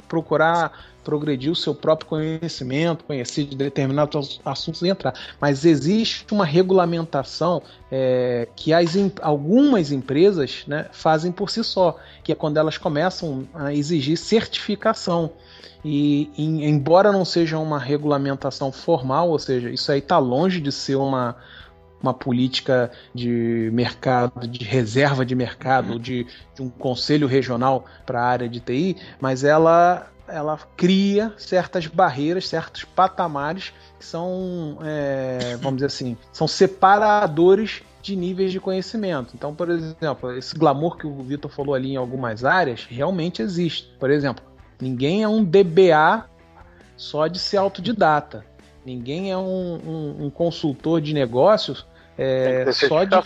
procurar 0.09 0.73
progredir 1.11 1.51
o 1.51 1.57
seu 1.57 1.75
próprio 1.75 2.09
conhecimento, 2.09 3.05
conhecer 3.05 3.45
de 3.45 3.57
determinados 3.57 4.41
assuntos 4.45 4.81
e 4.83 4.89
entrar. 4.89 5.13
Mas 5.41 5.65
existe 5.65 6.25
uma 6.31 6.45
regulamentação 6.45 7.61
é, 7.91 8.47
que 8.55 8.73
as, 8.73 8.95
algumas 9.21 9.91
empresas 9.91 10.63
né, 10.69 10.87
fazem 10.93 11.33
por 11.33 11.51
si 11.51 11.65
só, 11.65 11.97
que 12.23 12.31
é 12.31 12.35
quando 12.37 12.59
elas 12.59 12.79
começam 12.79 13.49
a 13.53 13.75
exigir 13.75 14.17
certificação. 14.17 15.33
E 15.85 16.31
em, 16.39 16.65
embora 16.65 17.11
não 17.11 17.25
seja 17.25 17.59
uma 17.59 17.79
regulamentação 17.79 18.71
formal, 18.71 19.31
ou 19.31 19.39
seja, 19.39 19.69
isso 19.69 19.91
aí 19.91 19.99
está 19.99 20.19
longe 20.19 20.61
de 20.61 20.71
ser 20.71 20.95
uma, 20.95 21.35
uma 22.01 22.15
política 22.15 22.93
de 23.13 23.69
mercado, 23.73 24.47
de 24.47 24.65
reserva 24.65 25.27
de 25.27 25.35
mercado, 25.35 25.99
de, 25.99 26.25
de 26.55 26.63
um 26.63 26.69
conselho 26.69 27.27
regional 27.27 27.85
para 28.07 28.23
a 28.23 28.27
área 28.27 28.49
de 28.49 28.61
TI, 28.61 28.97
mas 29.21 29.43
ela 29.43 30.09
ela 30.33 30.59
cria 30.77 31.33
certas 31.37 31.87
barreiras, 31.87 32.49
certos 32.49 32.85
patamares 32.85 33.73
que 33.99 34.05
são, 34.05 34.79
é, 34.83 35.57
vamos 35.57 35.77
dizer 35.77 35.87
assim, 35.87 36.17
são 36.33 36.49
separadores 36.49 37.83
de 38.03 38.17
níveis 38.17 38.53
de 38.53 38.61
conhecimento. 38.61 39.33
Então, 39.35 39.55
por 39.55 39.69
exemplo, 39.69 40.37
esse 40.37 40.57
glamour 40.57 40.97
que 40.97 41.07
o 41.07 41.23
Vitor 41.23 41.51
falou 41.51 41.75
ali 41.75 41.93
em 41.93 41.97
algumas 41.97 42.45
áreas 42.45 42.87
realmente 42.89 43.43
existe. 43.43 43.95
Por 43.99 44.11
exemplo, 44.11 44.43
ninguém 44.81 45.23
é 45.23 45.29
um 45.29 45.45
DBA 45.45 46.25
só 46.97 47.27
de 47.27 47.39
ser 47.39 47.59
autodidata. 47.59 48.45
Ninguém 48.85 49.31
é 49.31 49.37
um, 49.37 49.79
um, 49.87 50.25
um 50.27 50.31
consultor 50.31 51.01
de 51.01 51.13
negócios 51.13 51.87
é, 52.17 52.71
só 52.73 53.05
de, 53.05 53.17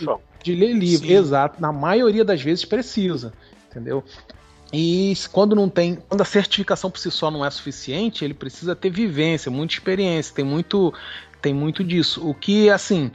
de 0.43 0.55
ler 0.55 0.73
livro. 0.73 1.07
Sim. 1.07 1.13
Exato. 1.13 1.61
Na 1.61 1.71
maioria 1.71 2.23
das 2.23 2.41
vezes 2.41 2.65
precisa. 2.65 3.33
Entendeu? 3.69 4.03
E 4.77 5.15
quando 5.31 5.55
não 5.55 5.69
tem, 5.69 5.95
quando 5.95 6.19
a 6.19 6.25
certificação 6.25 6.91
por 6.91 6.99
si 6.99 7.09
só 7.09 7.31
não 7.31 7.45
é 7.45 7.49
suficiente, 7.49 8.25
ele 8.25 8.33
precisa 8.33 8.75
ter 8.75 8.89
vivência, 8.89 9.49
muita 9.49 9.73
experiência, 9.73 10.35
tem 10.35 10.43
muito, 10.43 10.93
tem 11.41 11.53
muito 11.53 11.81
disso. 11.81 12.27
O 12.27 12.33
que, 12.33 12.69
assim, 12.69 13.09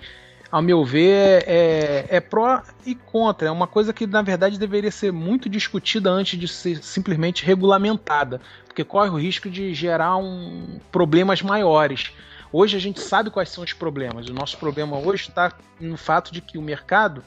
ao 0.51 0.63
meu 0.63 0.83
ver, 0.87 1.45
é, 1.47 2.07
é 2.09 2.19
pró 2.19 2.63
e 2.87 2.95
contra. 2.95 3.49
É 3.49 3.51
uma 3.51 3.67
coisa 3.67 3.93
que, 3.93 4.07
na 4.07 4.23
verdade, 4.23 4.59
deveria 4.59 4.91
ser 4.91 5.13
muito 5.13 5.51
discutida 5.51 6.11
antes 6.11 6.41
de 6.41 6.49
ser 6.49 6.83
simplesmente 6.83 7.45
regulamentada, 7.45 8.41
porque 8.65 8.83
corre 8.83 9.11
o 9.11 9.21
risco 9.21 9.51
de 9.51 9.75
gerar 9.75 10.17
um, 10.17 10.81
problemas 10.91 11.43
maiores. 11.43 12.11
Hoje 12.51 12.75
a 12.75 12.81
gente 12.81 13.01
sabe 13.01 13.29
quais 13.29 13.51
são 13.51 13.63
os 13.63 13.75
problemas. 13.75 14.27
O 14.29 14.33
nosso 14.33 14.57
problema 14.57 14.97
hoje 14.97 15.29
está 15.29 15.53
no 15.79 15.99
fato 15.99 16.33
de 16.33 16.41
que 16.41 16.57
o 16.57 16.63
mercado 16.63 17.23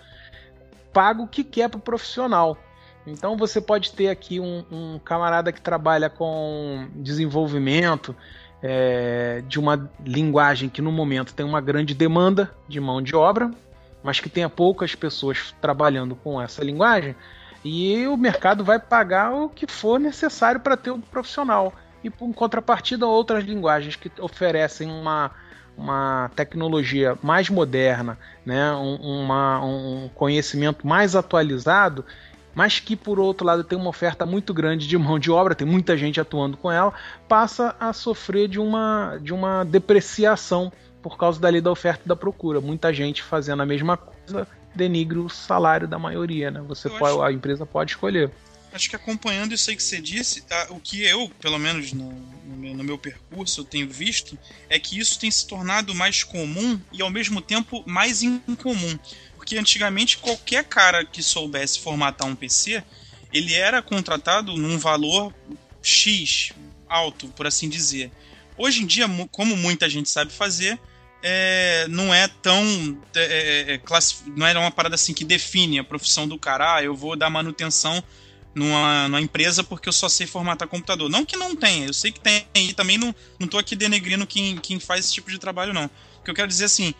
paga 0.91 1.21
o 1.21 1.27
que 1.27 1.43
quer 1.43 1.69
para 1.69 1.77
o 1.77 1.81
profissional. 1.81 2.57
Então 3.05 3.35
você 3.35 3.59
pode 3.59 3.91
ter 3.91 4.09
aqui 4.09 4.39
um, 4.39 4.63
um 4.71 4.99
camarada 4.99 5.51
que 5.51 5.61
trabalha 5.61 6.09
com 6.09 6.87
desenvolvimento 6.95 8.15
é, 8.61 9.43
de 9.45 9.59
uma 9.59 9.89
linguagem 10.05 10.69
que 10.69 10.81
no 10.81 10.91
momento 10.91 11.33
tem 11.33 11.45
uma 11.45 11.59
grande 11.59 11.93
demanda 11.93 12.49
de 12.67 12.79
mão 12.79 13.01
de 13.01 13.13
obra, 13.13 13.51
mas 14.01 14.21
que 14.21 14.29
tenha 14.29 14.49
poucas 14.49 14.95
pessoas 14.95 15.53
trabalhando 15.61 16.15
com 16.15 16.41
essa 16.41 16.63
linguagem, 16.63 17.15
e 17.63 18.05
o 18.07 18.17
mercado 18.17 18.63
vai 18.63 18.79
pagar 18.79 19.33
o 19.33 19.49
que 19.49 19.65
for 19.67 19.99
necessário 19.99 20.59
para 20.59 20.75
ter 20.75 20.91
o 20.91 20.95
um 20.95 21.01
profissional. 21.01 21.73
E 22.03 22.09
por 22.09 22.33
contrapartida, 22.33 23.07
outras 23.07 23.45
linguagens 23.45 23.95
que 23.95 24.11
oferecem 24.19 24.91
uma, 24.91 25.31
uma 25.77 26.29
tecnologia 26.35 27.17
mais 27.23 27.49
moderna, 27.49 28.17
né, 28.45 28.73
um, 28.73 28.95
uma, 28.95 29.63
um 29.63 30.09
conhecimento 30.13 30.85
mais 30.85 31.15
atualizado, 31.15 32.05
mas 32.55 32.79
que 32.79 32.95
por 32.95 33.19
outro 33.19 33.45
lado 33.45 33.63
tem 33.63 33.77
uma 33.77 33.89
oferta 33.89 34.25
muito 34.25 34.53
grande 34.53 34.87
de 34.87 34.97
mão 34.97 35.17
de 35.17 35.31
obra, 35.31 35.55
tem 35.55 35.67
muita 35.67 35.97
gente 35.97 36.19
atuando 36.19 36.57
com 36.57 36.71
ela, 36.71 36.93
passa 37.27 37.75
a 37.79 37.93
sofrer 37.93 38.47
de 38.47 38.59
uma, 38.59 39.17
de 39.21 39.33
uma 39.33 39.63
depreciação 39.63 40.71
por 41.01 41.17
causa 41.17 41.39
da 41.39 41.49
lei 41.49 41.61
da 41.61 41.71
oferta 41.71 42.03
e 42.05 42.07
da 42.07 42.15
procura. 42.15 42.61
Muita 42.61 42.93
gente 42.93 43.21
fazendo 43.21 43.61
a 43.61 43.65
mesma 43.65 43.97
coisa 43.97 44.47
denigre 44.73 45.19
o 45.19 45.29
salário 45.29 45.87
da 45.87 45.99
maioria, 45.99 46.49
né? 46.49 46.63
Você 46.67 46.89
pode, 46.89 47.13
acho... 47.13 47.21
a 47.21 47.31
empresa 47.31 47.65
pode 47.65 47.91
escolher. 47.91 48.31
Acho 48.71 48.89
que 48.89 48.95
acompanhando 48.95 49.53
isso 49.53 49.69
aí 49.69 49.75
que 49.75 49.83
você 49.83 50.01
disse, 50.01 50.43
o 50.69 50.79
que 50.79 51.03
eu, 51.03 51.29
pelo 51.39 51.59
menos 51.59 51.93
no, 51.93 52.09
no, 52.09 52.55
meu, 52.57 52.73
no 52.73 52.83
meu 52.83 52.97
percurso, 52.97 53.61
eu 53.61 53.65
tenho 53.65 53.87
visto, 53.87 54.35
é 54.67 54.79
que 54.79 54.97
isso 54.97 55.19
tem 55.19 55.29
se 55.29 55.45
tornado 55.45 55.93
mais 55.93 56.23
comum 56.23 56.81
e 56.91 56.99
ao 56.99 57.09
mesmo 57.11 57.39
tempo 57.39 57.83
mais 57.85 58.23
incomum. 58.23 58.97
Porque 59.43 59.57
antigamente 59.57 60.19
qualquer 60.19 60.63
cara 60.63 61.03
que 61.03 61.21
soubesse 61.21 61.77
formatar 61.77 62.25
um 62.25 62.33
PC, 62.33 62.81
ele 63.33 63.53
era 63.53 63.81
contratado 63.81 64.55
num 64.55 64.79
valor 64.79 65.33
X 65.81 66.53
alto, 66.87 67.27
por 67.27 67.45
assim 67.45 67.67
dizer. 67.67 68.09
Hoje 68.57 68.83
em 68.83 68.85
dia, 68.85 69.05
como 69.31 69.57
muita 69.57 69.89
gente 69.89 70.09
sabe 70.09 70.31
fazer, 70.31 70.79
é, 71.21 71.85
não 71.89 72.13
é 72.13 72.29
tão. 72.41 72.97
É, 73.13 73.73
é, 73.73 73.73
é 73.73 73.81
não 74.27 74.47
é 74.47 74.57
uma 74.57 74.71
parada 74.71 74.95
assim 74.95 75.13
que 75.13 75.25
define 75.25 75.77
a 75.77 75.83
profissão 75.83 76.25
do 76.25 76.39
cara. 76.39 76.75
Ah, 76.75 76.83
eu 76.83 76.95
vou 76.95 77.17
dar 77.17 77.29
manutenção 77.29 78.01
numa, 78.55 79.09
numa 79.09 79.19
empresa 79.19 79.61
porque 79.61 79.89
eu 79.89 79.93
só 79.93 80.07
sei 80.07 80.25
formatar 80.25 80.69
computador. 80.69 81.09
Não 81.09 81.25
que 81.25 81.35
não 81.35 81.53
tenha, 81.53 81.85
eu 81.85 81.93
sei 81.93 82.13
que 82.13 82.19
tem, 82.21 82.47
e 82.55 82.73
também 82.73 82.97
não, 82.97 83.13
não 83.37 83.47
tô 83.49 83.57
aqui 83.57 83.75
denegrindo 83.75 84.25
quem, 84.25 84.55
quem 84.55 84.79
faz 84.79 85.03
esse 85.03 85.13
tipo 85.13 85.29
de 85.29 85.37
trabalho, 85.37 85.73
não. 85.73 85.89
O 86.21 86.23
que 86.23 86.31
eu 86.31 86.35
quero 86.35 86.47
dizer 86.47 86.63
assim, 86.63 86.95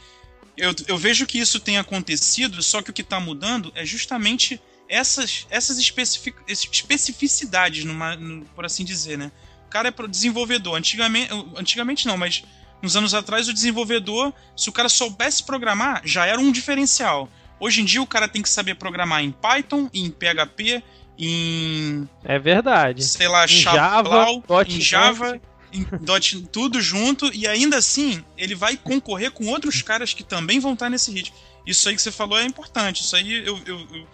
eu, 0.58 0.74
eu 0.88 0.98
vejo 0.98 1.26
que 1.26 1.40
isso 1.40 1.60
tem 1.60 1.78
acontecido, 1.78 2.62
só 2.62 2.82
que 2.82 2.90
o 2.90 2.94
que 2.94 3.02
está 3.02 3.20
mudando 3.20 3.72
é 3.76 3.86
justamente 3.86 4.62
essas, 4.88 5.48
essas 5.50 5.78
especific, 5.78 6.38
especificidades, 6.48 7.84
numa, 7.84 8.16
no, 8.16 8.46
por 8.48 8.66
assim 8.66 8.84
dizer, 8.84 9.18
né? 9.18 9.32
O 9.66 9.70
cara 9.70 9.90
é 9.90 10.08
desenvolvedor. 10.08 10.78
Antigamente, 10.78 11.30
antigamente 11.56 12.08
não, 12.08 12.18
mas 12.18 12.44
uns 12.82 12.96
anos 12.96 13.14
atrás 13.14 13.48
o 13.48 13.54
desenvolvedor, 13.54 14.34
se 14.56 14.70
o 14.70 14.72
cara 14.72 14.90
soubesse 14.90 15.44
programar, 15.44 16.02
já 16.06 16.26
era 16.26 16.40
um 16.40 16.52
diferencial. 16.52 17.30
Hoje 17.60 17.82
em 17.82 17.86
dia 17.86 18.02
o 18.02 18.08
cara 18.08 18.28
tem 18.28 18.42
que 18.42 18.50
saber 18.50 18.76
programar 18.76 19.24
em 19.24 19.32
Python, 19.32 19.90
em 19.94 20.12
PHP, 20.12 20.84
em. 21.18 22.08
É 22.24 22.38
verdade. 22.38 23.04
Sei 23.04 23.28
lá, 23.28 23.46
em 23.46 23.48
Java, 23.48 24.28
em 24.68 24.82
Java 24.82 25.42
em 25.74 25.86
dot, 26.02 26.42
tudo 26.52 26.80
junto, 26.80 27.34
e 27.34 27.48
ainda 27.48 27.78
assim 27.78 28.24
ele 28.38 28.56
vai 28.56 28.78
concorrer 28.78 29.32
com 29.32 29.48
outros 29.48 29.82
caras 29.82 30.14
que 30.14 30.24
também 30.24 30.60
vão 30.60 30.74
estar 30.74 30.90
nesse 30.90 31.12
ritmo. 31.12 31.36
Isso 31.66 31.90
aí 31.90 31.96
que 31.96 32.02
você 32.02 32.12
falou 32.12 32.38
é 32.38 32.46
importante. 32.46 33.02
Isso 33.02 33.16
aí 33.16 33.46
eu, 33.46 33.60
eu, 33.66 33.80
eu 33.80 34.08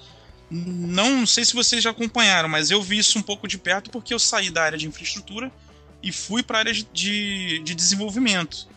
Não 0.50 1.26
sei 1.26 1.44
se 1.44 1.54
vocês 1.54 1.84
já 1.84 1.90
acompanharam, 1.90 2.48
mas 2.48 2.72
eu 2.72 2.82
vi 2.82 2.98
isso 2.98 3.20
um 3.20 3.22
pouco 3.22 3.48
de 3.48 3.58
perto 3.58 3.90
porque 3.90 4.14
eu 4.14 4.20
saí 4.20 4.50
da 4.50 4.64
área 4.64 4.78
de 4.78 4.88
infraestrutura 4.88 5.52
e 6.02 6.12
fui 6.12 6.42
para 6.42 6.58
a 6.58 6.60
área 6.60 6.74
de, 6.74 7.60
de 7.60 7.76
desenvolvimento. 7.76 8.68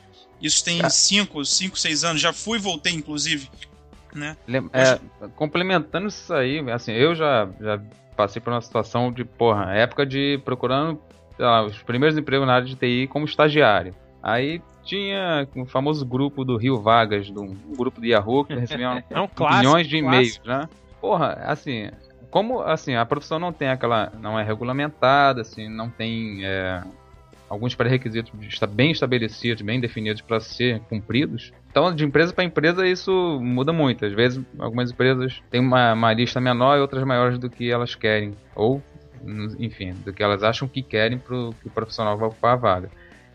Isso 0.41 0.65
tem 0.65 0.81
5, 0.89 1.45
5, 1.45 1.79
6 1.79 2.05
anos. 2.05 2.21
Já 2.21 2.33
fui 2.33 2.59
e 2.59 2.61
voltei, 2.61 2.93
inclusive. 2.93 3.49
Né? 4.13 4.37
É, 4.73 4.99
complementando 5.37 6.09
isso 6.09 6.35
aí, 6.35 6.59
assim, 6.71 6.93
eu 6.93 7.15
já, 7.15 7.49
já 7.61 7.81
passei 8.17 8.43
por 8.43 8.53
uma 8.53 8.61
situação 8.61 9.13
de, 9.13 9.25
porra, 9.25 9.73
época 9.73 10.05
de 10.05 10.41
procurando 10.45 11.01
lá, 11.47 11.65
os 11.65 11.83
primeiros 11.83 12.17
empregos 12.17 12.47
na 12.47 12.55
área 12.55 12.67
de 12.67 12.77
TI 12.77 13.07
como 13.07 13.25
estagiário. 13.25 13.95
Aí 14.23 14.63
tinha 14.85 15.47
um 15.57 15.67
famoso 15.67 16.05
grupo 16.05 16.45
do 16.45 16.57
Rio 16.57 16.81
Vagas, 16.81 17.31
do, 17.31 17.43
um 17.43 17.75
grupo 17.77 18.01
de 18.01 18.09
Yahoo 18.09 18.45
que 18.45 18.55
recebia 18.55 19.05
é 19.11 19.21
um 19.21 19.29
milhões 19.57 19.87
de 19.87 19.97
e-mails, 19.97 20.41
né? 20.45 20.69
Porra, 21.01 21.33
assim, 21.45 21.91
como 22.31 22.61
assim, 22.61 22.95
a 22.95 23.05
profissão 23.05 23.39
não 23.39 23.53
tem 23.53 23.69
aquela. 23.69 24.13
não 24.21 24.39
é 24.39 24.43
regulamentada, 24.43 25.43
assim, 25.43 25.69
não 25.69 25.91
tem 25.91 26.45
é, 26.45 26.83
alguns 27.53 27.75
pré-requisitos 27.75 28.33
bem 28.71 28.91
estabelecidos, 28.91 29.61
bem 29.61 29.79
definidos 29.79 30.23
para 30.23 30.41
ser 30.41 30.81
cumpridos. 30.89 31.53
Então, 31.71 31.95
de 31.95 32.03
empresa 32.03 32.33
para 32.33 32.45
empresa, 32.45 32.87
isso 32.87 33.39
muda 33.43 33.75
muito. 33.75 34.07
Às 34.07 34.15
vezes, 34.15 34.43
algumas 34.59 34.91
empresas 34.91 35.43
têm 35.51 35.61
uma, 35.61 35.93
uma 35.93 36.13
lista 36.15 36.41
menor 36.41 36.79
e 36.79 36.81
outras 36.81 37.05
maiores 37.05 37.39
do 37.39 37.51
que 37.51 37.71
elas 37.71 37.95
querem. 37.95 38.35
Ou, 38.55 38.83
enfim, 39.59 39.93
do 40.05 40.13
que 40.13 40.23
elas 40.23 40.43
acham 40.43 40.67
que 40.69 40.83
querem 40.83 41.19
para 41.19 41.35
que 41.61 41.67
o 41.69 41.71
profissional 41.71 42.17
vá 42.17 42.27
ocupar 42.27 42.55
a 42.55 42.57
vaga. 42.57 42.91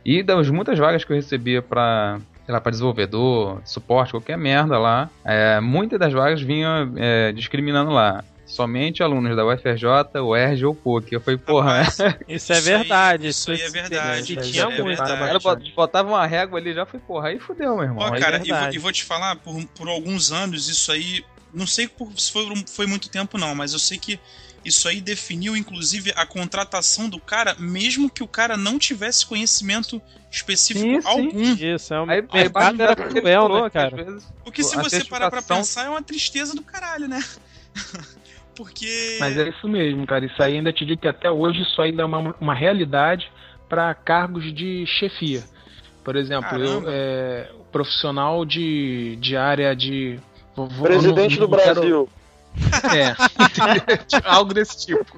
E 0.06 0.24
das 0.24 0.50
muitas 0.50 0.80
vagas 0.80 1.04
que 1.04 1.12
eu 1.12 1.16
recebia 1.16 1.62
para 1.62 2.20
sei 2.48 2.54
lá, 2.54 2.62
para 2.62 2.72
desenvolvedor, 2.72 3.62
suporte, 3.66 4.12
qualquer 4.12 4.38
merda 4.38 4.80
lá, 4.80 5.10
é, 5.26 5.60
muitas 5.60 6.00
das 6.00 6.14
vagas 6.14 6.42
vinham 6.42 6.94
é, 6.96 7.34
discriminando 7.34 7.92
lá. 7.92 8.24
Somente 8.46 9.04
alunos 9.04 9.36
da 9.36 9.46
UFRJ, 9.46 10.22
UERJ 10.22 10.66
ou 10.66 10.74
PUC. 10.74 11.12
Eu 11.12 11.20
falei, 11.20 11.38
porra. 11.38 11.82
isso 12.26 12.54
é 12.54 12.62
verdade. 12.62 13.28
Isso, 13.28 13.52
aí 13.52 13.62
é 13.62 13.70
verdade. 13.70 14.40
Isso 14.40 14.50
tinha 14.50 14.64
é 14.64 14.82
muito. 14.82 15.04
Ela 15.04 15.40
botava 15.76 16.08
uma 16.08 16.26
régua 16.26 16.58
ali 16.58 16.74
já 16.74 16.86
foi, 16.86 17.02
porra, 17.02 17.28
aí 17.28 17.40
fudeu, 17.40 17.76
meu 17.76 17.84
irmão. 17.84 18.08
Ó, 18.08 18.18
cara, 18.18 18.38
é 18.38 18.42
e, 18.46 18.50
vou, 18.50 18.74
e 18.76 18.78
vou 18.78 18.92
te 18.94 19.04
falar, 19.04 19.36
por, 19.36 19.62
por 19.76 19.90
alguns 19.90 20.32
anos, 20.32 20.70
isso 20.70 20.94
aí. 20.94 21.26
Não 21.54 21.68
sei 21.68 21.90
se 22.16 22.32
foi, 22.32 22.46
foi 22.66 22.88
muito 22.88 23.10
tempo, 23.10 23.38
não, 23.38 23.54
mas 23.54 23.74
eu 23.74 23.80
sei 23.80 23.98
que 23.98 24.18
isso 24.68 24.88
aí 24.88 25.00
definiu, 25.00 25.56
inclusive, 25.56 26.12
a 26.16 26.26
contratação 26.26 27.10
do 27.10 27.20
cara, 27.20 27.56
mesmo 27.58 28.10
que 28.10 28.22
o 28.22 28.28
cara 28.28 28.58
não 28.58 28.78
tivesse 28.78 29.26
conhecimento 29.26 30.02
específico 30.30 30.86
sim, 30.86 31.02
sim. 31.02 31.08
algum. 31.08 31.54
Isso, 31.54 31.94
é 31.94 32.02
um 32.02 32.10
aí, 32.10 32.22
mercado 32.34 32.82
era 32.82 32.96
cruel, 32.96 33.50
né, 33.50 33.70
cara? 33.70 34.04
Vezes, 34.04 34.34
Porque 34.44 34.64
se 34.64 34.76
você 34.76 35.04
parar 35.06 35.30
pra 35.30 35.42
pensar, 35.42 35.86
é 35.86 35.90
uma 35.90 36.02
tristeza 36.02 36.54
do 36.54 36.62
caralho, 36.62 37.08
né? 37.08 37.24
Porque. 38.56 39.18
Mas 39.20 39.38
é 39.38 39.50
isso 39.50 39.68
mesmo, 39.68 40.06
cara. 40.06 40.26
Isso 40.26 40.42
aí 40.42 40.56
ainda 40.56 40.74
te 40.74 40.86
digo 40.86 41.00
que 41.00 41.08
até 41.08 41.30
hoje 41.30 41.62
isso 41.62 41.82
ainda 41.82 42.02
é 42.02 42.06
uma, 42.06 42.36
uma 42.42 42.56
realidade 42.56 43.32
para 43.70 43.94
cargos 43.94 44.54
de 44.54 44.86
chefia. 44.88 45.44
Por 46.04 46.16
exemplo, 46.16 46.58
eu, 46.58 46.84
é, 46.88 47.52
profissional 47.72 48.44
de, 48.44 49.18
de 49.18 49.38
área 49.38 49.76
de. 49.76 50.20
Presidente 50.82 51.40
não, 51.40 51.42
não, 51.42 51.48
do 51.48 51.56
Brasil. 51.56 52.10
É, 52.96 53.16
algo 54.26 54.54
desse 54.54 54.86
tipo. 54.86 55.18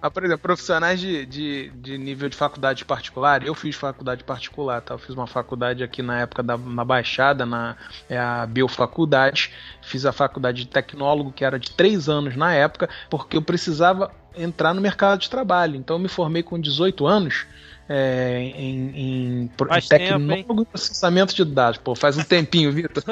Mas, 0.00 0.12
por 0.12 0.24
exemplo, 0.24 0.42
profissionais 0.42 1.00
de, 1.00 1.26
de, 1.26 1.70
de, 1.76 1.98
nível 1.98 2.28
de 2.28 2.36
faculdade 2.36 2.84
particular, 2.84 3.46
eu 3.46 3.54
fiz 3.54 3.76
faculdade 3.76 4.24
particular, 4.24 4.80
tá? 4.80 4.94
Eu 4.94 4.98
fiz 4.98 5.14
uma 5.14 5.26
faculdade 5.26 5.82
aqui 5.82 6.02
na 6.02 6.20
época 6.20 6.42
da, 6.42 6.56
na 6.56 6.84
Baixada, 6.84 7.46
na 7.46 7.76
é 8.08 8.18
a 8.18 8.46
Biofaculdade. 8.46 9.50
Fiz 9.82 10.04
a 10.06 10.12
faculdade 10.12 10.64
de 10.64 10.68
tecnólogo, 10.68 11.32
que 11.32 11.44
era 11.44 11.58
de 11.58 11.70
três 11.70 12.08
anos 12.08 12.36
na 12.36 12.52
época, 12.52 12.88
porque 13.10 13.36
eu 13.36 13.42
precisava 13.42 14.10
entrar 14.36 14.74
no 14.74 14.80
mercado 14.80 15.20
de 15.20 15.30
trabalho. 15.30 15.76
Então 15.76 15.96
eu 15.96 16.00
me 16.00 16.08
formei 16.08 16.42
com 16.42 16.60
18 16.60 17.06
anos 17.06 17.46
é, 17.88 18.38
em, 18.38 18.92
em 18.94 19.50
tecnólogo 19.88 20.62
e 20.62 20.64
processamento 20.66 21.34
de 21.34 21.44
dados. 21.44 21.78
Pô, 21.78 21.94
faz 21.94 22.16
um 22.16 22.22
tempinho, 22.22 22.72
Vitor. 22.72 23.02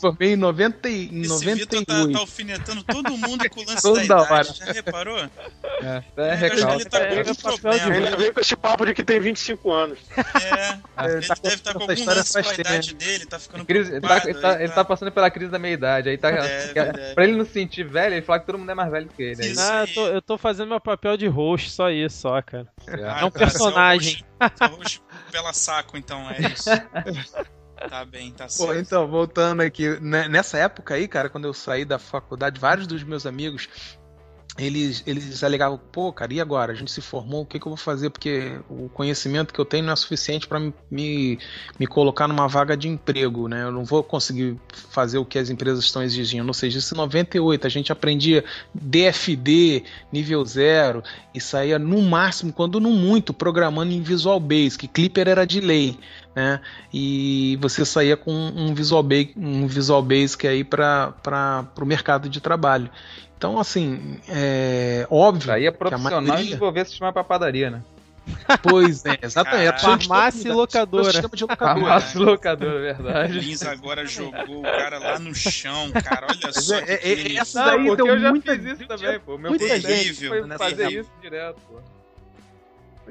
Formei 0.00 0.34
em 0.34 0.36
90 0.36 0.88
e, 0.88 1.08
em 1.08 1.20
Esse 1.22 1.28
98. 1.28 1.58
Vitor 1.58 1.84
tá, 1.84 2.12
tá 2.12 2.18
alfinetando 2.18 2.84
todo 2.84 3.10
mundo 3.16 3.48
com 3.50 3.60
o 3.60 3.64
lance 3.64 3.82
Toda 3.82 3.98
da 3.98 4.04
idade. 4.04 4.32
Hora. 4.32 4.44
Já 4.44 4.72
reparou? 4.72 5.18
É, 5.18 6.02
é, 6.16 6.46
ele 6.46 6.84
tá 6.84 7.00
com 7.00 7.18
algum 7.18 7.34
problema. 7.34 7.96
Ele 7.96 8.16
veio 8.16 8.34
com 8.34 8.40
esse 8.40 8.56
papo 8.56 8.86
de 8.86 8.94
que 8.94 9.02
tem 9.02 9.18
25 9.18 9.72
anos. 9.72 9.98
É, 10.16 11.12
ele 11.16 11.26
tá 11.26 11.34
deve 11.42 11.54
estar 11.54 11.72
tá 11.72 11.78
com 11.78 11.90
algum 11.90 12.04
lance 12.04 12.32
com 12.32 12.48
a 12.48 12.54
idade 12.54 12.94
dele, 12.94 13.26
tá 13.26 13.38
ficando 13.38 13.64
crise, 13.64 13.92
ele, 13.92 14.00
tá, 14.00 14.22
ele, 14.24 14.40
tá, 14.40 14.62
ele 14.62 14.72
tá 14.72 14.84
passando 14.84 15.10
pela 15.10 15.30
crise 15.30 15.50
da 15.50 15.58
meia-idade. 15.58 16.08
Aí 16.10 16.18
tá, 16.18 16.30
é, 16.30 17.12
pra 17.14 17.24
ele 17.24 17.36
não 17.36 17.44
se 17.44 17.52
sentir 17.52 17.84
velho, 17.84 18.14
ele 18.14 18.22
fala 18.22 18.40
que 18.40 18.46
todo 18.46 18.58
mundo 18.58 18.70
é 18.70 18.74
mais 18.74 18.90
velho 18.90 19.08
que 19.08 19.22
ele. 19.22 19.46
Isso 19.46 19.60
ah, 19.60 19.84
eu 19.86 19.94
tô, 19.94 20.06
eu 20.06 20.22
tô 20.22 20.38
fazendo 20.38 20.68
meu 20.68 20.80
papel 20.80 21.16
de 21.16 21.26
host, 21.26 21.70
só 21.70 21.90
isso, 21.90 22.18
só, 22.18 22.40
cara. 22.42 22.66
É, 22.86 23.22
é 23.22 23.24
um 23.24 23.30
personagem. 23.30 23.69
Só 24.56 24.68
pela 25.30 25.52
saco, 25.52 25.96
então, 25.96 26.28
é 26.30 26.40
isso. 26.52 26.70
Tá 27.88 28.04
bem, 28.04 28.30
tá 28.30 28.46
certo. 28.46 28.68
Pô, 28.68 28.74
então, 28.78 29.08
voltando 29.08 29.62
aqui, 29.62 29.98
né, 30.00 30.28
nessa 30.28 30.58
época 30.58 30.94
aí, 30.94 31.08
cara, 31.08 31.30
quando 31.30 31.46
eu 31.46 31.54
saí 31.54 31.82
da 31.82 31.98
faculdade, 31.98 32.60
vários 32.60 32.86
dos 32.86 33.02
meus 33.02 33.24
amigos 33.24 33.70
eles, 34.58 35.02
eles 35.06 35.42
alegavam, 35.44 35.80
pô, 35.92 36.12
cara, 36.12 36.32
e 36.32 36.40
agora? 36.40 36.72
A 36.72 36.74
gente 36.74 36.90
se 36.90 37.00
formou, 37.00 37.42
o 37.42 37.46
que, 37.46 37.58
que 37.58 37.66
eu 37.66 37.70
vou 37.70 37.76
fazer? 37.76 38.10
Porque 38.10 38.58
o 38.68 38.88
conhecimento 38.88 39.54
que 39.54 39.60
eu 39.60 39.64
tenho 39.64 39.84
não 39.84 39.92
é 39.92 39.96
suficiente 39.96 40.46
para 40.46 40.58
me, 40.58 41.38
me, 41.78 41.86
colocar 41.86 42.26
numa 42.26 42.48
vaga 42.48 42.76
de 42.76 42.88
emprego, 42.88 43.48
né? 43.48 43.62
Eu 43.62 43.72
não 43.72 43.84
vou 43.84 44.02
conseguir 44.02 44.56
fazer 44.90 45.18
o 45.18 45.24
que 45.24 45.38
as 45.38 45.50
empresas 45.50 45.84
estão 45.84 46.02
exigindo. 46.02 46.46
Ou 46.46 46.54
seja, 46.54 46.78
isso 46.78 46.94
em 46.94 46.98
98 46.98 47.66
a 47.66 47.70
gente 47.70 47.92
aprendia 47.92 48.44
DFD, 48.74 49.84
nível 50.12 50.44
zero, 50.44 51.02
e 51.34 51.40
saía 51.40 51.78
no 51.78 52.02
máximo, 52.02 52.52
quando 52.52 52.80
não 52.80 52.92
muito, 52.92 53.32
programando 53.32 53.92
em 53.92 54.02
Visual 54.02 54.40
Basic. 54.40 54.88
Clipper 54.88 55.28
era 55.28 55.46
de 55.46 55.60
lei. 55.60 55.96
Né? 56.34 56.60
E 56.92 57.58
você 57.60 57.84
saía 57.84 58.16
com 58.16 58.32
um 58.32 58.72
Visual 58.74 59.02
Basic, 59.02 59.34
um 59.36 59.66
Visual 59.66 60.02
Basic 60.02 60.46
aí 60.46 60.62
para 60.64 61.14
o 61.80 61.84
mercado 61.84 62.28
de 62.28 62.40
trabalho. 62.40 62.90
Então, 63.36 63.58
assim, 63.58 64.20
é 64.28 65.06
óbvio. 65.10 65.52
Aí 65.52 65.66
é 65.66 65.70
profissional 65.70 66.20
maioria... 66.20 66.44
desenvolver 66.44 66.84
sistema 66.84 67.12
para 67.12 67.24
padaria, 67.24 67.70
né? 67.70 67.82
Pois 68.62 69.04
é, 69.06 69.18
exatamente. 69.22 69.80
Farmácia 69.80 70.48
e 70.48 70.52
locadora. 70.52 71.22
Farmácia 71.56 72.18
e 72.18 72.22
locadora, 72.22 72.80
verdade. 72.80 73.38
O 73.38 73.40
Lins 73.40 73.62
agora 73.62 74.06
jogou 74.06 74.60
o 74.60 74.62
cara 74.62 74.98
lá 74.98 75.18
no 75.18 75.34
chão, 75.34 75.90
cara. 75.90 76.26
Olha 76.28 76.52
só. 76.52 76.76
É, 76.76 76.94
é, 76.94 77.12
é, 77.12 77.36
essa 77.36 77.64
daí 77.64 77.96
deu 77.96 78.06
eu 78.06 78.18
já 78.20 78.30
muita, 78.30 78.54
fiz 78.54 78.64
isso 78.66 78.86
também, 78.86 79.20
pô. 79.20 79.38
Meu 79.38 79.50
muita 79.50 79.80
gente 79.80 80.28
foi 80.28 80.46
fazer 80.56 80.92
isso 80.92 81.10
direto, 81.20 81.60
pô. 81.68 81.80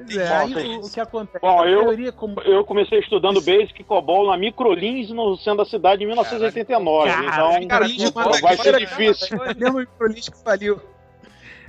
Pois 0.04 0.16
é, 0.16 0.36
aí 0.36 0.54
o, 0.54 0.80
o, 0.80 0.90
que 0.90 1.00
acontece? 1.00 1.40
Bom, 1.40 1.64
eu, 1.64 2.12
como... 2.12 2.40
eu 2.42 2.64
comecei 2.64 3.00
estudando 3.00 3.40
Basic 3.40 3.84
Cobol 3.84 4.28
na 4.28 4.36
Microlins 4.36 5.10
no 5.10 5.36
centro 5.36 5.64
da 5.64 5.70
cidade 5.70 6.02
em 6.02 6.06
1989. 6.06 7.10
Cara, 7.10 7.22
então, 7.22 7.68
cara, 7.68 7.86
cara, 8.12 8.40
vai 8.40 8.56
ser 8.56 8.78
difícil. 8.78 9.42
É 9.44 9.54
mesmo 9.54 9.78
Microlins 9.78 10.28
que 10.28 10.42
faliu. 10.42 10.80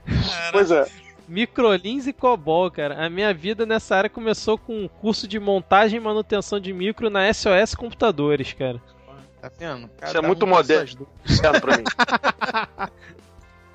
Pois 0.51 0.71
é. 0.71 0.87
Microlins 1.27 2.07
e 2.07 2.13
COBOL, 2.13 2.69
cara. 2.71 3.05
A 3.05 3.09
minha 3.09 3.33
vida 3.33 3.65
nessa 3.65 3.95
área 3.95 4.09
começou 4.09 4.57
com 4.57 4.83
um 4.83 4.87
curso 4.87 5.27
de 5.27 5.39
montagem 5.39 5.97
e 5.97 6.03
manutenção 6.03 6.59
de 6.59 6.73
micro 6.73 7.09
na 7.09 7.31
SOS 7.33 7.73
Computadores, 7.73 8.51
cara. 8.51 8.81
Tá 9.41 9.49
vendo? 9.57 9.87
Cara, 9.97 10.07
Isso 10.07 10.17
é 10.17 10.21
muito 10.21 10.45
moderno. 10.45 11.07
pra 11.61 11.77
mim. 11.77 11.83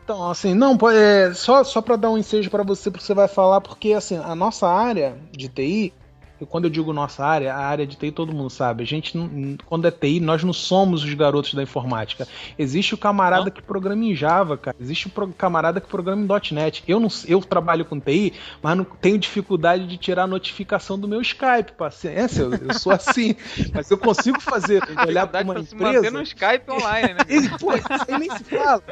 Então, 0.06 0.30
assim, 0.30 0.54
não, 0.54 0.78
é, 0.88 1.34
só, 1.34 1.64
só 1.64 1.82
para 1.82 1.96
dar 1.96 2.10
um 2.10 2.16
ensejo 2.16 2.48
para 2.48 2.62
você, 2.62 2.92
porque 2.92 3.04
você 3.04 3.12
vai 3.12 3.26
falar, 3.26 3.60
porque 3.60 3.92
assim, 3.92 4.16
a 4.16 4.36
nossa 4.36 4.68
área 4.68 5.18
de 5.32 5.48
TI 5.48 5.92
e 6.40 6.46
quando 6.46 6.64
eu 6.64 6.70
digo 6.70 6.92
nossa 6.92 7.24
área, 7.24 7.54
a 7.54 7.66
área 7.66 7.86
de 7.86 7.96
TI 7.96 8.10
todo 8.10 8.32
mundo 8.32 8.50
sabe. 8.50 8.82
A 8.82 8.86
gente, 8.86 9.12
quando 9.64 9.86
é 9.86 9.90
TI, 9.90 10.20
nós 10.20 10.42
não 10.44 10.52
somos 10.52 11.04
os 11.04 11.14
garotos 11.14 11.54
da 11.54 11.62
informática. 11.62 12.26
Existe 12.58 12.94
o 12.94 12.98
camarada 12.98 13.50
que 13.50 13.62
programa 13.62 14.04
em 14.04 14.14
Java, 14.14 14.56
cara. 14.56 14.76
Existe 14.78 15.06
o 15.06 15.32
camarada 15.32 15.80
que 15.80 15.88
programa 15.88 16.22
em 16.22 16.54
.NET. 16.54 16.84
Eu 16.86 17.00
não, 17.00 17.08
eu 17.26 17.40
trabalho 17.40 17.84
com 17.84 17.98
TI, 17.98 18.34
mas 18.62 18.76
não 18.76 18.84
tenho 18.84 19.18
dificuldade 19.18 19.86
de 19.86 19.96
tirar 19.96 20.24
a 20.24 20.26
notificação 20.26 20.98
do 20.98 21.08
meu 21.08 21.20
Skype, 21.20 21.72
paciência. 21.76 22.42
Eu, 22.42 22.54
eu 22.54 22.74
sou 22.74 22.92
assim, 22.96 23.34
mas 23.72 23.90
eu 23.90 23.98
consigo 23.98 24.40
fazer, 24.40 24.82
olhar 25.06 25.26
para 25.26 25.42
uma 25.42 25.54
pra 25.54 25.62
empresa. 25.62 26.04
Se 26.04 26.10
no 26.10 26.22
Skype 26.22 26.70
online, 26.70 27.14
né? 27.14 27.20
e, 27.28 27.48
pô, 27.58 27.74
isso 27.74 28.18
nem 28.18 28.30
se 28.30 28.44
fala. 28.44 28.82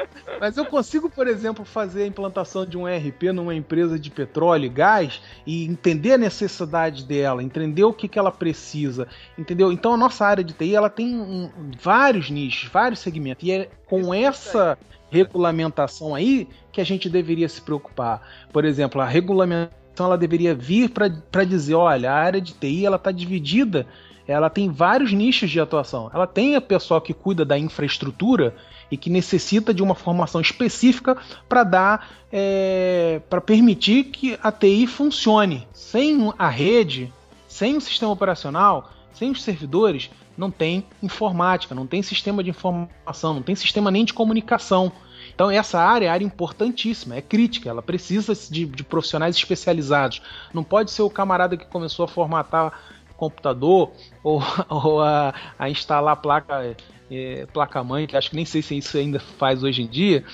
Mas 0.40 0.56
eu 0.56 0.64
consigo, 0.64 1.10
por 1.10 1.26
exemplo, 1.26 1.64
fazer 1.64 2.04
a 2.04 2.06
implantação 2.06 2.64
de 2.64 2.78
um 2.78 2.88
ERP 2.88 3.24
numa 3.34 3.54
empresa 3.54 3.98
de 3.98 4.10
petróleo 4.10 4.66
e 4.66 4.68
gás 4.68 5.20
e 5.46 5.64
entender 5.64 6.14
a 6.14 6.18
necessidade 6.18 7.04
dela 7.04 7.33
dela, 7.34 7.42
entender 7.42 7.84
o 7.84 7.92
que, 7.92 8.08
que 8.08 8.18
ela 8.18 8.30
precisa, 8.30 9.08
entendeu? 9.36 9.72
Então 9.72 9.94
a 9.94 9.96
nossa 9.96 10.24
área 10.24 10.44
de 10.44 10.52
TI 10.52 10.74
ela 10.74 10.88
tem 10.88 11.14
um, 11.14 11.50
vários 11.80 12.30
nichos, 12.30 12.70
vários 12.70 13.00
segmentos, 13.00 13.46
e 13.46 13.52
é 13.52 13.68
com 13.86 14.14
essa 14.14 14.78
regulamentação 15.10 16.14
aí 16.14 16.48
que 16.72 16.80
a 16.80 16.84
gente 16.84 17.08
deveria 17.08 17.48
se 17.48 17.60
preocupar. 17.60 18.22
Por 18.52 18.64
exemplo, 18.64 19.00
a 19.00 19.04
regulamentação 19.04 20.06
ela 20.06 20.18
deveria 20.18 20.54
vir 20.54 20.90
para 20.90 21.44
dizer, 21.44 21.74
olha, 21.74 22.10
a 22.10 22.14
área 22.14 22.40
de 22.40 22.52
TI 22.52 22.86
ela 22.86 22.96
está 22.96 23.12
dividida 23.12 23.86
ela 24.26 24.48
tem 24.48 24.70
vários 24.70 25.12
nichos 25.12 25.50
de 25.50 25.60
atuação. 25.60 26.10
Ela 26.12 26.26
tem 26.26 26.56
a 26.56 26.60
pessoal 26.60 27.00
que 27.00 27.12
cuida 27.12 27.44
da 27.44 27.58
infraestrutura 27.58 28.54
e 28.90 28.96
que 28.96 29.10
necessita 29.10 29.72
de 29.74 29.82
uma 29.82 29.94
formação 29.94 30.40
específica 30.40 31.16
para 31.48 31.64
dar, 31.64 32.08
é, 32.32 33.20
para 33.28 33.40
permitir 33.40 34.04
que 34.04 34.38
a 34.42 34.50
TI 34.50 34.86
funcione. 34.86 35.66
Sem 35.72 36.32
a 36.38 36.48
rede, 36.48 37.12
sem 37.54 37.76
o 37.76 37.80
sistema 37.80 38.10
operacional, 38.10 38.90
sem 39.12 39.30
os 39.30 39.40
servidores, 39.40 40.10
não 40.36 40.50
tem 40.50 40.84
informática, 41.00 41.72
não 41.72 41.86
tem 41.86 42.02
sistema 42.02 42.42
de 42.42 42.50
informação, 42.50 43.32
não 43.32 43.42
tem 43.42 43.54
sistema 43.54 43.92
nem 43.92 44.04
de 44.04 44.12
comunicação. 44.12 44.90
Então 45.32 45.48
essa 45.48 45.78
área 45.78 46.06
é 46.06 46.08
área 46.08 46.24
importantíssima, 46.24 47.14
é 47.14 47.22
crítica, 47.22 47.70
ela 47.70 47.80
precisa 47.80 48.34
de, 48.50 48.66
de, 48.66 48.82
profissionais 48.82 49.36
especializados. 49.36 50.20
Não 50.52 50.64
pode 50.64 50.90
ser 50.90 51.02
o 51.02 51.10
camarada 51.10 51.56
que 51.56 51.64
começou 51.66 52.06
a 52.06 52.08
formatar 52.08 52.72
computador 53.16 53.92
ou, 54.24 54.42
ou 54.68 55.00
a, 55.00 55.32
a, 55.56 55.70
instalar 55.70 56.16
placa 56.16 56.76
é, 57.08 57.46
placa 57.52 57.84
mãe, 57.84 58.08
que 58.08 58.16
acho 58.16 58.30
que 58.30 58.36
nem 58.36 58.44
sei 58.44 58.62
se 58.62 58.76
isso 58.76 58.98
ainda 58.98 59.20
faz 59.20 59.62
hoje 59.62 59.80
em 59.80 59.86
dia. 59.86 60.24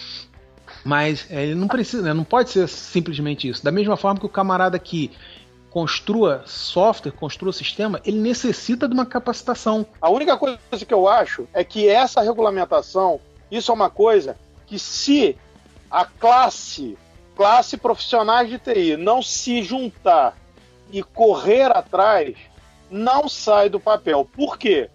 Mas 0.85 1.31
é, 1.31 1.45
ele 1.45 1.55
não 1.55 1.69
precisa, 1.69 2.03
né? 2.03 2.15
não 2.15 2.25
pode 2.25 2.49
ser 2.49 2.67
simplesmente 2.67 3.47
isso. 3.47 3.63
Da 3.63 3.71
mesma 3.71 3.97
forma 3.97 4.19
que 4.19 4.25
o 4.25 4.29
camarada 4.31 4.79
que 4.79 5.11
construa 5.71 6.43
software, 6.47 7.13
construa 7.13 7.53
sistema, 7.53 8.01
ele 8.05 8.19
necessita 8.19 8.89
de 8.89 8.95
uma 8.95 9.07
capacitação. 9.07 9.87
A 10.01 10.11
única 10.11 10.37
coisa 10.37 10.59
que 10.87 10.93
eu 10.93 11.09
acho 11.09 11.49
é 11.53 11.63
que 11.63 11.89
essa 11.89 12.21
regulamentação, 12.21 13.21
isso 13.51 13.71
é 13.71 13.75
uma 13.75 13.89
coisa 13.89 14.37
que 14.67 14.79
se 14.79 15.37
a 15.91 16.05
classe, 16.05 16.99
classe 17.37 17.77
profissionais 17.77 18.49
de 18.49 18.59
TI, 18.59 18.97
não 18.97 19.23
se 19.23 19.63
juntar 19.63 20.37
e 20.93 21.03
correr 21.03 21.71
atrás, 21.77 22.37
não 22.91 23.29
sai 23.29 23.69
do 23.69 23.81
papel. 23.81 24.25
Por 24.25 24.59
quê? 24.59 24.91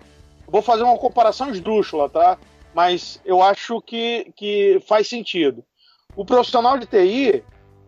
Vou 0.47 0.61
fazer 0.61 0.83
uma 0.83 0.97
comparação 0.97 1.49
esdrúxula, 1.49 2.09
tá? 2.09 2.37
Mas 2.73 3.19
eu 3.25 3.41
acho 3.41 3.81
que, 3.81 4.31
que 4.35 4.81
faz 4.87 5.07
sentido. 5.07 5.63
O 6.15 6.25
profissional 6.25 6.77
de 6.77 6.85
TI, 6.85 7.43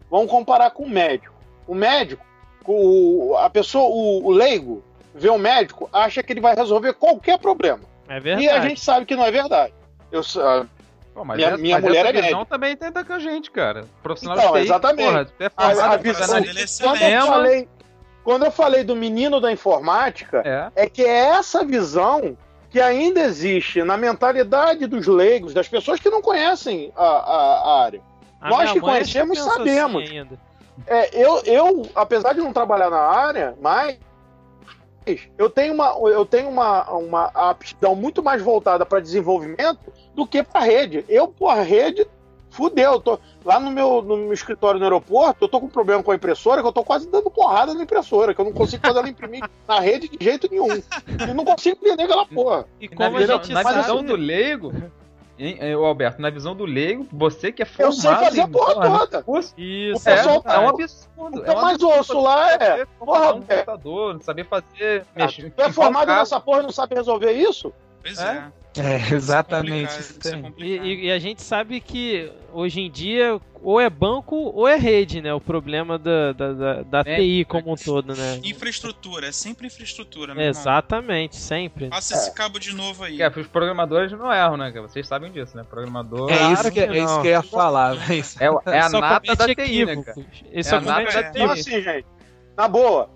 vamos 0.09 0.31
comparar 0.31 0.71
com 0.71 0.83
o 0.83 0.89
médico. 0.89 1.35
O 1.67 1.75
médico, 1.75 2.25
o, 2.67 3.35
a 3.37 3.49
pessoa, 3.49 3.87
o, 3.87 4.25
o 4.25 4.31
leigo, 4.31 4.83
vê 5.15 5.29
um 5.29 5.37
médico, 5.37 5.89
acha 5.91 6.21
que 6.21 6.33
ele 6.33 6.41
vai 6.41 6.55
resolver 6.55 6.93
qualquer 6.93 7.39
problema. 7.39 7.81
É 8.07 8.19
verdade. 8.19 8.45
E 8.45 8.49
a 8.49 8.61
gente 8.61 8.79
sabe 8.79 9.05
que 9.05 9.15
não 9.15 9.25
é 9.25 9.31
verdade. 9.31 9.73
Eu, 10.11 10.21
Pô, 11.13 11.25
mas 11.25 11.37
minha, 11.37 11.49
essa, 11.49 11.57
minha 11.57 11.75
mas 11.77 11.83
mulher 11.83 11.99
essa 12.05 12.09
é 12.09 12.21
visão 12.21 12.39
médica. 12.39 12.45
também 12.45 12.77
tenta 12.77 13.03
com 13.03 13.13
a 13.13 13.19
gente, 13.19 13.49
cara. 13.49 13.85
Profissional 14.03 14.37
então, 14.37 14.53
de 14.53 14.59
TI, 14.59 14.65
exatamente. 14.65 15.07
Porra, 15.07 15.27
é 15.39 15.51
a, 15.57 15.93
a 15.93 15.97
visão, 15.97 16.27
quando, 16.81 17.01
eu 17.01 17.25
falei, 17.25 17.69
quando 18.23 18.45
eu 18.45 18.51
falei 18.51 18.83
do 18.83 18.95
menino 18.95 19.41
da 19.41 19.51
informática, 19.51 20.43
é. 20.45 20.83
é 20.83 20.87
que 20.87 21.03
é 21.03 21.29
essa 21.29 21.65
visão 21.65 22.37
que 22.69 22.79
ainda 22.79 23.21
existe 23.21 23.81
na 23.81 23.97
mentalidade 23.97 24.85
dos 24.85 25.07
leigos, 25.07 25.53
das 25.53 25.67
pessoas 25.67 25.99
que 25.99 26.09
não 26.09 26.21
conhecem 26.21 26.91
a, 26.95 27.03
a, 27.03 27.61
a 27.63 27.83
área. 27.83 28.01
A 28.39 28.49
Nós 28.49 28.71
que 28.71 28.79
conhecemos 28.79 29.39
sabemos. 29.39 30.03
Assim 30.03 30.37
é, 30.85 31.09
eu, 31.13 31.41
eu, 31.45 31.89
apesar 31.95 32.33
de 32.33 32.39
não 32.39 32.53
trabalhar 32.53 32.89
na 32.89 32.99
área, 32.99 33.55
mas 33.61 33.97
eu 35.37 35.49
tenho 35.49 35.73
uma, 35.73 35.97
eu 36.09 36.25
tenho 36.25 36.49
uma, 36.49 36.89
uma 36.91 37.25
aptidão 37.33 37.95
muito 37.95 38.21
mais 38.21 38.41
voltada 38.41 38.85
para 38.85 38.99
desenvolvimento 38.99 39.91
do 40.13 40.27
que 40.27 40.43
para 40.43 40.61
rede. 40.61 41.05
Eu, 41.07 41.27
por 41.27 41.55
rede, 41.55 42.05
fudeu. 42.49 42.99
Tô, 42.99 43.19
lá 43.45 43.59
no 43.59 43.71
meu, 43.71 44.01
no 44.01 44.17
meu 44.17 44.33
escritório 44.33 44.79
no 44.79 44.85
aeroporto, 44.85 45.45
eu 45.45 45.47
tô 45.47 45.61
com 45.61 45.69
problema 45.69 46.03
com 46.03 46.11
a 46.11 46.15
impressora, 46.15 46.61
que 46.61 46.67
eu 46.67 46.73
tô 46.73 46.83
quase 46.83 47.07
dando 47.09 47.29
porrada 47.29 47.73
na 47.73 47.83
impressora, 47.83 48.33
que 48.33 48.41
eu 48.41 48.45
não 48.45 48.51
consigo 48.51 48.85
fazer 48.85 48.99
ela 48.99 49.09
imprimir 49.09 49.43
na 49.67 49.79
rede 49.79 50.09
de 50.09 50.23
jeito 50.23 50.49
nenhum. 50.49 50.81
Eu 51.27 51.35
não 51.35 51.45
consigo 51.45 51.77
entender 51.81 52.03
aquela 52.03 52.25
porra. 52.25 52.65
E 52.79 52.87
como 52.87 53.11
na, 53.11 53.17
a 53.17 53.25
gente 53.25 53.53
na 53.53 53.63
visão 53.63 54.03
do 54.03 54.15
leigo, 54.15 54.73
Hein, 55.39 55.75
o 55.75 55.85
Alberto, 55.85 56.21
na 56.21 56.29
visão 56.29 56.55
do 56.55 56.65
leigo, 56.65 57.07
você 57.11 57.51
que 57.51 57.61
é 57.61 57.65
formado... 57.65 57.95
Eu 57.95 58.01
sei 58.01 58.11
fazer 58.15 58.41
a 58.41 58.47
porra 58.47 58.73
toda. 58.73 59.23
Isso, 59.55 59.97
o 59.97 60.03
pessoal, 60.03 60.43
é, 60.45 60.55
é 60.55 60.59
um 60.59 60.69
absurdo. 60.69 61.41
O 61.41 61.45
é 61.45 61.51
um 61.51 61.61
mais 61.61 61.81
osso 61.83 62.19
lá 62.19 62.53
é... 62.53 62.85
Porra, 62.85 63.33
um 63.35 63.41
computador, 63.41 64.13
não 64.15 64.21
saber 64.21 64.45
fazer... 64.45 65.05
Mexer, 65.15 65.51
tu 65.51 65.61
é 65.61 65.71
formado 65.71 66.07
nessa 66.07 66.39
porra 66.39 66.61
e 66.61 66.63
não 66.63 66.71
sabe 66.71 66.95
resolver 66.95 67.31
isso? 67.31 67.71
Pois 68.01 68.19
é. 68.19 68.31
é. 68.31 68.66
É, 68.87 69.13
exatamente. 69.13 69.99
Isso 69.99 70.19
é 70.27 70.63
e, 70.63 71.05
e, 71.05 71.11
a 71.11 71.19
gente 71.19 71.41
sabe 71.41 71.79
que 71.79 72.31
hoje 72.53 72.81
em 72.81 72.89
dia 72.89 73.39
ou 73.61 73.81
é 73.81 73.89
banco 73.89 74.35
ou 74.35 74.67
é 74.67 74.75
rede, 74.75 75.21
né? 75.21 75.33
O 75.33 75.41
problema 75.41 75.97
da, 75.97 76.31
da, 76.31 76.53
da, 76.53 76.83
da 76.83 76.99
é, 77.05 77.15
TI 77.15 77.45
como 77.45 77.73
um 77.73 77.75
todo, 77.75 78.15
né? 78.15 78.39
Infraestrutura, 78.43 79.27
é 79.27 79.31
sempre 79.31 79.67
infraestrutura, 79.67 80.33
né? 80.33 80.47
Exatamente, 80.47 81.35
sempre. 81.35 81.89
Passa 81.89 82.13
esse 82.13 82.33
cabo 82.33 82.59
de 82.59 82.73
novo 82.73 83.03
aí. 83.03 83.21
É, 83.21 83.27
os 83.27 83.47
programadores 83.47 84.11
não 84.11 84.31
erram, 84.31 84.57
né? 84.57 84.71
Vocês 84.71 85.07
sabem 85.07 85.31
disso, 85.31 85.57
né? 85.57 85.63
Programador. 85.63 86.31
É 86.31 86.53
isso 86.53 86.71
que, 86.71 86.79
é 86.79 87.03
isso 87.03 87.21
que 87.21 87.27
eu 87.27 87.31
ia 87.31 87.43
falar. 87.43 87.95
É, 88.09 88.71
é 88.71 88.79
a 88.79 88.89
nata 88.89 89.35
da 89.35 89.55
TI, 89.55 89.85
né, 89.85 90.03
cara? 90.03 90.25
Esse 90.51 90.73
é, 90.73 90.77
a 90.77 90.81
nata 90.81 91.11
da 91.11 91.31
TI. 91.31 91.39
Então, 91.39 91.51
assim, 91.51 91.81
gente, 91.81 92.05
na 92.55 92.67
boa, 92.67 93.09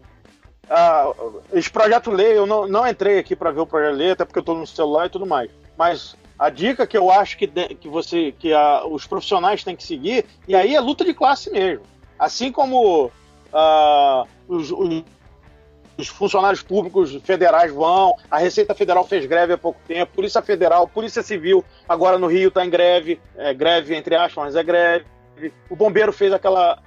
Uh, 0.72 1.42
esse 1.52 1.70
projeto 1.70 2.10
Lei, 2.10 2.38
eu 2.38 2.46
não, 2.46 2.66
não 2.66 2.88
entrei 2.88 3.20
aqui 3.20 3.36
para 3.36 3.52
ver 3.52 3.60
o 3.60 3.66
projeto 3.66 3.94
Lei, 3.94 4.12
até 4.12 4.24
porque 4.24 4.40
eu 4.40 4.42
estou 4.42 4.56
no 4.56 4.66
celular 4.66 5.08
e 5.08 5.10
tudo 5.10 5.26
mais. 5.26 5.52
Mas 5.78 6.16
a 6.40 6.50
dica 6.50 6.88
que 6.88 6.98
eu 6.98 7.12
acho 7.12 7.38
que, 7.38 7.46
de, 7.46 7.76
que 7.76 7.90
você 7.90 8.32
que 8.32 8.54
a, 8.54 8.86
os 8.86 9.06
profissionais 9.06 9.66
têm 9.66 9.76
que 9.76 9.84
seguir, 9.84 10.26
e 10.48 10.56
aí 10.56 10.74
é 10.74 10.80
luta 10.80 11.04
de 11.04 11.14
classe 11.14 11.52
mesmo. 11.52 11.84
Assim 12.18 12.54
como 12.54 13.08
uh, 13.08 14.28
os, 14.48 14.72
os, 14.72 15.04
os, 15.98 16.08
funcionários 16.08 16.64
públicos 16.64 17.14
federais 17.24 17.74
vão, 17.74 18.16
a 18.30 18.38
Receita 18.38 18.74
Federal 18.74 19.06
fez 19.06 19.26
greve 19.26 19.54
há 19.54 19.58
pouco 19.58 19.80
tempo, 19.86 20.14
Polícia 20.14 20.42
Federal, 20.42 20.88
Polícia 20.88 21.22
Civil, 21.22 21.66
agora 21.88 22.18
no 22.18 22.28
Rio 22.28 22.48
está 22.48 22.66
em 22.66 22.70
greve, 22.70 23.20
é, 23.36 23.54
greve 23.54 23.94
entre 23.94 24.16
aspas, 24.16 24.46
mas 24.46 24.56
é 24.56 24.64
greve. 24.64 25.06
O 25.70 25.76
bombeiro 25.76 26.14
fez 26.14 26.32
aquela 26.32 26.82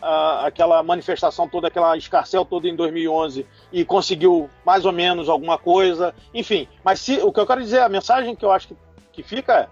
aquela 0.00 0.82
manifestação 0.82 1.48
toda, 1.48 1.68
aquela 1.68 1.96
escarcel 1.96 2.44
toda 2.44 2.68
em 2.68 2.76
2011 2.76 3.46
e 3.72 3.84
conseguiu 3.84 4.50
mais 4.64 4.84
ou 4.84 4.92
menos 4.92 5.28
alguma 5.28 5.56
coisa. 5.56 6.14
Enfim, 6.32 6.68
mas 6.84 7.00
se, 7.00 7.18
o 7.18 7.32
que 7.32 7.40
eu 7.40 7.46
quero 7.46 7.62
dizer, 7.62 7.80
a 7.80 7.88
mensagem 7.88 8.36
que 8.36 8.44
eu 8.44 8.52
acho 8.52 8.68
que, 8.68 8.76
que 9.12 9.22
fica 9.22 9.60
é: 9.60 9.68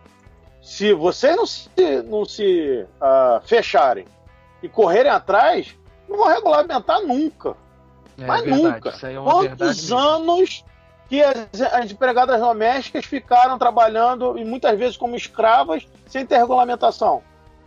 se 0.62 0.94
vocês 0.94 1.36
não 1.36 1.46
se, 1.46 1.68
não 2.06 2.24
se 2.24 2.86
uh, 3.00 3.46
fecharem 3.46 4.06
e 4.62 4.68
correrem 4.68 5.10
atrás, 5.10 5.76
não 6.08 6.16
vão 6.16 6.28
regulamentar 6.28 7.00
nunca. 7.02 7.56
É, 8.18 8.26
mas 8.26 8.42
verdade, 8.42 8.62
nunca. 8.62 8.88
É 8.90 9.14
Quantos 9.14 9.92
anos 9.92 10.64
que 11.08 11.22
as, 11.22 11.60
as, 11.72 11.90
empregadas 11.90 12.40
domésticas 12.40 13.04
ficaram 13.04 13.58
trabalhando 13.58 14.38
e 14.38 14.44
muitas 14.44 14.78
vezes 14.78 14.96
como 14.96 15.16
escravas 15.16 15.86
sem 16.06 16.24
ter 16.24 16.38
regulamentação? 16.38 17.22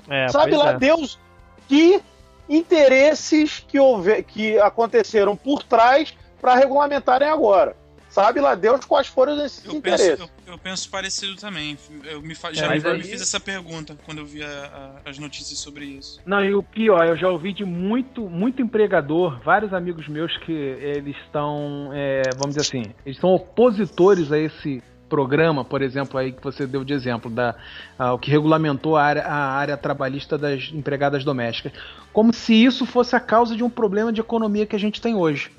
É, 0.10 0.28
Sabe 0.30 0.56
lá 0.56 0.72
é. 0.72 0.78
Deus 0.78 1.20
que 1.68 2.02
interesses 2.50 3.64
que, 3.68 3.80
houve, 3.80 4.24
que 4.24 4.58
aconteceram 4.60 5.36
por 5.36 5.64
trás 5.64 6.14
para 6.40 6.56
regulamentarem 6.56 7.28
agora. 7.28 7.76
Sabe 8.16 8.40
lá 8.40 8.56
Deus 8.56 8.86
quais 8.86 9.08
foram 9.08 9.46
esses 9.46 9.66
eu 9.66 9.74
interesses. 9.74 10.12
Penso, 10.12 10.32
eu, 10.48 10.54
eu, 10.54 10.58
penso 10.58 10.90
parecido 10.90 11.36
também. 11.36 11.78
Eu 12.06 12.22
me, 12.22 12.34
já 12.54 12.68
é, 12.68 12.80
me, 12.80 12.88
aí... 12.88 12.98
me, 12.98 13.04
fiz 13.04 13.22
essa 13.22 13.42
pergunta 13.42 13.98
quando 14.06 14.20
eu 14.20 14.26
vi 14.26 14.42
a, 14.42 15.02
a, 15.06 15.10
as 15.10 15.20
notícias 15.20 15.60
sobre 15.60 15.84
isso. 15.84 16.22
Não, 16.26 16.42
e 16.42 16.56
o 16.56 16.64
pior, 16.64 17.06
eu 17.06 17.18
já 17.18 17.28
ouvi 17.28 17.52
de 17.52 17.66
muito, 17.66 18.22
muito 18.30 18.62
empregador, 18.62 19.42
vários 19.44 19.74
amigos 19.74 20.08
meus 20.08 20.32
que 20.46 20.54
eles 20.54 21.14
estão, 21.26 21.90
é, 21.94 22.22
vamos 22.38 22.56
dizer 22.56 22.62
assim, 22.62 22.96
eles 23.06 23.20
são 23.20 23.32
opositores 23.32 24.32
a 24.32 24.40
esse 24.40 24.82
programa, 25.10 25.64
por 25.64 25.82
exemplo, 25.82 26.18
aí 26.18 26.32
que 26.32 26.44
você 26.44 26.66
deu 26.66 26.84
de 26.84 26.94
exemplo, 26.94 27.30
da, 27.30 27.56
uh, 28.00 28.14
o 28.14 28.20
que 28.20 28.32
regulamentou 28.32 28.96
a 28.98 29.04
área, 29.04 29.24
a 29.24 29.54
área 29.54 29.78
trabalhista 29.78 30.38
das 30.38 30.72
empregadas 30.74 31.24
domésticas, 31.24 31.74
como 32.16 32.34
se 32.34 32.54
isso 32.54 32.86
fosse 32.86 33.14
a 33.14 33.20
causa 33.20 33.58
de 33.58 33.62
um 33.62 33.70
problema 33.70 34.10
de 34.10 34.22
economia 34.22 34.66
que 34.66 34.74
a 34.74 34.80
gente 34.80 35.02
tem 35.02 35.14
hoje. 35.14 35.52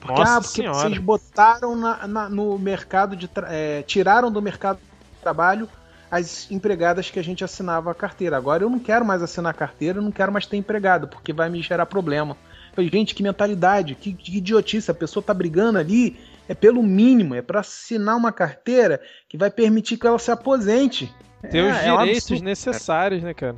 Porque, 0.00 0.18
Nossa 0.18 0.38
ah, 0.38 0.40
porque 0.40 0.62
senhora. 0.62 0.76
vocês 0.76 0.98
botaram 0.98 1.76
na, 1.76 2.08
na, 2.08 2.28
no 2.28 2.58
mercado 2.58 3.14
de. 3.14 3.30
É, 3.46 3.82
tiraram 3.82 4.28
do 4.28 4.42
mercado 4.42 4.78
de 4.78 5.20
trabalho 5.22 5.68
as 6.10 6.50
empregadas 6.50 7.08
que 7.08 7.20
a 7.20 7.22
gente 7.22 7.44
assinava 7.44 7.92
a 7.92 7.94
carteira. 7.94 8.36
Agora 8.36 8.64
eu 8.64 8.68
não 8.68 8.80
quero 8.80 9.04
mais 9.04 9.22
assinar 9.22 9.52
a 9.52 9.54
carteira, 9.54 9.98
eu 9.98 10.02
não 10.02 10.10
quero 10.10 10.32
mais 10.32 10.46
ter 10.46 10.56
empregado, 10.56 11.06
porque 11.06 11.32
vai 11.32 11.48
me 11.48 11.62
gerar 11.62 11.86
problema. 11.86 12.36
falei, 12.74 12.90
gente, 12.90 13.14
que 13.14 13.22
mentalidade, 13.22 13.94
que, 13.94 14.12
que 14.12 14.38
idiotice, 14.38 14.90
a 14.90 14.94
pessoa 14.94 15.22
tá 15.22 15.32
brigando 15.32 15.78
ali 15.78 16.18
é 16.48 16.54
pelo 16.56 16.82
mínimo, 16.82 17.36
é 17.36 17.42
para 17.42 17.60
assinar 17.60 18.16
uma 18.16 18.32
carteira 18.32 19.00
que 19.28 19.38
vai 19.38 19.48
permitir 19.48 19.96
que 19.96 20.08
ela 20.08 20.18
se 20.18 20.32
aposente. 20.32 21.14
Ter 21.48 21.58
é, 21.58 21.70
os 21.70 21.76
é 21.76 21.96
direitos 21.96 22.30
um 22.32 22.42
necessários, 22.42 23.22
né, 23.22 23.32
cara? 23.32 23.54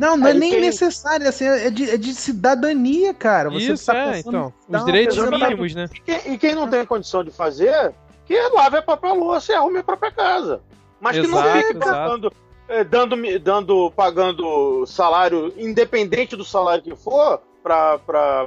Não, 0.00 0.16
não 0.16 0.28
é, 0.28 0.30
é 0.30 0.34
nem 0.34 0.52
tem... 0.52 0.60
necessário, 0.62 1.28
assim, 1.28 1.44
é 1.44 1.68
de, 1.68 1.90
é 1.90 1.96
de 1.98 2.14
cidadania, 2.14 3.12
cara. 3.12 3.50
Você 3.50 3.74
Isso, 3.74 3.84
tá 3.84 4.16
é, 4.16 4.20
então. 4.20 4.50
Os 4.66 4.84
direitos 4.86 5.18
mínimos, 5.18 5.74
né? 5.74 5.90
E 5.94 6.00
quem, 6.00 6.32
e 6.32 6.38
quem, 6.38 6.54
não 6.54 6.66
tem 6.66 6.86
condição 6.86 7.22
de 7.22 7.30
fazer, 7.30 7.92
que 8.24 8.34
lave 8.48 8.78
a 8.78 8.82
própria 8.82 9.12
louça 9.12 9.52
e 9.52 9.54
arrume 9.54 9.80
a 9.80 9.82
própria 9.82 10.10
casa. 10.10 10.62
Mas 10.98 11.18
exato, 11.18 11.28
que 11.28 11.34
não 11.34 11.62
fique 11.62 11.74
dando, 11.74 12.32
é, 12.66 12.82
dando, 12.82 13.38
dando, 13.40 13.90
pagando 13.90 14.86
salário, 14.86 15.52
independente 15.58 16.34
do 16.34 16.46
salário 16.46 16.82
que 16.82 16.96
for, 16.96 17.42
para 17.62 18.00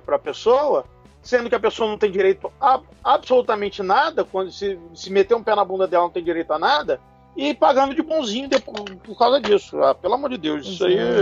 a 0.07 0.19
pessoa, 0.19 0.85
sendo 1.21 1.49
que 1.49 1.55
a 1.55 1.59
pessoa 1.59 1.87
não 1.87 1.99
tem 1.99 2.09
direito 2.09 2.51
a 2.59 2.81
absolutamente 3.03 3.83
nada, 3.83 4.23
quando 4.23 4.51
se, 4.51 4.79
se 4.95 5.11
meter 5.11 5.35
um 5.35 5.43
pé 5.43 5.53
na 5.53 5.63
bunda 5.63 5.87
dela 5.87 6.05
não 6.05 6.11
tem 6.11 6.23
direito 6.23 6.51
a 6.51 6.57
nada, 6.57 6.99
e 7.35 7.53
pagando 7.53 7.95
de 7.95 8.01
bonzinho 8.01 8.49
por, 8.61 8.83
por 8.97 9.17
causa 9.17 9.41
disso. 9.41 9.81
Ah, 9.81 9.95
pelo 9.95 10.13
amor 10.13 10.29
de 10.29 10.37
Deus, 10.37 10.67
isso 10.67 10.85
aí 10.85 10.97
é 10.97 11.19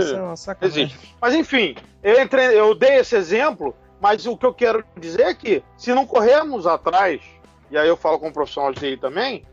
existe. 0.60 0.98
Mas 1.20 1.34
enfim, 1.34 1.74
eu, 2.02 2.22
entrei, 2.22 2.58
eu 2.58 2.74
dei 2.74 2.96
esse 2.96 3.16
exemplo, 3.16 3.74
mas 4.00 4.26
o 4.26 4.36
que 4.36 4.44
eu 4.44 4.52
quero 4.52 4.84
dizer 4.96 5.22
é 5.22 5.34
que, 5.34 5.62
se 5.76 5.94
não 5.94 6.06
corrermos 6.06 6.66
atrás, 6.66 7.22
e 7.70 7.78
aí 7.78 7.88
eu 7.88 7.96
falo 7.96 8.18
com 8.18 8.28
o 8.28 8.32
profissional 8.32 8.72
de 8.72 8.80
TI 8.80 8.96
também, 8.96 9.44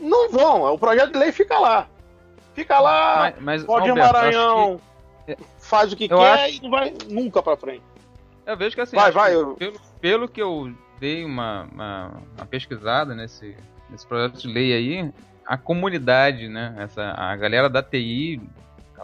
não 0.00 0.30
vão, 0.30 0.62
o 0.72 0.78
projeto 0.78 1.12
de 1.12 1.18
lei 1.18 1.32
fica 1.32 1.58
lá. 1.58 1.88
Fica 2.54 2.80
lá, 2.80 3.34
mas, 3.36 3.42
mas 3.42 3.64
pode 3.64 3.90
Alberto, 3.90 4.14
Maranhão, 4.14 4.80
que... 5.26 5.36
faz 5.58 5.92
o 5.92 5.96
que 5.96 6.04
eu 6.04 6.18
quer 6.18 6.46
acho... 6.46 6.56
e 6.56 6.62
não 6.62 6.70
vai 6.70 6.94
nunca 7.08 7.42
para 7.42 7.56
frente. 7.56 7.82
Eu 8.46 8.56
vejo 8.56 8.74
que 8.74 8.80
assim, 8.80 8.96
vai, 8.96 9.10
vai, 9.12 9.34
eu... 9.34 9.54
pelo, 9.54 9.80
pelo 10.00 10.28
que 10.28 10.40
eu 10.40 10.72
dei 10.98 11.24
uma, 11.24 11.68
uma, 11.70 12.12
uma, 12.36 12.46
pesquisada 12.46 13.14
nesse, 13.14 13.54
nesse 13.90 14.06
projeto 14.06 14.38
de 14.38 14.48
lei 14.48 14.72
aí, 14.72 15.12
a 15.46 15.56
comunidade, 15.56 16.48
né, 16.48 16.74
essa, 16.78 17.14
a 17.16 17.36
galera 17.36 17.68
da 17.68 17.82
TI, 17.82 18.40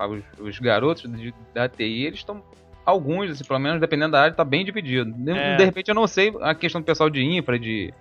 os, 0.08 0.22
os 0.40 0.58
garotos 0.58 1.02
de, 1.02 1.34
da 1.54 1.68
TI, 1.68 2.06
eles 2.06 2.18
estão 2.18 2.42
alguns, 2.84 3.30
assim, 3.30 3.44
pelo 3.44 3.60
menos 3.60 3.80
dependendo 3.80 4.12
da 4.12 4.22
área, 4.22 4.34
tá 4.34 4.44
bem 4.44 4.64
dividido. 4.64 5.14
É. 5.30 5.56
De 5.56 5.64
repente 5.64 5.88
eu 5.88 5.94
não 5.94 6.06
sei 6.06 6.34
a 6.40 6.54
questão 6.54 6.80
do 6.80 6.84
pessoal 6.84 7.08
de 7.08 7.22
infra, 7.22 7.58
de, 7.58 7.92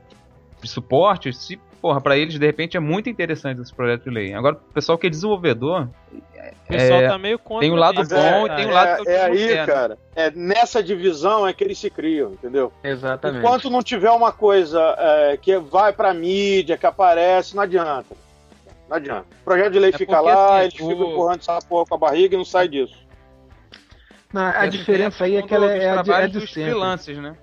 de 0.62 0.68
suporte, 0.68 1.32
se 1.34 1.60
porra, 1.82 2.00
pra 2.00 2.16
eles, 2.16 2.38
de 2.38 2.46
repente, 2.46 2.78
é 2.78 2.80
muito 2.80 3.10
interessante 3.10 3.60
esse 3.60 3.74
projeto 3.74 4.04
de 4.04 4.12
lei. 4.12 4.34
Agora, 4.34 4.56
o 4.56 4.74
pessoal 4.74 4.98
que 4.98 5.08
é 5.08 5.10
desenvolvedor. 5.10 5.90
O 6.14 6.68
pessoal 6.68 7.02
é, 7.02 7.08
tá 7.08 7.18
meio 7.18 7.40
contra. 7.40 7.62
Tem 7.62 7.72
um 7.72 7.76
lado 7.76 8.08
bom 8.08 8.48
é, 8.48 8.54
e 8.54 8.56
tem 8.56 8.68
um 8.68 8.72
lado 8.72 9.04
que 9.04 9.10
É, 9.10 9.14
é 9.14 9.24
aí, 9.24 9.48
quer, 9.48 9.56
né? 9.56 9.66
cara. 9.66 9.98
É 10.16 10.32
nessa 10.32 10.84
divisão 10.84 11.48
é 11.48 11.54
que 11.54 11.64
eles 11.64 11.80
se 11.80 11.90
criam, 11.90 12.32
entendeu? 12.34 12.72
Exatamente. 12.84 13.40
Enquanto 13.40 13.70
não 13.70 13.82
tiver 13.82 14.12
uma 14.12 14.32
coisa 14.32 14.80
é, 14.98 15.38
que 15.38 15.58
vai 15.58 15.92
pra 15.92 16.14
mídia, 16.14 16.78
que 16.78 16.86
aparece, 16.86 17.56
não 17.56 17.64
adianta. 17.64 18.16
Não 18.92 18.98
adianta. 18.98 19.26
O 19.42 19.46
projeto 19.46 19.72
de 19.72 19.80
lei 19.80 19.90
é 19.92 19.98
fica 19.98 20.18
porque, 20.18 20.30
lá, 20.30 20.58
assim, 20.58 20.66
eles 20.66 20.74
o... 20.74 20.90
ficam 20.90 21.12
empurrando 21.12 21.40
essa 21.40 21.60
porra 21.62 21.86
com 21.86 21.96
a 21.96 21.98
barriga 21.98 22.36
e 22.36 22.38
não 22.38 22.44
sai 22.44 22.68
disso. 22.68 23.08
Não, 24.34 24.42
a 24.42 24.68
diferença 24.68 25.24
aí 25.24 25.38
é 25.38 25.42
que 25.42 25.54
ela 25.54 25.72
é, 25.72 25.78
é, 25.78 26.24
é 26.24 26.28
dos 26.28 26.52
freelancers, 26.52 27.18
né? 27.18 27.38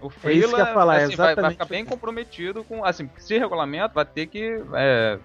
O 0.00 0.08
freela, 0.08 0.36
é 0.36 0.40
isso 0.40 0.54
que 0.54 0.60
eu 0.60 0.66
ia 0.66 0.72
falar, 0.72 0.96
assim, 0.96 1.16
vai, 1.16 1.34
vai, 1.34 1.50
ficar 1.50 1.64
bem 1.66 1.84
comprometido 1.84 2.64
com, 2.64 2.82
assim, 2.82 3.10
se 3.18 3.38
regulamento 3.38 3.94
vai 3.94 4.04
ter 4.06 4.26
que 4.26 4.62
é, 4.74 5.18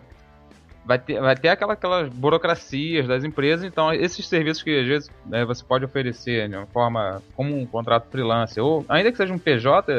vai 0.86 0.99
ter, 0.99 1.22
vai 1.22 1.36
ter 1.36 1.49
aquela, 1.49 1.74
aquelas 1.74 2.09
burocracias 2.09 3.07
das 3.07 3.24
empresas, 3.24 3.65
então 3.65 3.93
esses 3.93 4.26
serviços 4.28 4.63
que 4.63 4.78
às 4.80 4.88
vezes 4.88 5.11
é, 5.32 5.43
você 5.43 5.63
pode 5.63 5.84
oferecer 5.84 6.49
de 6.49 6.55
uma 6.55 6.65
forma 6.67 7.22
como 7.36 7.57
um 7.57 7.65
contrato 7.65 8.09
freelance, 8.09 8.59
ou 8.59 8.86
ainda 8.88 9.11
que 9.11 9.17
seja 9.17 9.34
um 9.34 9.39
PJ, 9.39 9.91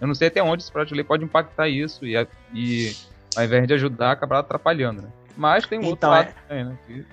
eu 0.00 0.06
não 0.06 0.14
sei 0.14 0.28
até 0.28 0.42
onde 0.42 0.62
esse 0.62 0.72
projeto 0.72 0.90
de 0.90 0.94
lei 0.94 1.04
pode 1.04 1.24
impactar 1.24 1.68
isso 1.68 2.06
e, 2.06 2.14
e 2.54 2.96
ao 3.36 3.44
invés 3.44 3.66
de 3.66 3.74
ajudar, 3.74 4.12
acabar 4.12 4.38
atrapalhando, 4.38 5.02
né? 5.02 5.08
Mas 5.36 5.66
tem 5.66 5.78
um 5.78 5.82
então, 5.82 5.90
outro 5.90 6.08
lado 6.10 6.28
é... 6.28 6.32
também, 6.48 6.64
né? 6.64 6.78
Que, 6.86 7.06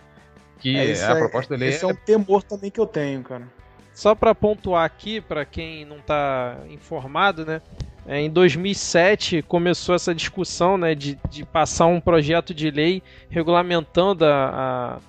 que 0.60 0.78
é, 0.78 1.06
a 1.06 1.16
proposta 1.16 1.54
da 1.54 1.60
lei 1.60 1.70
esse 1.70 1.86
é... 1.86 1.90
é 1.90 1.92
um 1.92 1.96
temor 1.96 2.44
também 2.44 2.72
que 2.72 2.80
eu 2.80 2.88
tenho, 2.88 3.22
cara. 3.24 3.48
Só 3.94 4.14
para 4.14 4.36
pontuar 4.36 4.86
aqui, 4.86 5.20
para 5.20 5.44
quem 5.44 5.84
não 5.84 5.98
está 5.98 6.58
informado, 6.70 7.46
né? 7.46 7.62
É, 8.08 8.22
em 8.22 8.30
2007 8.30 9.42
começou 9.42 9.94
essa 9.94 10.16
discussão 10.16 10.78
né, 10.78 10.96
de, 10.96 11.20
de 11.30 11.44
passar 11.44 11.88
um 11.88 12.00
projeto 12.00 12.54
de 12.54 12.72
lei 12.72 13.04
regulamentando 13.30 14.24
a, 14.24 15.02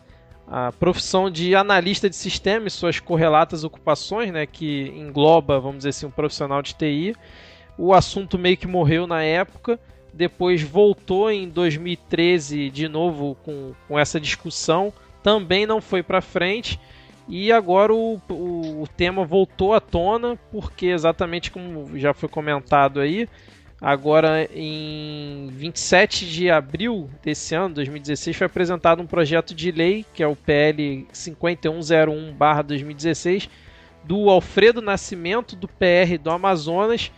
a, 0.49 0.67
a 0.67 0.73
profissão 0.73 1.31
de 1.31 1.55
analista 1.55 2.11
de 2.11 2.17
sistema 2.17 2.67
e 2.67 2.71
suas 2.71 2.99
correlatas 2.99 3.63
ocupações, 3.63 4.33
né, 4.33 4.47
que 4.47 4.89
engloba, 4.97 5.61
vamos 5.61 5.79
dizer 5.79 5.91
assim, 5.91 6.07
um 6.07 6.11
profissional 6.11 6.61
de 6.61 6.75
TI. 6.75 7.15
O 7.77 7.95
assunto 7.95 8.37
meio 8.37 8.57
que 8.57 8.67
morreu 8.67 9.07
na 9.07 9.23
época, 9.23 9.79
depois 10.13 10.63
voltou 10.63 11.31
em 11.31 11.49
2013 11.49 12.71
de 12.71 12.89
novo 12.89 13.37
com, 13.45 13.73
com 13.87 13.99
essa 13.99 14.21
discussão, 14.21 14.93
também 15.23 15.67
não 15.67 15.81
foi 15.81 16.03
para 16.03 16.21
frente 16.21 16.81
e 17.29 17.53
agora 17.53 17.93
o, 17.93 18.21
o, 18.29 18.83
o, 18.83 18.89
tema 18.89 19.25
voltou 19.25 19.75
à 19.75 19.81
tona, 19.81 20.39
porque 20.51 20.87
exatamente 20.87 21.51
como 21.51 21.99
já 21.99 22.15
foi 22.15 22.29
comentado 22.29 23.01
aí, 23.01 23.29
agora 23.81 24.49
em 24.55 25.49
27 25.53 26.27
de 26.27 26.51
abril 26.51 27.11
desse 27.23 27.55
ano, 27.55 27.75
2016, 27.75 28.35
foi 28.35 28.47
apresentado 28.47 29.03
um 29.03 29.07
projeto 29.07 29.55
de 29.55 29.71
lei, 29.71 30.07
que 30.15 30.23
é 30.23 30.27
o 30.27 30.35
PL 30.35 31.07
5101-2016, 31.13 33.51
do 34.05 34.31
Alfredo 34.31 34.81
Nascimento, 34.81 35.55
do 35.55 35.69
PR 35.69 36.17
do 36.21 36.31
Amazonas, 36.31 37.13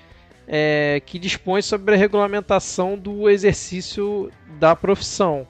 é, 0.53 1.01
que 1.07 1.17
dispõe 1.17 1.63
sobre 1.63 1.95
a 1.95 1.97
regulamentação 1.97 2.99
do 2.99 3.31
exercício 3.31 4.33
da 4.59 4.75
profissão. 4.75 5.47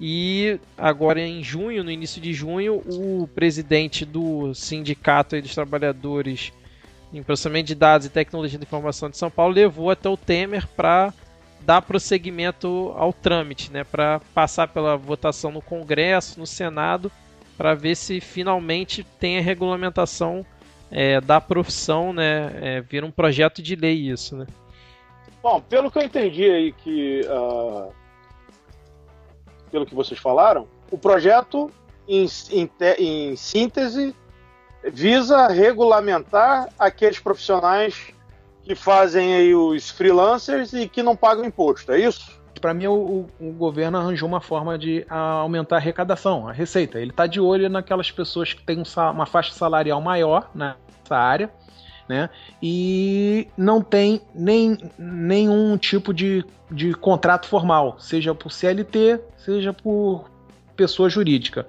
E 0.00 0.58
agora 0.76 1.20
em 1.20 1.44
junho, 1.44 1.84
no 1.84 1.90
início 1.92 2.20
de 2.20 2.32
junho, 2.32 2.82
o 2.86 3.28
presidente 3.28 4.04
do 4.04 4.52
Sindicato 4.52 5.40
dos 5.40 5.54
Trabalhadores 5.54 6.52
em 7.14 7.22
Processamento 7.22 7.68
de 7.68 7.76
Dados 7.76 8.06
e 8.08 8.10
Tecnologia 8.10 8.58
de 8.58 8.64
Informação 8.64 9.08
de 9.08 9.16
São 9.16 9.30
Paulo 9.30 9.54
levou 9.54 9.90
até 9.90 10.08
o 10.08 10.16
Temer 10.16 10.66
para 10.66 11.14
dar 11.60 11.80
prosseguimento 11.82 12.92
ao 12.96 13.12
trâmite, 13.12 13.70
né, 13.70 13.84
para 13.84 14.20
passar 14.34 14.66
pela 14.66 14.96
votação 14.96 15.52
no 15.52 15.62
Congresso, 15.62 16.40
no 16.40 16.46
Senado, 16.48 17.12
para 17.56 17.74
ver 17.74 17.94
se 17.94 18.20
finalmente 18.20 19.06
tem 19.20 19.38
a 19.38 19.42
regulamentação 19.42 20.44
é, 20.92 21.20
da 21.20 21.40
profissão, 21.40 22.12
né, 22.12 22.52
é, 22.60 22.80
vira 22.80 23.04
um 23.04 23.10
projeto 23.10 23.60
de 23.60 23.74
lei 23.74 24.10
isso, 24.10 24.36
né. 24.36 24.46
Bom, 25.42 25.60
pelo 25.60 25.90
que 25.90 25.98
eu 25.98 26.02
entendi 26.02 26.44
aí 26.44 26.72
que 26.72 27.22
uh 27.22 27.92
pelo 29.72 29.86
que 29.86 29.94
vocês 29.94 30.20
falaram, 30.20 30.68
o 30.90 30.98
projeto, 30.98 31.70
em, 32.06 32.26
em, 32.50 32.70
em 32.98 33.36
síntese, 33.36 34.14
visa 34.84 35.48
regulamentar 35.48 36.68
aqueles 36.78 37.18
profissionais 37.18 38.12
que 38.62 38.74
fazem 38.74 39.34
aí 39.34 39.54
os 39.54 39.90
freelancers 39.90 40.74
e 40.74 40.86
que 40.86 41.02
não 41.02 41.16
pagam 41.16 41.44
imposto, 41.44 41.90
é 41.90 41.98
isso? 41.98 42.40
Para 42.60 42.74
mim, 42.74 42.86
o, 42.86 43.26
o, 43.40 43.52
governo 43.52 43.98
arranjou 43.98 44.28
uma 44.28 44.40
forma 44.40 44.78
de 44.78 45.04
aumentar 45.08 45.76
a 45.76 45.78
arrecadação, 45.78 46.46
a 46.46 46.52
receita. 46.52 47.00
Ele 47.00 47.10
está 47.10 47.26
de 47.26 47.40
olho 47.40 47.68
naquelas 47.68 48.08
pessoas 48.12 48.52
que 48.52 48.62
têm 48.62 48.84
uma 49.12 49.26
faixa 49.26 49.52
salarial 49.52 50.00
maior 50.00 50.48
nessa 51.02 51.16
área, 51.16 51.50
né? 52.08 52.30
E 52.62 53.48
não 53.56 53.82
tem 53.82 54.22
nem, 54.34 54.78
nenhum 54.98 55.76
tipo 55.76 56.12
de, 56.14 56.44
de 56.70 56.94
contrato 56.94 57.46
formal, 57.46 57.96
seja 57.98 58.34
por 58.34 58.50
CLT, 58.50 59.20
seja 59.36 59.72
por 59.72 60.30
pessoa 60.76 61.08
jurídica. 61.08 61.66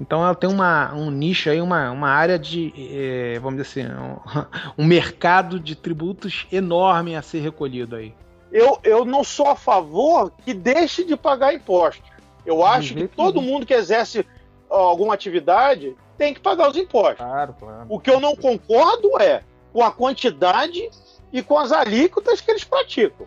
Então 0.00 0.24
ela 0.24 0.34
tem 0.34 0.50
uma, 0.50 0.92
um 0.94 1.10
nicho 1.10 1.48
aí, 1.48 1.60
uma, 1.60 1.90
uma 1.90 2.08
área 2.08 2.38
de, 2.38 2.72
é, 2.76 3.38
vamos 3.38 3.62
dizer 3.62 3.82
assim, 3.82 3.94
um, 3.94 4.82
um, 4.82 4.86
mercado 4.86 5.60
de 5.60 5.76
tributos 5.76 6.46
enorme 6.50 7.14
a 7.14 7.22
ser 7.22 7.40
recolhido 7.40 7.96
aí. 7.96 8.12
Eu, 8.50 8.78
eu 8.82 9.04
não 9.04 9.22
sou 9.22 9.48
a 9.48 9.56
favor 9.56 10.32
que 10.44 10.52
deixe 10.52 11.04
de 11.04 11.16
pagar 11.16 11.54
impostos. 11.54 12.10
Eu 12.44 12.64
acho 12.64 12.94
que 12.94 13.06
todo 13.06 13.40
mundo 13.40 13.64
que 13.64 13.72
exerce 13.72 14.26
alguma 14.68 15.14
atividade 15.14 15.94
tem 16.22 16.32
que 16.32 16.38
pagar 16.38 16.70
os 16.70 16.76
impostos. 16.76 17.16
Claro, 17.16 17.56
claro. 17.58 17.86
O 17.88 17.98
que 17.98 18.08
eu 18.08 18.20
não 18.20 18.36
concordo 18.36 19.20
é 19.20 19.42
com 19.72 19.82
a 19.82 19.90
quantidade 19.90 20.88
e 21.32 21.42
com 21.42 21.58
as 21.58 21.72
alíquotas 21.72 22.40
que 22.40 22.48
eles 22.48 22.62
praticam. 22.62 23.26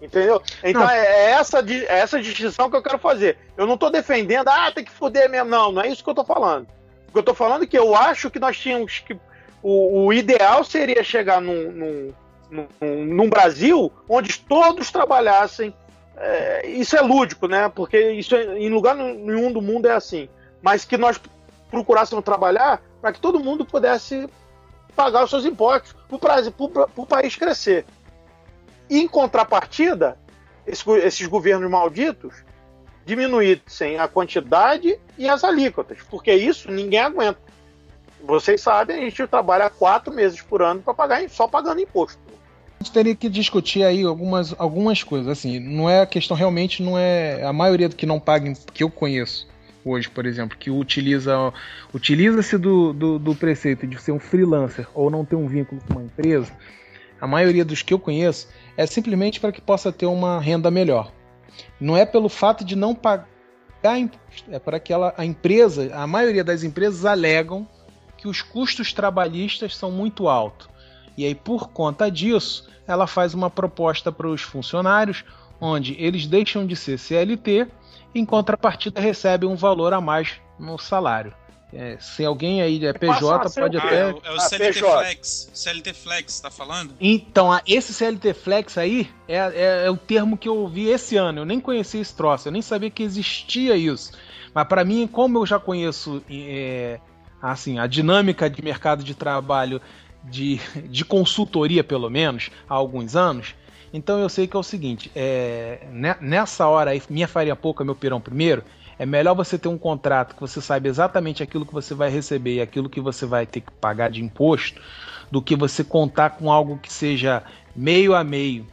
Entendeu? 0.00 0.40
Então 0.64 0.88
é, 0.88 0.98
é 0.98 1.30
essa, 1.32 1.58
é 1.58 1.98
essa 1.98 2.18
distinção 2.18 2.70
que 2.70 2.76
eu 2.76 2.82
quero 2.82 2.98
fazer. 2.98 3.36
Eu 3.54 3.66
não 3.66 3.74
estou 3.74 3.90
defendendo, 3.90 4.48
ah, 4.48 4.72
tem 4.74 4.82
que 4.82 4.90
foder 4.90 5.28
mesmo. 5.28 5.50
Não, 5.50 5.72
não 5.72 5.82
é 5.82 5.88
isso 5.88 6.02
que 6.02 6.08
eu 6.08 6.12
estou 6.12 6.24
falando. 6.24 6.66
O 7.08 7.12
que 7.12 7.18
eu 7.18 7.20
estou 7.20 7.34
falando 7.34 7.64
é 7.64 7.66
que 7.66 7.78
eu 7.78 7.94
acho 7.94 8.30
que 8.30 8.38
nós 8.38 8.58
tínhamos 8.58 9.00
que. 9.00 9.14
O, 9.62 10.06
o 10.06 10.12
ideal 10.12 10.64
seria 10.64 11.04
chegar 11.04 11.40
num, 11.40 11.70
num, 11.70 12.14
num, 12.50 13.04
num, 13.04 13.28
Brasil 13.28 13.92
onde 14.08 14.40
todos 14.40 14.90
trabalhassem. 14.90 15.74
É, 16.16 16.66
isso 16.66 16.96
é 16.96 17.00
lúdico, 17.02 17.46
né? 17.46 17.68
Porque 17.68 18.12
isso 18.12 18.34
é, 18.34 18.58
em 18.58 18.70
lugar 18.70 18.96
nenhum 18.96 19.52
do 19.52 19.60
mundo 19.60 19.86
é 19.86 19.92
assim. 19.92 20.30
Mas 20.62 20.84
que 20.84 20.96
nós 20.96 21.20
procurássemos 21.72 22.22
trabalhar 22.22 22.82
para 23.00 23.12
que 23.12 23.18
todo 23.18 23.40
mundo 23.40 23.64
pudesse 23.64 24.28
pagar 24.94 25.24
os 25.24 25.30
seus 25.30 25.46
impostos 25.46 25.96
para 26.20 26.86
o 26.94 27.06
país 27.06 27.34
crescer. 27.34 27.86
E, 28.90 29.00
em 29.00 29.08
contrapartida, 29.08 30.18
esse, 30.66 30.88
esses 30.98 31.26
governos 31.26 31.68
malditos 31.70 32.44
diminuíssem 33.06 33.98
a 33.98 34.06
quantidade 34.06 35.00
e 35.16 35.28
as 35.28 35.42
alíquotas, 35.42 35.98
porque 36.10 36.32
isso 36.32 36.70
ninguém 36.70 37.00
aguenta. 37.00 37.40
Vocês 38.22 38.60
sabem, 38.60 38.98
a 38.98 39.00
gente 39.00 39.26
trabalha 39.26 39.70
quatro 39.70 40.12
meses 40.12 40.40
por 40.42 40.62
ano 40.62 40.82
para 40.82 40.94
pagar 40.94 41.28
só 41.30 41.48
pagando 41.48 41.80
imposto. 41.80 42.20
A 42.78 42.84
gente 42.84 42.92
teria 42.92 43.16
que 43.16 43.28
discutir 43.28 43.82
aí 43.82 44.02
algumas, 44.02 44.54
algumas 44.58 45.02
coisas. 45.02 45.28
Assim, 45.28 45.58
não 45.58 45.88
é 45.88 46.02
a 46.02 46.06
questão 46.06 46.36
realmente, 46.36 46.82
não 46.82 46.98
é 46.98 47.42
a 47.42 47.52
maioria 47.52 47.88
do 47.88 47.96
que 47.96 48.06
não 48.06 48.20
paga 48.20 48.52
que 48.74 48.84
eu 48.84 48.90
conheço 48.90 49.48
hoje, 49.84 50.08
por 50.08 50.26
exemplo, 50.26 50.56
que 50.56 50.70
utiliza 50.70 51.52
utiliza-se 51.92 52.56
do, 52.58 52.92
do, 52.92 53.18
do, 53.18 53.34
preceito 53.34 53.86
de 53.86 54.00
ser 54.00 54.12
um 54.12 54.18
freelancer 54.18 54.86
ou 54.94 55.10
não 55.10 55.24
ter 55.24 55.36
um 55.36 55.46
vínculo 55.46 55.80
com 55.86 55.94
uma 55.94 56.04
empresa, 56.04 56.52
a 57.20 57.26
maioria 57.26 57.64
dos 57.64 57.82
que 57.82 57.94
eu 57.94 57.98
conheço, 57.98 58.48
é 58.76 58.86
simplesmente 58.86 59.40
para 59.40 59.52
que 59.52 59.60
possa 59.60 59.92
ter 59.92 60.06
uma 60.06 60.40
renda 60.40 60.70
melhor. 60.70 61.12
Não 61.80 61.96
é 61.96 62.04
pelo 62.04 62.28
fato 62.28 62.64
de 62.64 62.74
não 62.74 62.94
pagar 62.94 63.98
imposto, 63.98 64.50
é 64.50 64.58
para 64.58 64.80
que 64.80 64.92
ela, 64.92 65.14
a 65.16 65.24
empresa, 65.24 65.94
a 65.94 66.06
maioria 66.06 66.42
das 66.42 66.62
empresas 66.62 67.04
alegam 67.04 67.68
que 68.16 68.28
os 68.28 68.40
custos 68.40 68.92
trabalhistas 68.92 69.76
são 69.76 69.90
muito 69.90 70.28
altos. 70.28 70.68
E 71.16 71.26
aí, 71.26 71.34
por 71.34 71.68
conta 71.68 72.10
disso, 72.10 72.68
ela 72.86 73.06
faz 73.06 73.34
uma 73.34 73.50
proposta 73.50 74.10
para 74.10 74.28
os 74.28 74.42
funcionários, 74.42 75.24
onde 75.60 75.94
eles 75.98 76.26
deixam 76.26 76.66
de 76.66 76.74
ser 76.74 76.98
CLT, 76.98 77.68
em 78.14 78.24
contrapartida 78.24 79.00
recebem 79.00 79.48
um 79.48 79.56
valor 79.56 79.92
a 79.92 80.00
mais 80.00 80.40
no 80.58 80.78
salário. 80.78 81.34
É, 81.74 81.96
se 81.98 82.22
alguém 82.22 82.60
aí 82.60 82.84
é 82.84 82.92
PJ, 82.92 83.48
pode 83.58 83.78
Ah, 83.78 83.82
até. 83.82 84.00
é 84.00 84.06
o, 84.06 84.20
é 84.22 84.30
o 84.30 84.34
Ah, 84.36 84.40
CLT 84.40 84.72
PJ. 84.74 84.98
Flex. 84.98 85.50
CLT 85.54 85.94
Flex, 85.94 86.40
tá 86.40 86.50
falando? 86.50 86.94
Então, 87.00 87.58
esse 87.66 87.94
CLT 87.94 88.34
Flex 88.34 88.76
aí 88.76 89.08
é, 89.26 89.36
é, 89.36 89.86
é 89.86 89.90
o 89.90 89.96
termo 89.96 90.36
que 90.36 90.46
eu 90.46 90.56
ouvi 90.58 90.88
esse 90.90 91.16
ano. 91.16 91.40
Eu 91.40 91.44
nem 91.46 91.58
conhecia 91.58 92.00
esse 92.02 92.14
troço, 92.14 92.48
eu 92.48 92.52
nem 92.52 92.60
sabia 92.60 92.90
que 92.90 93.02
existia 93.02 93.74
isso. 93.74 94.12
Mas 94.54 94.68
para 94.68 94.84
mim, 94.84 95.06
como 95.06 95.38
eu 95.38 95.46
já 95.46 95.58
conheço 95.58 96.22
é, 96.30 97.00
assim 97.40 97.78
a 97.78 97.86
dinâmica 97.86 98.50
de 98.50 98.62
mercado 98.62 99.02
de 99.02 99.14
trabalho 99.14 99.80
de, 100.24 100.60
de 100.90 101.06
consultoria, 101.06 101.82
pelo 101.82 102.10
menos, 102.10 102.50
há 102.68 102.74
alguns 102.74 103.16
anos, 103.16 103.54
então 103.92 104.18
eu 104.18 104.28
sei 104.28 104.46
que 104.46 104.56
é 104.56 104.58
o 104.58 104.62
seguinte: 104.62 105.10
é, 105.14 105.86
ne- 105.92 106.16
nessa 106.20 106.66
hora 106.66 106.92
aí, 106.92 107.02
minha 107.10 107.28
faria 107.28 107.54
pouca, 107.54 107.84
meu 107.84 107.94
pirão 107.94 108.20
primeiro. 108.20 108.62
É 108.98 109.06
melhor 109.06 109.34
você 109.34 109.58
ter 109.58 109.68
um 109.68 109.78
contrato 109.78 110.34
que 110.34 110.40
você 110.40 110.60
sabe 110.60 110.88
exatamente 110.88 111.42
aquilo 111.42 111.66
que 111.66 111.72
você 111.72 111.92
vai 111.94 112.08
receber 112.08 112.54
e 112.56 112.60
aquilo 112.60 112.88
que 112.88 113.00
você 113.00 113.26
vai 113.26 113.46
ter 113.46 113.60
que 113.60 113.72
pagar 113.72 114.10
de 114.10 114.22
imposto, 114.22 114.80
do 115.30 115.42
que 115.42 115.56
você 115.56 115.82
contar 115.82 116.30
com 116.30 116.52
algo 116.52 116.78
que 116.78 116.92
seja 116.92 117.42
meio 117.74 118.14
a 118.14 118.22
meio. 118.22 118.66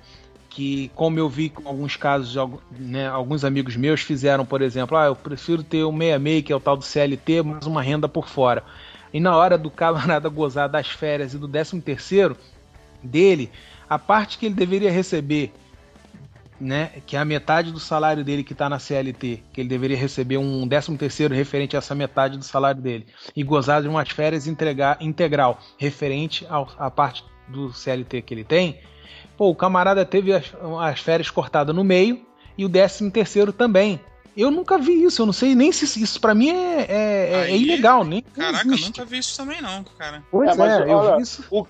Que, 0.49 0.91
como 0.93 1.17
eu 1.17 1.30
vi 1.30 1.49
com 1.49 1.67
alguns 1.67 1.95
casos, 1.95 2.36
né, 2.72 3.07
alguns 3.07 3.45
amigos 3.45 3.76
meus 3.76 4.01
fizeram, 4.01 4.45
por 4.45 4.61
exemplo, 4.61 4.97
ah, 4.97 5.05
eu 5.05 5.15
prefiro 5.15 5.63
ter 5.63 5.84
um 5.86 5.91
meio 5.91 6.15
a 6.15 6.20
meio, 6.20 6.43
que 6.43 6.51
é 6.51 6.55
o 6.55 6.59
tal 6.59 6.76
do 6.76 6.84
CLT, 6.84 7.43
mais 7.43 7.65
uma 7.65 7.82
renda 7.82 8.09
por 8.09 8.28
fora. 8.28 8.63
E 9.13 9.20
na 9.20 9.36
hora 9.36 9.57
do 9.57 9.70
camarada 9.72 10.28
gozar 10.28 10.67
das 10.67 10.88
férias 10.88 11.34
e 11.34 11.38
do 11.38 11.47
13 11.47 11.82
terceiro 11.82 12.36
dele, 13.01 13.49
a 13.89 13.97
parte 13.97 14.37
que 14.37 14.45
ele 14.45 14.55
deveria 14.55 14.91
receber 14.91 15.51
né, 16.59 16.91
que 17.05 17.15
é 17.15 17.19
a 17.19 17.23
metade 17.25 17.71
do 17.71 17.79
salário 17.79 18.23
dele 18.23 18.43
que 18.43 18.51
está 18.51 18.67
na 18.67 18.79
CLT, 18.79 19.43
que 19.53 19.61
ele 19.61 19.69
deveria 19.69 19.95
receber 19.95 20.37
um 20.37 20.67
13 20.67 20.97
terceiro 20.97 21.33
referente 21.33 21.75
a 21.75 21.79
essa 21.79 21.95
metade 21.95 22.37
do 22.37 22.43
salário 22.43 22.81
dele, 22.81 23.07
e 23.35 23.43
gozar 23.43 23.81
de 23.81 23.87
umas 23.87 24.09
férias 24.09 24.45
entregar, 24.45 24.97
integral 24.99 25.59
referente 25.77 26.45
à 26.77 26.91
parte 26.91 27.23
do 27.47 27.71
CLT 27.73 28.21
que 28.23 28.33
ele 28.33 28.43
tem, 28.43 28.79
pô, 29.37 29.49
o 29.49 29.55
camarada 29.55 30.05
teve 30.05 30.33
as, 30.33 30.51
as 30.81 30.99
férias 30.99 31.29
cortadas 31.29 31.73
no 31.73 31.83
meio 31.83 32.25
e 32.57 32.65
o 32.65 32.69
13 32.69 33.09
terceiro 33.09 33.53
também. 33.53 33.99
Eu 34.35 34.51
nunca 34.51 34.77
vi 34.77 35.03
isso, 35.03 35.21
eu 35.21 35.25
não 35.25 35.33
sei 35.33 35.55
nem 35.55 35.71
se 35.71 36.01
isso 36.01 36.19
pra 36.21 36.35
mim 36.35 36.49
é, 36.49 36.53
é- 36.53 36.85
é- 36.89 37.31
é 37.31 37.41
Aí, 37.43 37.63
ilegal, 37.63 38.03
nem 38.05 38.21
Caraca, 38.21 38.67
existe. 38.67 38.85
nunca 38.85 39.05
vi 39.05 39.17
isso 39.17 39.35
também 39.35 39.61
não, 39.61 39.83
cara. 39.97 40.23
Pois 40.29 40.51
É, 40.51 40.55
mas 40.57 40.73
é, 40.73 40.83
eu 40.83 40.97
olha, 40.97 41.15
vi 41.17 41.23
isso. 41.23 41.45
O 41.49 41.65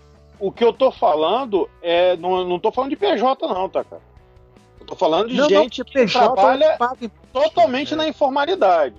que 0.51 0.63
eu 0.63 0.71
tô 0.71 0.91
falando 0.91 1.69
é. 1.81 2.15
Não, 2.17 2.45
não 2.45 2.59
tô 2.59 2.71
falando 2.71 2.89
de 2.91 2.95
PJ, 2.95 3.47
não, 3.47 3.67
tá, 3.67 3.83
cara? 3.83 4.01
Eu 4.79 4.85
tô 4.85 4.95
falando 4.95 5.27
de 5.29 5.35
Não, 5.35 5.43
não, 5.49 5.63
gente 5.63 5.83
porque 5.83 5.99
que 5.99 6.05
PJ 6.05 6.19
trabalha 6.33 6.77
paga 6.77 6.97
imposto, 7.05 7.49
totalmente 7.49 7.93
é. 7.93 7.97
na 7.97 8.07
informalidade. 8.07 8.95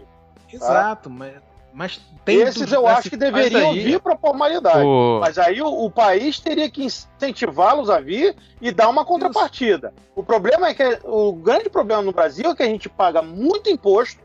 Exato, 0.53 1.09
mas, 1.09 1.33
mas 1.73 2.01
tem 2.25 2.41
Esses 2.41 2.71
eu 2.73 2.87
acho 2.87 3.09
que 3.09 3.17
deveriam 3.17 3.71
aí- 3.71 3.81
vir 3.81 4.01
pra 4.01 4.17
formalidade. 4.17 4.85
O- 4.85 5.19
Mas 5.21 5.39
aí 5.39 5.63
o, 5.63 5.69
o 5.85 5.91
país 5.91 6.39
teria 6.41 6.69
que 6.69 6.85
incentivá-los 6.85 7.89
a 7.89 8.01
vir 8.01 8.37
e 8.61 8.71
dar 8.71 8.89
uma 8.89 9.05
contrapartida. 9.05 9.95
O 10.15 10.23
problema 10.23 10.69
é 10.69 10.75
que 10.75 10.99
o 11.05 11.33
grande 11.33 11.71
problema 11.71 12.03
no 12.03 12.13
Brasil 12.13 12.51
é 12.51 12.55
que 12.55 12.63
a 12.63 12.67
gente 12.67 12.89
paga 12.89 13.23
muito 13.23 13.71
imposto 13.71 14.21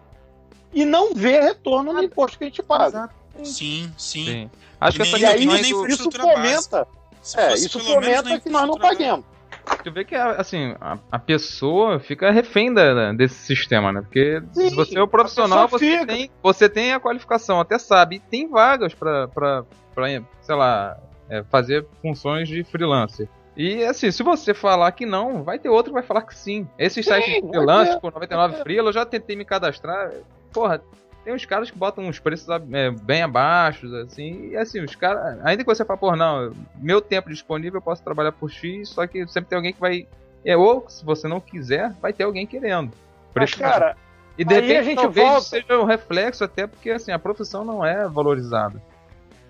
e 0.73 0.83
não 0.83 1.13
vê 1.13 1.39
retorno 1.39 1.93
no 1.93 2.03
imposto 2.03 2.37
que 2.37 2.43
a 2.43 2.47
gente 2.47 2.61
paga. 2.63 2.87
Exato. 2.87 3.13
Sim, 3.43 3.93
sim. 3.97 4.25
Sim. 4.25 4.49
Acho 4.81 4.97
que 4.97 5.03
E 5.03 5.07
essa 5.07 5.17
E 5.19 5.25
aí 5.25 5.45
isso 5.45 6.11
fomenta, 6.11 6.85
Se 6.85 7.04
é, 7.35 7.53
isso 7.53 7.79
fomenta 7.79 8.39
que 8.39 8.49
nós 8.49 8.67
não 8.67 8.77
paguemos. 8.77 9.25
Tu 9.83 9.91
vê 9.91 10.03
que, 10.05 10.13
assim, 10.15 10.75
a, 10.79 10.97
a 11.11 11.17
pessoa 11.17 11.99
fica 11.99 12.29
refém 12.29 12.71
da- 12.73 13.11
desse 13.13 13.35
sistema, 13.35 13.91
né? 13.91 14.01
Porque 14.01 14.41
Sim, 14.53 14.69
se 14.69 14.75
você 14.75 14.97
é 14.97 15.01
o 15.01 15.07
profissional, 15.07 15.59
a 15.59 15.63
pessoa 15.63 15.79
você 15.79 15.91
fica. 15.99 16.05
tem, 16.13 16.29
você 16.43 16.69
tem 16.69 16.93
a 16.93 16.99
qualificação, 16.99 17.59
até 17.59 17.79
sabe. 17.79 18.17
E 18.17 18.19
tem 18.19 18.47
vagas 18.47 18.93
pra, 18.93 19.27
pra, 19.29 19.63
pra 19.93 20.05
sei 20.41 20.55
lá, 20.55 20.95
é, 21.29 21.43
fazer 21.45 21.85
funções 22.01 22.47
de 22.47 22.63
freelancer. 22.63 23.27
E, 23.57 23.83
assim, 23.85 24.11
se 24.11 24.21
você 24.21 24.53
falar 24.53 24.91
que 24.91 25.05
não, 25.05 25.43
vai 25.43 25.57
ter 25.57 25.69
outro 25.69 25.91
que 25.91 25.99
vai 25.99 26.03
falar 26.03 26.21
que 26.23 26.35
sim. 26.35 26.67
Esses 26.77 27.05
Sim, 27.05 27.13
sites 27.13 27.33
de 27.41 27.47
freelance, 27.47 27.99
por 28.01 28.11
99 28.13 28.47
vai 28.49 28.57
ter. 28.57 28.63
freela, 28.63 28.89
eu 28.89 28.93
já 28.93 29.05
tentei 29.05 29.35
me 29.35 29.45
cadastrar. 29.45 30.11
Porra, 30.53 30.81
tem 31.25 31.33
uns 31.33 31.43
caras 31.43 31.71
que 31.71 31.77
botam 31.77 32.05
uns 32.05 32.19
preços 32.19 32.47
é, 32.71 32.91
bem 32.91 33.23
abaixo, 33.23 33.87
assim, 33.97 34.49
e 34.49 34.55
assim, 34.55 34.79
os 34.79 34.95
caras. 34.95 35.39
Ainda 35.43 35.63
que 35.63 35.67
você 35.67 35.83
fale, 35.83 35.99
pô, 35.99 36.15
não, 36.15 36.53
meu 36.75 37.01
tempo 37.01 37.31
disponível 37.31 37.79
eu 37.79 37.81
posso 37.81 38.03
trabalhar 38.03 38.31
por 38.31 38.49
X, 38.49 38.89
só 38.89 39.07
que 39.07 39.27
sempre 39.27 39.49
tem 39.49 39.55
alguém 39.55 39.73
que 39.73 39.79
vai. 39.79 40.07
É, 40.45 40.55
ou 40.55 40.87
se 40.87 41.03
você 41.03 41.27
não 41.27 41.41
quiser, 41.41 41.91
vai 41.99 42.13
ter 42.13 42.23
alguém 42.23 42.45
querendo. 42.45 42.91
Mas, 43.33 43.55
cara, 43.55 43.97
e 44.37 44.45
de 44.45 44.53
aí 44.53 44.61
repente 44.61 44.77
a 44.77 44.83
gente 44.83 45.01
talvez 45.01 45.27
volta. 45.27 45.41
seja 45.41 45.79
um 45.79 45.85
reflexo, 45.85 46.43
até 46.43 46.67
porque 46.67 46.91
assim, 46.91 47.11
a 47.11 47.17
profissão 47.17 47.65
não 47.65 47.83
é 47.83 48.07
valorizada. 48.07 48.79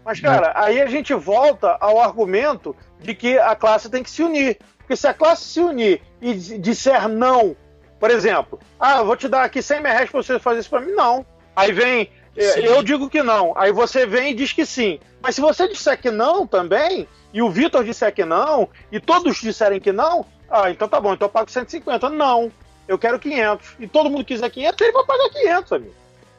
Mas, 0.06 0.22
cara, 0.22 0.54
aí 0.56 0.82
a 0.82 0.86
gente 0.86 1.14
volta 1.14 1.76
ao 1.82 2.00
argumento 2.00 2.74
de 3.02 3.14
que 3.14 3.38
a 3.38 3.54
classe 3.54 3.90
tem 3.90 4.02
que 4.02 4.10
se 4.10 4.24
unir. 4.24 4.58
Porque 4.78 4.96
se 4.96 5.08
a 5.08 5.14
classe 5.14 5.44
se 5.44 5.60
unir 5.60 6.02
e 6.22 6.36
disser 6.36 7.10
não, 7.10 7.56
por 8.00 8.12
exemplo, 8.12 8.60
ah, 8.80 9.00
eu 9.00 9.06
vou 9.06 9.18
te 9.18 9.28
dar 9.28 9.44
aqui 9.44 9.62
100 9.62 9.82
mil 9.82 9.92
reais 9.92 10.10
pra 10.10 10.22
você 10.22 10.40
fazer 10.40 10.60
isso 10.62 10.70
pra 10.70 10.80
mim, 10.80 10.94
não. 10.94 11.26
Aí 11.56 11.72
vem, 11.72 12.10
eh, 12.36 12.42
Sim. 12.50 12.62
eu 12.62 12.84
digo 12.84 13.10
que 13.10 13.24
não. 13.24 13.54
Aí 13.58 13.72
você 13.72 14.06
vem 14.06 14.32
e 14.32 14.34
diz 14.36 14.52
que 14.52 14.66
sim. 14.66 15.00
Mas 15.22 15.36
se 15.36 15.42
você 15.42 15.68
disser 15.68 16.00
que 16.00 16.12
não 16.12 16.46
também, 16.46 17.08
e 17.34 17.42
o 17.42 17.50
Vitor 17.50 17.84
disser 17.84 18.14
que 18.14 18.26
não, 18.26 18.70
e 18.92 19.00
todos 19.00 19.40
disserem 19.42 19.80
que 19.80 19.92
não, 19.92 20.26
ah, 20.50 20.70
então 20.70 20.88
tá 20.88 21.00
bom, 21.00 21.14
então 21.14 21.28
eu 21.28 21.32
pago 21.32 21.50
150. 21.50 22.10
Não, 22.10 22.52
eu 22.88 22.98
quero 22.98 23.18
500. 23.20 23.76
E 23.80 23.88
todo 23.88 24.10
mundo 24.10 24.24
quiser 24.26 24.50
500, 24.50 24.82
ele 24.82 24.92
vai 24.92 25.06
pagar 25.06 25.30
500, 25.30 25.72
amigo. 25.74 25.94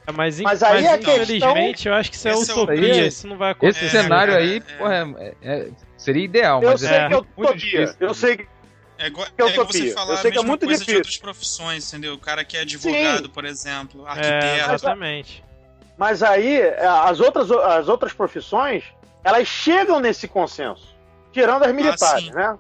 É, 0.07 0.12
Mas, 0.12 0.41
Mas 0.41 0.62
aí 0.62 0.83
mas 0.85 0.93
a 0.93 0.99
questão- 0.99 1.14
infelizmente 1.23 1.89
eu 1.89 1.95
acho 1.95 2.11
que 2.11 2.17
isso 2.17 2.29
é 2.29 2.31
Esse 2.33 2.51
é 2.51 2.55
o 2.55 2.57
utopia, 2.59 2.77
grande- 2.81 3.07
isso 3.09 3.27
não 3.27 3.37
vai 3.37 3.51
acontecer. 3.51 3.87
Esse 3.87 3.97
É, 3.97 4.03
cenário 4.03 4.37
aí, 4.37 4.57
é. 4.59 4.61
porra, 4.79 4.95
é- 5.19 5.35
é- 5.43 5.69
seria 5.97 6.25
ideal, 6.25 6.62
Eu 6.62 6.71
mas 6.71 6.81
sei 6.81 6.89
é 6.91 6.93
que 7.09 7.14
é 7.14 7.17
muito 7.17 7.27
utopia. 7.37 7.57
difícil. 7.57 7.97
Eu 7.99 8.14
sei 8.14 8.37
que 8.37 8.47
É 8.99 9.07
igual, 9.09 9.26
que 9.26 9.42
é 9.42 9.44
é 9.47 9.49
igual 9.53 9.66
você 9.66 9.90
falar 9.92 10.12
Eu 10.14 10.16
sei 10.18 10.30
que 10.30 10.38
é 10.38 10.42
muito 10.42 10.64
coisa 10.66 10.78
difícil. 10.80 10.94
de 10.94 10.99
outras 11.09 11.16
profissões, 11.18 11.88
entendeu? 11.92 12.14
O 12.14 12.18
cara 12.18 12.44
que 12.44 12.57
é 12.57 12.61
advogado, 12.61 13.28
por 13.30 13.44
exemplo, 13.44 14.07
É, 14.07 14.11
arquiteto. 14.11 14.74
exatamente. 14.74 15.44
Mas 15.99 16.22
aí, 16.22 16.61
é, 16.61 16.86
as 16.86 17.20
outras, 17.20 17.51
as 17.51 17.88
outras 17.88 18.12
profissões, 18.12 18.84
elas 19.24 19.47
chegam 19.47 20.01
nesse 20.01 20.26
consenso. 20.28 20.94
Tirando 21.32 21.64
as 21.64 21.72
militares, 21.74 22.24
sim. 22.24 22.30
né? 22.32 22.57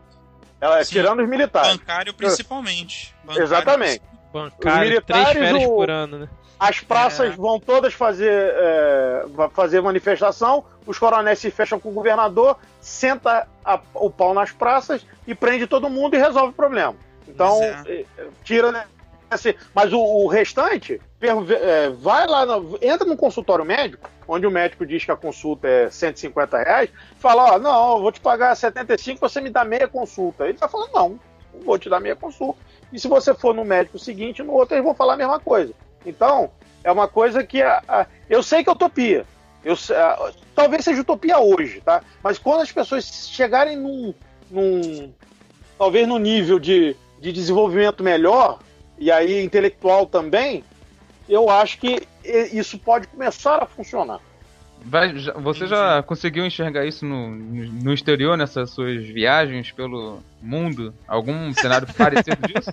Ela, 0.60 0.82
Sim. 0.84 0.92
tirando 0.92 1.22
os 1.22 1.28
militares. 1.28 1.76
bancário 1.76 2.12
principalmente. 2.14 3.14
Bancário, 3.24 3.42
Exatamente. 3.42 4.02
Bancário, 4.32 4.88
militares, 4.88 5.24
três 5.32 5.38
férias 5.46 5.64
o- 5.68 5.74
por 5.74 5.90
ano, 5.90 6.18
né? 6.20 6.28
As 6.58 6.80
praças 6.80 7.32
É. 7.32 7.36
vão 7.36 7.60
todas 7.60 7.92
fazer, 7.92 8.32
é, 8.32 9.24
fazer 9.52 9.80
manifestação, 9.82 10.64
os 10.86 10.98
coronéis 10.98 11.38
se 11.38 11.50
fecham 11.50 11.78
com 11.78 11.90
o 11.90 11.92
governador, 11.92 12.56
senta 12.80 13.46
a- 13.64 13.80
o 13.94 14.08
pau 14.10 14.32
nas 14.32 14.52
praças 14.52 15.04
e 15.26 15.34
prende 15.34 15.66
todo 15.66 15.90
mundo 15.90 16.14
e 16.14 16.18
resolve 16.18 16.50
o 16.50 16.52
problema. 16.54 16.94
Então, 17.28 17.58
Pois 17.58 17.86
eh, 17.86 18.04
tira, 18.42 18.72
né? 18.72 18.84
Assim, 19.28 19.52
mas 19.74 19.92
o, 19.92 19.98
o 19.98 20.28
restante, 20.28 21.00
é, 21.20 21.90
vai 21.90 22.26
lá, 22.28 22.46
no- 22.46 22.78
entra 22.80 23.04
num 23.06 23.16
consultório 23.16 23.64
médico, 23.64 24.08
onde 24.26 24.46
o 24.46 24.50
médico 24.50 24.86
diz 24.86 25.04
que 25.04 25.10
a 25.10 25.16
consulta 25.16 25.66
é 25.68 25.90
150 25.90 26.56
reais, 26.56 26.88
fala, 27.18 27.54
ó, 27.54 27.58
não, 27.58 27.96
eu 27.96 28.02
vou 28.02 28.12
te 28.12 28.20
pagar 28.20 28.54
75, 28.54 29.20
você 29.28 29.40
me 29.40 29.50
dá 29.50 29.64
meia 29.64 29.88
consulta. 29.88 30.44
Ele 30.44 30.56
tá 30.56 30.68
falando, 30.68 30.92
não, 30.94 31.08
não 31.52 31.60
vou 31.64 31.76
te 31.78 31.90
dar 31.90 31.98
meia 32.00 32.14
consulta. 32.16 32.58
E 32.92 33.00
se 33.00 33.08
você 33.08 33.34
for 33.34 33.52
no 33.52 33.64
médico 33.64 33.98
seguinte, 33.98 34.42
no 34.44 34.52
outro 34.52 34.74
eles 34.76 34.84
vão 34.84 34.94
falar 34.94 35.14
a 35.14 35.18
mesma 35.18 35.40
coisa. 35.40 35.74
Então, 36.06 36.50
é 36.84 36.90
uma 36.92 37.08
coisa 37.08 37.42
que 37.44 37.60
a- 37.60 37.82
a- 37.88 38.06
eu 38.30 38.42
sei 38.42 38.62
que 38.62 38.70
é 38.70 38.72
utopia. 38.72 39.26
Eu, 39.64 39.74
a- 39.94 40.32
talvez 40.54 40.84
seja 40.84 41.00
utopia 41.00 41.38
hoje, 41.40 41.80
tá? 41.84 42.02
Mas 42.22 42.38
quando 42.38 42.60
as 42.60 42.70
pessoas 42.72 43.04
chegarem 43.32 43.76
num, 43.76 44.14
num 44.50 45.12
talvez 45.76 46.06
num 46.06 46.18
nível 46.18 46.58
de, 46.58 46.96
de 47.20 47.32
desenvolvimento 47.32 48.02
melhor, 48.02 48.60
e 48.98 49.10
aí 49.10 49.42
intelectual 49.44 50.06
também, 50.06 50.64
eu 51.28 51.50
acho 51.50 51.78
que 51.78 52.06
isso 52.52 52.78
pode 52.78 53.08
começar 53.08 53.62
a 53.62 53.66
funcionar. 53.66 54.20
Vai- 54.84 55.16
já- 55.18 55.32
você 55.32 55.66
já 55.66 56.02
conseguiu 56.04 56.46
enxergar 56.46 56.84
isso 56.84 57.04
no, 57.04 57.28
no 57.30 57.92
exterior, 57.92 58.36
nessas 58.36 58.70
suas 58.70 59.04
viagens 59.06 59.72
pelo 59.72 60.20
mundo? 60.40 60.94
Algum 61.08 61.52
cenário 61.54 61.88
parecido 61.94 62.36
disso? 62.46 62.72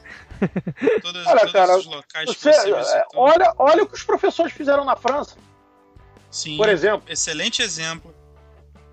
Todos, 1.02 1.26
Olha, 1.26 1.40
todos 1.40 1.52
cara, 1.54 1.78
os 1.78 1.86
locais 1.86 2.30
que 2.30 2.36
Você- 2.52 3.04
olha, 3.16 3.54
olha 3.58 3.84
o 3.84 3.88
que 3.88 3.96
os 3.96 4.04
professores 4.04 4.54
fizeram 4.54 4.86
na 4.86 4.96
França, 4.96 5.36
Sim, 6.30 6.58
por 6.58 6.70
exemplo. 6.70 7.04
excelente 7.10 7.62
exemplo. 7.62 8.14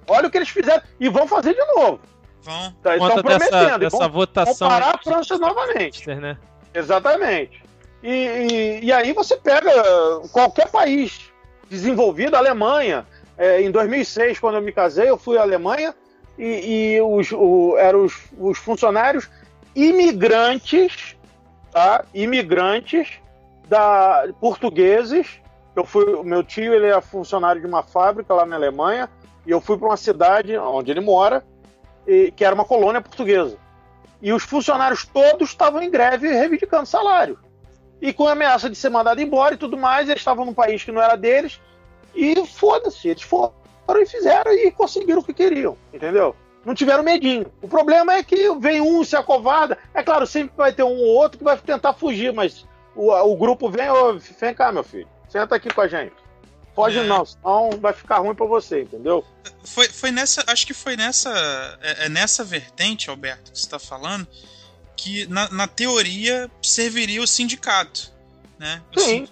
Olha 0.09 0.27
o 0.29 0.31
que 0.31 0.39
eles 0.39 0.49
fizeram 0.49 0.83
e 0.99 1.09
vão 1.09 1.27
fazer 1.29 1.55
de 1.55 1.65
novo. 1.75 2.01
Vão. 2.43 2.73
Tá, 2.83 2.97
estão 2.97 3.09
dessa, 3.23 3.23
prometendo. 3.49 3.77
e 3.77 3.79
dessa 3.81 3.99
vão, 3.99 4.11
votação. 4.11 4.69
vão 4.69 4.79
parar 4.81 4.95
a 4.95 4.99
França 4.99 5.37
novamente. 5.37 6.07
né? 6.09 6.39
Exatamente. 6.73 7.63
E, 8.03 8.09
e, 8.09 8.85
e 8.87 8.93
aí 8.93 9.13
você 9.13 9.37
pega 9.37 9.71
qualquer 10.33 10.71
país 10.71 11.30
desenvolvido, 11.71 12.35
a 12.35 12.39
Alemanha. 12.39 13.07
É, 13.39 13.63
em 13.63 13.71
2006, 13.71 14.39
quando 14.39 14.57
eu 14.57 14.63
me 14.63 14.73
casei, 14.73 15.09
eu 15.09 15.17
fui 15.17 15.39
à 15.39 15.43
Alemanha 15.43 15.95
e, 16.37 16.97
e 16.97 17.01
os, 17.01 17.33
o, 17.33 17.77
eram 17.79 18.05
os, 18.05 18.15
os 18.39 18.59
funcionários 18.59 19.31
imigrantes, 19.75 21.17
tá? 21.73 22.05
Imigrantes 22.13 23.09
da 23.69 24.29
portugueses. 24.41 25.41
Eu 25.75 25.85
fui, 25.85 26.23
meu 26.25 26.43
tio 26.43 26.75
ele 26.75 26.87
é 26.87 27.01
funcionário 27.01 27.61
de 27.63 27.67
uma 27.67 27.83
fábrica 27.83 28.35
lá 28.35 28.45
na 28.45 28.57
Alemanha 28.57 29.09
e 29.47 29.51
eu 29.51 29.61
fui 29.61 29.79
para 29.79 29.89
uma 29.89 29.97
cidade 29.97 30.57
onde 30.59 30.91
ele 30.91 31.01
mora, 31.01 31.43
e, 32.07 32.31
que 32.33 32.45
era 32.45 32.55
uma 32.55 32.65
colônia 32.65 33.01
portuguesa. 33.01 33.57
E 34.21 34.33
os 34.33 34.43
funcionários 34.43 35.07
todos 35.07 35.49
estavam 35.49 35.83
em 35.83 35.91
greve 35.91 36.29
reivindicando 36.29 36.85
salário. 36.85 37.39
E 38.01 38.13
com 38.13 38.27
a 38.27 38.33
ameaça 38.33 38.71
de 38.71 38.77
ser 38.77 38.89
mandado 38.89 39.21
embora 39.21 39.55
e 39.55 39.59
tudo 39.59 39.77
mais, 39.77 40.09
eles 40.09 40.21
estavam 40.21 40.45
num 40.45 40.55
país 40.55 40.83
que 40.83 40.93
não 40.93 41.03
era 41.03 41.17
deles. 41.17 41.61
E 42.15 42.35
foda-se, 42.47 43.09
eles 43.09 43.23
foram 43.23 43.53
e 43.97 44.07
fizeram 44.07 44.53
e 44.53 44.71
conseguiram 44.71 45.21
o 45.21 45.25
que 45.25 45.35
queriam, 45.35 45.77
entendeu? 45.93 46.35
Não 46.65 46.75
tiveram 46.75 47.03
medinho. 47.03 47.47
O 47.61 47.69
problema 47.69 48.15
é 48.15 48.23
que 48.23 48.55
vem 48.59 48.81
um 48.81 49.03
se 49.03 49.17
acovarda. 49.17 49.79
É 49.93 50.03
claro, 50.03 50.27
sempre 50.27 50.53
vai 50.57 50.73
ter 50.73 50.85
um 50.85 50.97
ou 50.97 51.17
outro 51.17 51.39
que 51.39 51.45
vai 51.45 51.57
tentar 51.57 51.95
fugir, 51.95 52.33
mas 52.33 52.67
o, 52.95 53.11
o 53.11 53.37
grupo 53.37 53.71
vem, 53.71 53.91
ô, 53.91 54.19
vem 54.19 54.55
cá, 54.55 54.71
meu 54.71 54.85
filho. 54.85 55.09
Senta 55.29 55.57
aqui 55.57 55.73
com 55.73 55.81
a 55.81 55.89
gente. 55.89 56.13
Foge 56.75 56.99
É. 56.99 57.03
não, 57.05 57.25
senão 57.25 57.71
vai 57.81 57.93
ficar 57.93 58.19
ruim 58.19 58.35
pra 58.35 58.47
você, 58.47 58.83
entendeu? 58.83 59.25
Foi, 59.65 59.89
foi 59.89 60.11
nessa. 60.11 60.45
Acho 60.47 60.67
que 60.67 60.75
foi 60.75 60.97
nessa. 60.97 61.31
É, 61.83 62.07
é 62.07 62.09
nessa 62.09 62.45
vertente, 62.45 63.11
Alberto, 63.11 63.51
que 63.53 63.59
você 63.59 63.65
está 63.65 63.79
falando, 63.79 64.27
que 65.03 65.27
na, 65.29 65.49
na 65.51 65.67
teoria 65.67 66.51
serviria 66.63 67.23
o 67.23 67.27
sindicato. 67.27 68.13
Né? 68.59 68.83
O 68.95 69.01
Sim. 69.01 69.27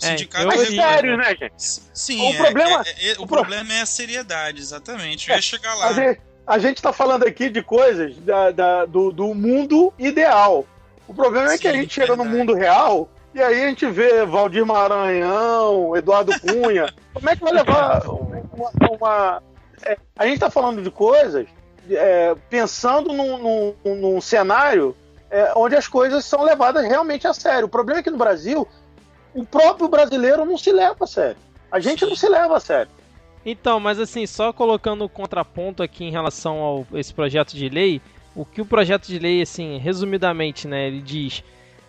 o 0.00 0.04
sindicato 0.04 0.42
eu 0.44 0.48
Mas 0.48 0.60
Teoria, 0.62 0.82
sério, 0.82 1.16
né, 1.16 1.36
gente? 1.36 1.54
Sim, 1.94 2.20
O 2.22 2.34
é- 2.34 2.36
problema- 2.36 2.82
é- 2.84 3.10
é- 3.10 3.12
o 3.18 3.22
o 3.22 3.26
pro- 3.26 3.36
problema 3.38 3.72
é 3.74 3.80
a 3.82 3.86
seriedade, 3.86 4.58
exatamente. 4.60 5.30
Eu 5.30 5.36
ia 5.36 5.42
chegar 5.42 5.74
lá. 5.76 5.86
A 5.88 5.92
gente, 5.92 6.20
a 6.46 6.58
gente 6.58 6.82
tá 6.82 6.92
falando 6.92 7.24
aqui 7.24 7.48
de 7.48 7.62
coisas 7.62 8.16
da- 8.18 8.50
da- 8.50 8.84
do, 8.86 9.12
do 9.12 9.32
mundo 9.34 9.92
ideal. 9.98 10.66
O 11.06 11.14
problema 11.14 11.52
é 11.52 11.58
que 11.58 11.68
a 11.68 11.72
Sim, 11.72 11.82
gente 11.82 11.94
chega 11.94 12.16
no 12.16 12.24
mundo 12.24 12.54
real 12.54 13.08
e 13.34 13.40
aí 13.40 13.62
a 13.64 13.68
gente 13.68 13.86
vê 13.86 14.24
Valdir 14.26 14.64
Maranhão, 14.66 15.94
Eduardo 15.96 16.32
Cunha. 16.40 16.92
Como 17.12 17.28
é 17.30 17.36
que 17.36 17.42
vai 17.44 17.52
levar 17.52 18.02
uma. 18.08 18.72
uma- 18.90 19.42
é, 19.84 19.96
a 20.16 20.26
gente 20.26 20.38
tá 20.40 20.50
falando 20.50 20.82
de 20.82 20.90
coisas 20.90 21.46
é, 21.90 22.34
pensando 22.48 23.12
num, 23.12 23.74
num- 23.84 23.94
num 23.96 24.20
cenário 24.20 24.96
é, 25.34 25.52
onde 25.56 25.74
as 25.74 25.88
coisas 25.88 26.24
são 26.24 26.44
levadas 26.44 26.86
realmente 26.86 27.26
a 27.26 27.34
sério. 27.34 27.66
O 27.66 27.68
problema 27.68 27.98
é 27.98 28.02
que 28.04 28.10
no 28.10 28.16
Brasil, 28.16 28.68
o 29.34 29.44
próprio 29.44 29.88
brasileiro 29.88 30.44
não 30.44 30.56
se 30.56 30.70
leva 30.70 30.96
a 31.00 31.06
sério. 31.08 31.36
A 31.72 31.80
gente 31.80 32.06
não 32.06 32.14
se 32.14 32.28
leva 32.28 32.56
a 32.56 32.60
sério. 32.60 32.92
Então, 33.44 33.80
mas 33.80 33.98
assim, 33.98 34.28
só 34.28 34.52
colocando 34.52 35.04
o 35.04 35.08
contraponto 35.08 35.82
aqui 35.82 36.04
em 36.04 36.12
relação 36.12 36.58
ao 36.58 36.86
esse 36.94 37.12
projeto 37.12 37.52
de 37.52 37.68
lei, 37.68 38.00
o 38.32 38.44
que 38.44 38.60
o 38.60 38.64
projeto 38.64 39.08
de 39.08 39.18
lei, 39.18 39.42
assim, 39.42 39.76
resumidamente, 39.76 40.68
né, 40.68 40.86
ele 40.86 41.02
diz, 41.02 41.42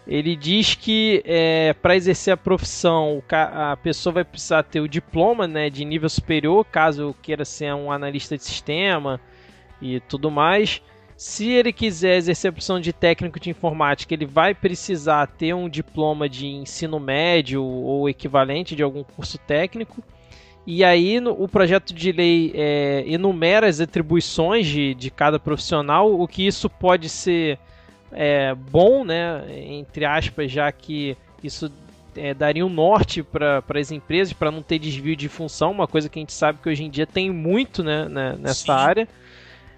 ele 0.07 0.35
diz 0.35 0.73
que 0.73 1.21
é, 1.23 1.73
para 1.73 1.95
exercer 1.95 2.33
a 2.33 2.37
profissão, 2.37 3.21
a 3.29 3.77
pessoa 3.77 4.13
vai 4.13 4.23
precisar 4.23 4.63
ter 4.63 4.79
o 4.79 4.89
diploma, 4.89 5.47
né, 5.47 5.69
de 5.69 5.85
nível 5.85 6.09
superior, 6.09 6.65
caso 6.65 7.15
queira 7.21 7.45
ser 7.45 7.71
um 7.75 7.91
analista 7.91 8.35
de 8.35 8.43
sistema 8.43 9.21
e 9.79 9.99
tudo 9.99 10.31
mais. 10.31 10.81
Se 11.17 11.49
ele 11.49 11.71
quiser 11.71 12.17
exercer 12.17 12.49
a 12.49 12.51
profissão 12.51 12.79
de 12.79 12.91
técnico 12.91 13.39
de 13.39 13.49
informática, 13.49 14.13
ele 14.13 14.25
vai 14.25 14.53
precisar 14.53 15.27
ter 15.27 15.53
um 15.53 15.69
diploma 15.69 16.27
de 16.27 16.45
ensino 16.47 16.99
médio 16.99 17.63
ou 17.63 18.09
equivalente 18.09 18.75
de 18.75 18.83
algum 18.83 19.01
curso 19.03 19.37
técnico. 19.37 20.03
E 20.67 20.83
aí 20.83 21.19
no- 21.21 21.31
o 21.31 21.47
projeto 21.47 21.93
de 21.93 22.11
lei 22.11 22.51
é, 22.53 23.03
enumera 23.07 23.67
as 23.67 23.79
atribuições 23.79 24.67
de, 24.67 24.93
de 24.93 25.09
cada 25.09 25.39
profissional, 25.39 26.19
o 26.19 26.27
que 26.27 26.45
isso 26.45 26.69
pode 26.69 27.07
ser 27.07 27.57
é, 28.11 28.53
bom, 28.53 29.05
né, 29.05 29.43
entre 29.69 30.05
aspas, 30.05 30.51
já 30.51 30.71
que 30.71 31.15
isso 31.43 31.71
é, 32.15 32.33
daria 32.33 32.65
um 32.65 32.69
norte 32.69 33.21
para 33.21 33.63
as 33.75 33.91
empresas 33.91 34.33
para 34.33 34.49
não 34.51 34.61
ter 34.61 34.79
desvio 34.79 35.15
de 35.15 35.27
função, 35.29 35.71
uma 35.71 35.87
coisa 35.87 36.09
que 36.09 36.17
a 36.17 36.21
gente 36.21 36.33
sabe 36.33 36.59
que 36.61 36.69
hoje 36.69 36.83
em 36.83 36.89
dia 36.89 37.05
tem 37.05 37.29
muito 37.29 37.83
né, 37.83 38.07
né, 38.09 38.35
nessa 38.39 38.65
Sim. 38.65 38.71
área. 38.71 39.07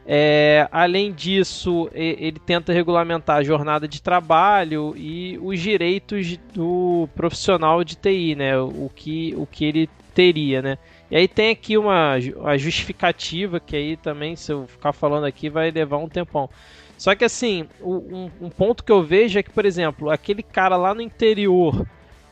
É, 0.10 0.70
além 0.72 1.12
disso, 1.12 1.89
ele 1.93 2.39
tenta 2.39 2.72
regulamentar 2.72 3.38
a 3.38 3.43
jornada 3.43 3.89
de 3.89 4.01
trabalho 4.01 4.93
e 4.95 5.38
os 5.41 5.60
direitos 5.60 6.38
do 6.53 7.10
profissional 7.14 7.84
de 7.84 7.97
TI, 7.97 8.34
né? 8.34 8.58
O 8.58 8.89
que, 8.95 9.36
o 9.38 9.45
que 9.45 9.66
ele 9.66 9.89
teria, 10.16 10.62
né? 10.62 10.78
E 11.12 11.18
aí 11.18 11.28
tem 11.28 11.51
aqui 11.51 11.78
uma 11.78 12.14
a 12.45 12.58
justificativa 12.58 13.60
que 13.60 13.76
aí 13.76 13.97
também, 13.97 14.38
se 14.38 14.51
eu 14.51 14.66
ficar 14.66 14.93
falando 14.93 15.26
aqui, 15.26 15.49
vai 15.49 15.72
levar 15.72 15.97
um 15.97 16.08
tempão. 16.08 16.49
Só 16.97 17.14
que 17.14 17.26
assim, 17.26 17.68
um, 17.82 18.30
um 18.41 18.49
ponto 18.49 18.86
que 18.86 18.91
eu 18.91 19.03
vejo 19.03 19.38
é 19.38 19.43
que, 19.43 19.51
por 19.51 19.66
exemplo, 19.66 20.10
aquele 20.10 20.41
cara 20.41 20.78
lá 20.78 20.93
no 20.93 21.01
interior 21.01 21.86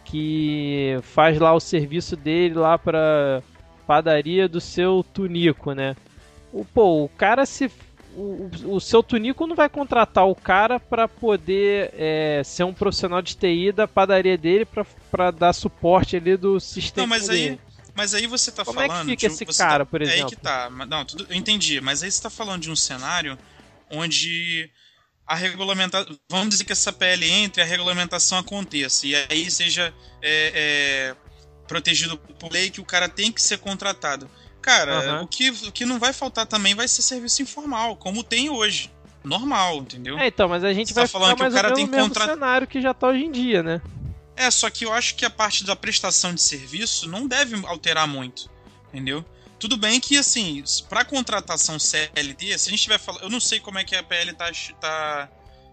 que 0.05 0.97
faz 1.01 1.39
lá 1.39 1.53
o 1.53 1.59
serviço 1.59 2.15
dele 2.15 2.55
lá 2.55 2.77
para 2.77 3.43
padaria 3.85 4.47
do 4.47 4.61
seu 4.61 5.03
Tunico, 5.13 5.73
né? 5.73 5.95
O, 6.55 6.63
pô, 6.63 7.03
o 7.03 7.09
cara 7.09 7.45
se. 7.45 7.69
O, 8.15 8.49
o 8.75 8.79
seu 8.79 9.03
Tunico 9.03 9.45
não 9.45 9.57
vai 9.57 9.67
contratar 9.67 10.25
o 10.25 10.33
cara 10.33 10.79
para 10.79 11.05
poder 11.05 11.93
é, 11.97 12.41
ser 12.45 12.63
um 12.63 12.73
profissional 12.73 13.21
de 13.21 13.35
TI 13.35 13.73
da 13.73 13.89
padaria 13.89 14.37
dele 14.37 14.65
para 15.11 15.31
dar 15.31 15.51
suporte 15.51 16.15
ali 16.15 16.37
do 16.37 16.57
sistema. 16.57 17.05
Não, 17.05 17.09
mas 17.09 17.29
aí, 17.29 17.41
dele. 17.49 17.61
mas 17.93 18.13
aí 18.13 18.25
você 18.25 18.53
tá 18.53 18.63
Como 18.63 18.79
é 18.79 18.87
falando. 18.87 19.01
que 19.07 19.11
fica 19.11 19.27
de 19.27 19.33
esse 19.33 19.45
você 19.45 19.57
cara, 19.61 19.83
tá- 19.83 19.91
por 19.91 20.01
É 20.01 20.05
aí 20.05 20.11
exemplo? 20.11 20.29
que 20.29 20.35
tá. 20.37 20.69
Não, 20.69 21.03
tudo, 21.03 21.27
eu 21.29 21.35
entendi. 21.35 21.81
Mas 21.81 22.03
aí 22.03 22.09
você 22.11 22.21
tá 22.21 22.29
falando 22.29 22.61
de 22.61 22.71
um 22.71 22.75
cenário 22.75 23.37
onde 23.91 24.69
a 25.27 25.35
regulamentação. 25.35 26.17
Vamos 26.29 26.49
dizer 26.49 26.63
que 26.63 26.71
essa 26.71 26.93
PL 26.93 27.29
entre 27.29 27.61
a 27.61 27.65
regulamentação 27.65 28.37
aconteça. 28.37 29.05
E 29.05 29.13
aí 29.29 29.51
seja 29.51 29.93
é, 30.21 30.51
é, 31.11 31.15
protegido 31.67 32.17
por 32.17 32.49
lei 32.49 32.69
que 32.69 32.79
o 32.79 32.85
cara 32.85 33.09
tem 33.09 33.29
que 33.29 33.41
ser 33.41 33.57
contratado. 33.57 34.29
Cara, 34.65 34.97
Aham. 34.97 35.21
o, 35.21 35.27
que, 35.27 35.51
o 35.51 35.71
que 35.71 35.85
não 35.85 35.99
vai 35.99 36.11
faltar 36.11 36.47
também 36.47 36.73
vai 36.73 36.87
ser 36.87 37.03
serviço 37.03 37.43
informal, 37.43 37.95
como 37.97 38.23
tem 38.23 38.49
hoje. 38.49 38.91
Normal, 39.23 39.77
entendeu? 39.77 40.17
É, 40.17 40.27
então, 40.27 40.49
mas 40.49 40.63
a 40.63 40.73
gente 40.73 40.87
Você 40.87 40.93
vai 40.95 41.03
tá 41.03 41.07
falando 41.11 41.35
que 41.35 41.43
o 41.43 41.51
cara 41.51 41.71
tem 41.73 41.85
menos 41.85 41.87
no 41.87 41.91
que 41.91 41.95
mesmo 41.97 42.09
contra- 42.09 42.25
cenário 42.33 42.67
que 42.67 42.81
já 42.81 42.93
tá 42.93 43.07
hoje 43.09 43.25
em 43.25 43.31
dia, 43.31 43.61
né? 43.61 43.79
É, 44.35 44.49
só 44.49 44.67
que 44.71 44.85
eu 44.85 44.91
acho 44.91 45.15
que 45.15 45.23
a 45.23 45.29
parte 45.29 45.63
da 45.63 45.75
prestação 45.75 46.33
de 46.33 46.41
serviço 46.41 47.07
não 47.07 47.27
deve 47.27 47.55
alterar 47.67 48.07
muito, 48.07 48.49
entendeu? 48.89 49.23
Tudo 49.59 49.77
bem 49.77 49.99
que, 49.99 50.17
assim, 50.17 50.63
para 50.89 51.05
contratação 51.05 51.77
CLT, 51.79 52.57
se 52.57 52.67
a 52.67 52.71
gente 52.71 52.75
estiver 52.79 52.99
falando. 52.99 53.21
Eu 53.23 53.29
não 53.29 53.39
sei 53.39 53.59
como 53.59 53.77
é 53.77 53.83
que 53.83 53.95
a 53.95 54.01
PL 54.03 54.33
tá, 54.33 54.51
tá 54.81 55.29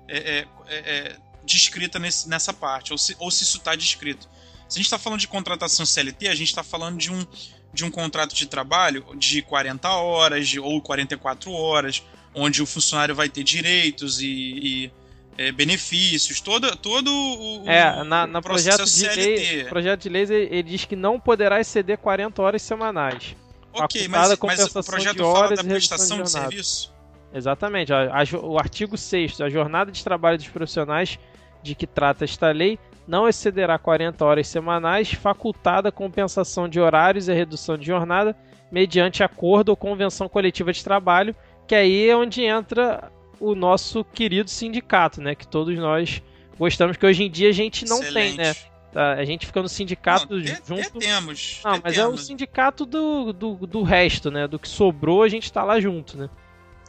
é, 0.07 0.19
é, 0.19 0.49
é, 0.69 0.77
é, 0.77 1.17
descrita 1.45 1.99
nesse, 1.99 2.29
nessa 2.29 2.53
parte, 2.53 2.93
ou 2.93 2.99
se, 2.99 3.17
ou 3.19 3.31
se 3.31 3.43
isso 3.43 3.59
tá 3.59 3.75
descrito. 3.75 4.29
Se 4.69 4.77
a 4.77 4.79
gente 4.79 4.87
está 4.87 4.99
falando 4.99 5.21
de 5.21 5.29
contratação 5.29 5.85
CLT, 5.85 6.29
a 6.29 6.35
gente 6.35 6.49
está 6.49 6.63
falando 6.63 6.97
de 6.99 7.11
um, 7.13 7.27
de 7.73 7.85
um 7.85 7.91
contrato 7.91 8.35
de 8.35 8.47
trabalho 8.47 9.05
de 9.17 9.43
40 9.43 9.89
horas 9.91 10.49
de, 10.49 10.61
ou 10.61 10.81
44 10.81 11.51
horas, 11.53 12.03
onde 12.35 12.63
o 12.63 12.67
funcionário 12.67 13.15
vai 13.15 13.29
ter 13.29 13.43
direitos 13.43 14.21
e, 14.21 14.27
e, 14.27 14.91
é, 15.39 15.51
benefícios, 15.53 16.41
todo, 16.41 16.75
todo 16.77 17.11
o, 17.11 17.65
É, 17.69 18.05
na, 18.05 18.25
o 18.25 18.27
na 18.27 18.43
processo 18.43 18.79
projeto 18.79 18.85
de 18.85 18.91
CLT. 18.91 19.55
lei, 19.55 19.65
projeto 19.65 20.03
de 20.03 20.09
lei 20.09 20.23
ele, 20.23 20.35
ele 20.51 20.63
diz 20.65 20.85
que 20.85 20.95
não 20.97 21.19
poderá 21.19 21.61
exceder 21.61 21.97
40 21.99 22.41
horas 22.43 22.63
semanais. 22.63 23.35
Ok, 23.75 24.07
mas, 24.09 24.39
mas 24.39 24.75
o 24.77 24.83
projeto 24.85 25.17
de 25.17 25.23
fala 25.23 25.39
horas 25.39 25.59
da 25.59 25.65
e 25.65 25.69
redução 25.69 25.97
prestação 25.99 26.17
de 26.19 26.23
de, 26.25 26.31
serviço? 26.31 26.93
Exatamente. 27.35 27.93
A- 27.93 28.13
a 28.21 28.37
o 28.47 28.59
artigo 28.59 28.99
6 28.99 29.41
a 29.41 29.49
jornada 29.49 29.91
de 29.91 30.05
trabalho 30.05 30.37
dos 30.37 30.49
profissionais 30.49 31.19
de 31.63 31.75
que 31.75 31.87
trata 31.87 32.25
esta 32.25 32.51
lei 32.51 32.79
não 33.07 33.29
excederá 33.29 33.79
40 33.79 34.25
horas 34.25 34.47
semanais, 34.49 35.13
facultada 35.13 35.89
a 35.89 35.93
compensação 35.93 36.69
de 36.69 36.79
horários 36.81 37.29
e 37.29 37.33
a 37.33 37.35
redução 37.35 37.77
de 37.77 37.87
jornada 37.87 38.37
mediante 38.71 39.23
acordo 39.23 39.69
ou 39.71 39.77
convenção 39.77 40.29
coletiva 40.29 40.73
de 40.73 40.83
trabalho, 40.83 41.35
que 41.67 41.75
aí 41.75 42.09
é 42.09 42.17
onde 42.17 42.43
entra 42.43 43.11
o 43.39 43.55
nosso 43.55 44.03
querido 44.05 44.49
sindicato, 44.49 45.21
né? 45.21 45.35
Que 45.35 45.47
todos 45.47 45.77
nós 45.77 46.23
gostamos, 46.59 46.97
que 46.97 47.05
hoje 47.05 47.25
em 47.25 47.31
dia 47.31 47.49
a 47.51 47.53
gente 47.53 47.85
não 47.85 48.01
tem, 48.01 48.35
né? 48.35 48.51
Excelente. 48.51 48.73
Tá, 48.93 49.13
A 49.15 49.25
gente 49.25 49.47
fica 49.47 49.61
no 49.63 49.69
sindicato 49.69 50.35
Não, 50.35 50.43
junto. 50.45 50.99
te- 51.01 51.07
temos. 51.07 51.61
Não, 51.65 51.81
mas 51.83 51.97
é 51.97 52.07
o 52.07 52.17
sindicato 52.17 52.85
do, 52.85 53.33
do, 53.33 53.55
do 53.67 53.83
resto, 53.83 54.31
né? 54.31 54.47
Do 54.47 54.59
que 54.59 54.69
sobrou, 54.69 55.23
a 55.23 55.29
gente 55.29 55.51
tá 55.53 55.65
lá 55.65 55.81
junto, 55.81 56.17
né? 56.17 56.29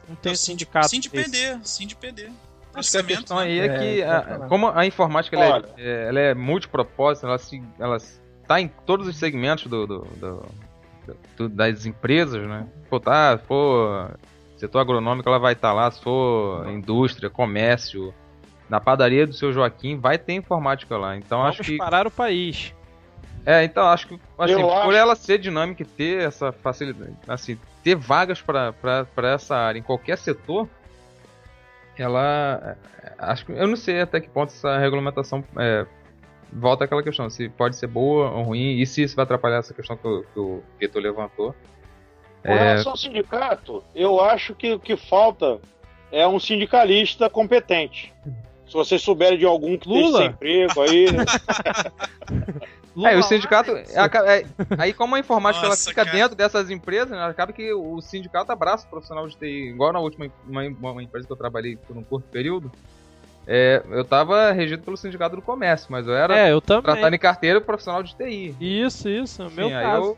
Não 0.07 0.15
tem 0.17 0.31
É 0.31 0.33
o 0.33 0.37
sindicato. 0.37 0.89
Sim 0.89 0.99
de 0.99 1.09
que 2.73 2.79
a 2.79 2.81
Processamento, 2.81 3.17
questão 3.19 3.37
né? 3.37 3.43
aí 3.43 3.59
é, 3.59 3.65
É, 3.65 3.77
que, 3.77 4.01
tá 4.03 4.17
a- 4.35 4.47
como 4.47 4.67
a 4.69 4.85
informática 4.85 5.35
ela 5.35 5.63
é, 5.77 5.81
é- 5.83 6.07
ela 6.09 6.19
é 6.19 6.33
multipropósito, 6.33 7.25
ela, 7.27 7.37
se, 7.37 7.63
ela 7.79 7.97
tá 8.47 8.59
em 8.59 8.67
todos 8.67 9.07
os 9.07 9.15
segmentos 9.15 9.67
do, 9.67 9.85
do- 9.87 10.07
do- 10.19 10.45
do- 11.37 11.49
das 11.49 11.85
empresas, 11.85 12.41
né? 12.47 12.67
Pô, 12.89 12.99
tá, 12.99 13.39
pô, 13.47 14.07
setor 14.57 14.79
agronômico 14.79 15.27
ela 15.27 15.39
vai 15.39 15.53
estar 15.53 15.69
tá 15.69 15.73
lá, 15.73 15.91
se 15.91 16.01
for 16.01 16.67
indústria, 16.69 17.29
comércio, 17.29 18.13
na 18.69 18.79
padaria 18.79 19.27
do 19.27 19.33
seu 19.33 19.51
Joaquim 19.53 19.97
vai 19.99 20.17
ter 20.17 20.33
informática 20.33 20.97
lá. 20.97 21.15
Então 21.17 21.39
Vamos 21.39 21.59
acho 21.59 21.63
que 21.63 21.77
parar 21.77 22.07
o 22.07 22.11
país. 22.11 22.73
É, 23.45 23.63
então 23.65 23.85
acho 23.87 24.07
que 24.07 24.19
assim, 24.39 24.55
por 24.55 24.71
acho- 24.71 24.91
ela 24.93 25.15
ser 25.15 25.37
dinâmica 25.37 25.83
e 25.83 25.85
ter 25.85 26.21
essa 26.25 26.51
facilidade, 26.53 27.13
assim, 27.27 27.57
ter 27.83 27.93
vagas 27.95 28.41
para 28.41 28.73
essa 29.33 29.55
área 29.57 29.77
em 29.77 29.83
qualquer 29.83 30.17
setor, 30.17 30.69
ela 31.97 32.77
é, 33.03 33.13
acho 33.19 33.45
que 33.45 33.51
eu 33.51 33.67
não 33.67 33.75
sei 33.75 34.01
até 34.01 34.19
que 34.19 34.29
ponto 34.29 34.49
essa 34.53 34.77
regulamentação 34.77 35.43
é, 35.57 35.85
volta 36.51 36.85
àquela 36.85 37.03
questão, 37.03 37.29
se 37.29 37.49
pode 37.49 37.75
ser 37.75 37.87
boa 37.87 38.29
ou 38.31 38.43
ruim, 38.43 38.79
e 38.79 38.85
se 38.85 39.03
isso 39.03 39.15
vai 39.15 39.23
atrapalhar 39.23 39.57
essa 39.57 39.73
questão 39.73 39.95
que, 39.97 40.07
o- 40.07 40.23
que 40.33 40.39
o 40.39 40.63
Vitor 40.79 41.01
levantou. 41.01 41.55
Com 42.43 42.51
É, 42.51 42.57
relação 42.69 42.91
ao 42.91 42.97
sindicato, 42.97 43.83
eu 43.95 44.19
acho 44.21 44.53
que 44.53 44.73
o 44.73 44.79
que 44.79 44.95
falta 44.97 45.59
é 46.11 46.27
um 46.27 46.39
sindicalista 46.39 47.29
competente. 47.29 48.13
Se 48.67 48.73
vocês 48.73 49.01
souberem 49.01 49.37
de 49.37 49.45
algum 49.45 49.77
que 49.77 49.87
Lula? 49.87 50.25
emprego 50.25 50.81
aí. 50.81 51.05
É, 52.95 53.17
o 53.17 53.23
sindicato. 53.23 53.71
é, 53.71 53.97
aca- 53.99 54.25
é, 54.31 54.45
aí, 54.77 54.93
como 54.93 55.15
a 55.15 55.19
informática 55.19 55.65
ela 55.65 55.69
Nossa, 55.73 55.89
fica 55.89 56.05
cara. 56.05 56.15
dentro 56.17 56.35
dessas 56.35 56.69
empresas, 56.69 57.09
né, 57.09 57.23
acaba 57.25 57.51
que 57.51 57.73
o 57.73 57.99
sindicato 58.01 58.51
abraça 58.51 58.85
o 58.85 58.89
profissional 58.89 59.27
de 59.27 59.35
TI. 59.35 59.71
Igual 59.71 59.91
na 59.93 59.99
última 59.99 60.29
uma, 60.47 60.63
uma 60.63 61.01
empresa 61.03 61.25
que 61.25 61.33
eu 61.33 61.37
trabalhei 61.37 61.75
por 61.75 61.97
um 61.97 62.03
curto 62.03 62.27
período, 62.29 62.71
é, 63.47 63.83
eu 63.89 64.05
tava 64.05 64.51
regido 64.51 64.83
pelo 64.83 64.95
sindicato 64.95 65.35
do 65.35 65.41
comércio, 65.41 65.87
mas 65.91 66.07
eu 66.07 66.13
era 66.15 66.37
É, 66.37 66.51
eu 66.51 66.61
também. 66.61 66.83
tratado 66.83 67.15
em 67.15 67.19
carteira 67.19 67.59
profissional 67.59 68.03
de 68.03 68.15
TI. 68.15 68.55
Isso, 68.61 69.09
isso, 69.09 69.41
é 69.41 69.47
o 69.47 69.51
meu 69.51 69.69
caso. 69.69 70.03
eu- 70.05 70.17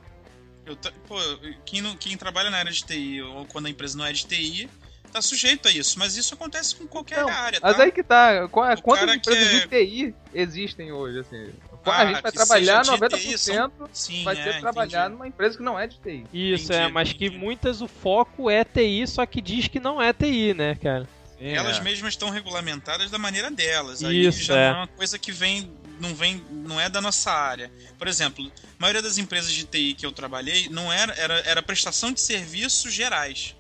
Eu 0.68 0.76
pô, 1.08 1.16
quem, 1.64 1.80
não- 1.80 1.96
quem 1.96 2.18
trabalha 2.18 2.50
na 2.50 2.58
área 2.58 2.72
de 2.72 2.84
TI 2.84 3.22
ou 3.22 3.46
quando 3.46 3.68
a 3.68 3.70
empresa 3.70 3.96
não 3.98 4.04
é 4.06 4.12
de 4.12 4.26
TI, 4.26 4.68
tá 5.14 5.22
sujeito 5.22 5.68
a 5.68 5.72
isso. 5.72 6.00
Mas 6.00 6.18
isso 6.18 6.34
acontece 6.34 6.76
com 6.76 6.88
qualquer 6.88 7.20
Não, 7.22 7.30
área, 7.30 7.62
tá? 7.62 7.68
Mas 7.68 7.80
aí 7.80 7.92
que 7.92 8.02
tá. 8.04 8.46
O 8.46 8.50
Quantas 8.50 9.16
empresas 9.16 9.48
que 9.48 9.60
de 9.60 9.68
TI 9.68 10.16
existem 10.34 10.92
hoje? 10.92 11.20
Assim? 11.20 11.52
Ah, 11.92 11.98
a 12.02 12.06
gente 12.06 12.22
vai 12.22 12.32
que 12.32 12.38
trabalhar 12.38 12.84
seja 12.86 12.98
de 12.98 13.04
90% 13.04 13.20
TI, 13.20 13.38
são- 13.38 13.72
Sim, 13.94 14.24
vai 14.24 14.40
é, 14.40 14.44
ser 14.44 14.60
trabalhar 14.60 15.00
entendi. 15.02 15.14
numa 15.14 15.28
empresa 15.28 15.58
que 15.58 15.64
não 15.64 15.80
é 15.80 15.88
de 15.88 15.98
TI. 16.00 16.26
Isso, 16.34 16.66
Entendi, 16.72 16.80
é, 16.80 16.88
mas 16.90 17.14
que 17.14 17.26
entendi. 17.26 17.38
muitas 17.44 17.82
o 17.82 17.88
foco 17.88 18.50
é 18.50 18.64
TI, 18.64 19.06
só 19.08 19.26
que 19.26 19.42
diz 19.42 19.68
que 19.68 19.80
não 19.80 20.02
é 20.02 20.12
TI, 20.14 20.54
né, 20.54 20.76
cara? 20.76 21.08
Elas 21.40 21.78
É. 21.78 21.82
mesmas 21.82 22.14
estão 22.14 22.30
regulamentadas 22.30 23.12
da 23.12 23.18
maneira 23.18 23.52
delas. 23.52 24.04
Aí 24.04 24.26
Isso, 24.26 24.42
já 24.44 24.56
é. 24.58 24.70
não 24.72 24.76
é 24.78 24.80
uma 24.82 24.88
coisa 24.88 25.20
que 25.20 25.32
vem, 25.34 25.70
não 26.00 26.16
vem, 26.16 26.42
não 26.50 26.80
é 26.80 26.90
da 26.90 27.02
nossa 27.02 27.30
área. 27.32 27.70
Por 27.98 28.08
exemplo, 28.08 28.46
a 28.46 28.52
maioria 28.80 29.02
das 29.02 29.18
empresas 29.18 29.52
de 29.52 29.66
TI 29.66 29.94
que 29.96 30.06
eu 30.06 30.12
trabalhei 30.14 30.70
não 30.70 30.92
era, 30.92 31.14
era, 31.16 31.40
era 31.42 31.62
prestação 31.62 32.12
de 32.14 32.22
serviços 32.22 32.94
gerais. 32.94 33.54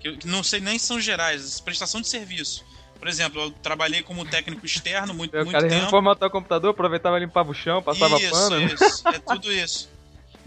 Que, 0.00 0.08
eu- 0.08 0.16
que 0.16 0.26
não 0.26 0.42
sei 0.44 0.60
nem 0.60 0.78
se 0.78 0.86
são 0.86 1.00
gerais, 1.00 1.58
prestação 1.60 2.00
de 2.00 2.06
serviço. 2.08 2.64
Por 2.98 3.08
exemplo, 3.08 3.40
eu 3.40 3.50
trabalhei 3.50 4.02
como 4.02 4.24
técnico 4.24 4.64
externo 4.66 5.12
muito, 5.14 5.34
O 5.34 5.38
muito 5.38 5.52
cara 5.52 5.68
tempo. 5.68 5.90
formatar 5.90 6.28
o 6.28 6.32
computador, 6.32 6.70
aproveitava 6.70 7.18
limpava 7.18 7.50
o 7.50 7.54
chão, 7.54 7.82
passava 7.82 8.16
isso, 8.18 8.30
pano. 8.30 8.58
né? 8.60 8.66
Isso, 8.74 9.08
é 9.08 9.18
tudo 9.18 9.52
isso. 9.52 9.88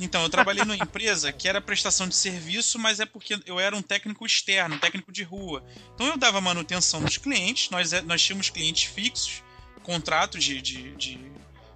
Então, 0.01 0.23
eu 0.23 0.29
trabalhei 0.29 0.63
numa 0.63 0.77
empresa 0.77 1.31
que 1.31 1.47
era 1.47 1.59
prestação 1.59 2.07
de 2.07 2.15
serviço, 2.15 2.79
mas 2.79 2.99
é 3.01 3.05
porque 3.05 3.37
eu 3.45 3.59
era 3.59 3.75
um 3.75 3.81
técnico 3.81 4.25
externo, 4.25 4.75
um 4.75 4.79
técnico 4.79 5.11
de 5.11 5.23
rua. 5.23 5.61
Então 5.93 6.07
eu 6.07 6.17
dava 6.17 6.39
manutenção 6.39 7.01
nos 7.01 7.17
clientes, 7.17 7.69
nós, 7.69 7.91
é- 7.93 8.01
nós 8.01 8.21
tínhamos 8.21 8.49
clientes 8.49 8.85
fixos, 8.85 9.43
contrato 9.83 10.37
de, 10.39 10.61
de, 10.61 10.91
de 10.95 11.19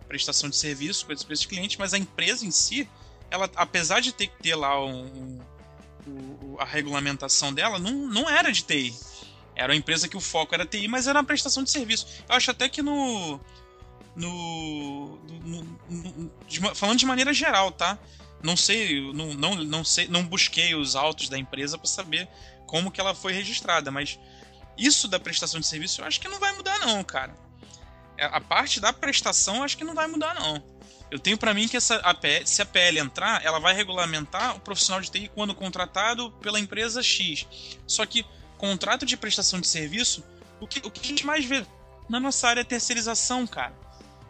prestação 0.07 0.49
de 0.49 0.55
serviço 0.55 1.05
com 1.05 1.11
esses 1.13 1.45
clientes, 1.45 1.75
mas 1.77 1.93
a 1.93 1.97
empresa 1.97 2.45
em 2.45 2.51
si, 2.51 2.87
ela, 3.31 3.49
apesar 3.55 3.99
de 3.99 4.11
ter 4.13 4.27
que 4.27 4.41
ter 4.41 4.55
lá 4.55 4.79
um- 4.85 5.39
um- 6.07 6.55
a 6.59 6.65
regulamentação 6.65 7.51
dela, 7.53 7.79
não, 7.79 7.91
não 8.07 8.29
era 8.29 8.51
de 8.51 8.63
TI. 8.63 8.93
Era 9.55 9.71
uma 9.71 9.77
empresa 9.77 10.07
que 10.07 10.17
o 10.17 10.21
foco 10.21 10.53
era 10.55 10.65
TI, 10.65 10.87
mas 10.87 11.05
era 11.07 11.19
uma 11.19 11.25
prestação 11.25 11.63
de 11.63 11.69
serviço. 11.71 12.07
Eu 12.27 12.35
acho 12.35 12.49
até 12.51 12.67
que 12.69 12.81
no. 12.81 13.39
No. 14.15 15.17
no- 15.43 15.63
no- 15.89 16.31
de 16.47 16.59
falando 16.75 16.99
de 16.99 17.05
maneira 17.05 17.33
geral, 17.33 17.71
tá? 17.71 17.97
Não 18.41 18.57
sei, 18.57 19.01
não, 19.13 19.33
não, 19.33 19.55
não 19.55 19.83
sei, 19.83 20.07
não 20.07 20.23
busquei 20.23 20.75
os 20.75 20.95
autos 20.95 21.29
da 21.29 21.37
empresa 21.37 21.77
para 21.77 21.87
saber 21.87 22.27
como 22.67 22.91
que 22.91 22.99
ela 22.99 23.15
foi 23.15 23.31
registrada, 23.33 23.89
mas 23.89 24.19
isso 24.77 25.07
da 25.07 25.19
prestação 25.19 25.59
de 25.59 25.65
serviço 25.67 26.01
eu 26.01 26.05
acho 26.05 26.19
que 26.19 26.27
não 26.27 26.39
vai 26.39 26.51
mudar 26.53 26.77
não, 26.79 27.03
cara. 27.03 27.33
É, 28.17 28.25
A 28.25 28.41
parte 28.41 28.79
da 28.79 28.91
prestação 28.91 29.57
eu 29.57 29.63
acho 29.63 29.77
que 29.77 29.83
não 29.83 29.95
vai 29.95 30.07
mudar 30.07 30.35
não. 30.35 30.61
Eu 31.09 31.19
tenho 31.19 31.37
pra 31.37 31.53
mim 31.53 31.67
que 31.67 31.77
essa 31.77 31.95
APL, 31.97 32.45
se 32.45 32.61
a 32.61 32.65
PL 32.65 32.99
entrar, 32.99 33.43
ela 33.45 33.59
vai 33.59 33.73
regulamentar 33.73 34.55
o 34.55 34.59
profissional 34.59 34.99
de 34.99 35.09
TI 35.11 35.29
quando 35.33 35.53
contratado 35.55 36.31
pela 36.41 36.59
empresa 36.59 37.01
X. 37.03 37.47
Só 37.87 38.05
que 38.05 38.25
contrato 38.63 39.05
de 39.05 39.17
prestação 39.17 39.59
de 39.59 39.67
serviço, 39.67 40.23
o 40.61 40.65
que, 40.65 40.79
o 40.87 40.89
que 40.89 41.01
a 41.01 41.05
gente 41.05 41.25
mais 41.25 41.43
vê 41.43 41.65
na 42.07 42.17
nossa 42.17 42.47
área 42.47 42.61
é 42.61 42.63
terceirização, 42.63 43.45
cara. 43.45 43.73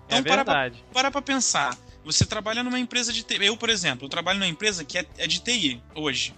É 0.09 0.21
para 0.21 0.43
pra, 0.43 0.53
verdade. 0.53 0.83
para 0.91 1.11
pra 1.11 1.21
pensar. 1.21 1.77
Você 2.03 2.25
trabalha 2.25 2.63
numa 2.63 2.79
empresa 2.79 3.13
de 3.13 3.21
TI. 3.21 3.45
Eu, 3.45 3.55
por 3.55 3.69
exemplo, 3.69 4.05
eu 4.05 4.09
trabalho 4.09 4.39
numa 4.39 4.47
empresa 4.49 4.83
que 4.83 4.97
é, 4.97 5.05
é 5.19 5.27
de 5.27 5.39
TI 5.39 5.81
hoje. 5.93 6.33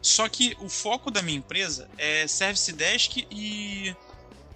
Só 0.00 0.28
que 0.28 0.56
o 0.60 0.68
foco 0.68 1.10
da 1.10 1.22
minha 1.22 1.36
empresa 1.38 1.88
é 1.98 2.26
Service 2.28 2.72
Desk 2.72 3.26
e. 3.30 3.94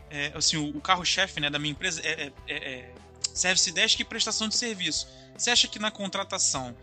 é, 0.09 0.31
assim, 0.37 0.57
o, 0.57 0.77
o 0.77 0.81
carro-chefe 0.81 1.41
né, 1.41 1.51
da 1.51 1.59
minha 1.59 1.73
empresa 1.73 2.01
é, 2.05 2.27
é- 2.27 2.33
é- 2.47 2.57
é 2.75 2.95
Service 3.35 3.71
Desk 3.73 4.01
e 4.01 4.05
prestação 4.05 4.49
de 4.49 4.55
serviço. 4.55 5.09
Você 5.37 5.51
acha 5.51 5.67
que 5.67 5.79
na 5.81 5.91
contratação 5.91 6.77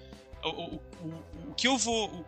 o, 0.44 0.50
o, 0.50 0.76
o, 0.76 1.50
o 1.50 1.54
que 1.56 1.68
eu 1.68 1.78
vou. 1.78 2.26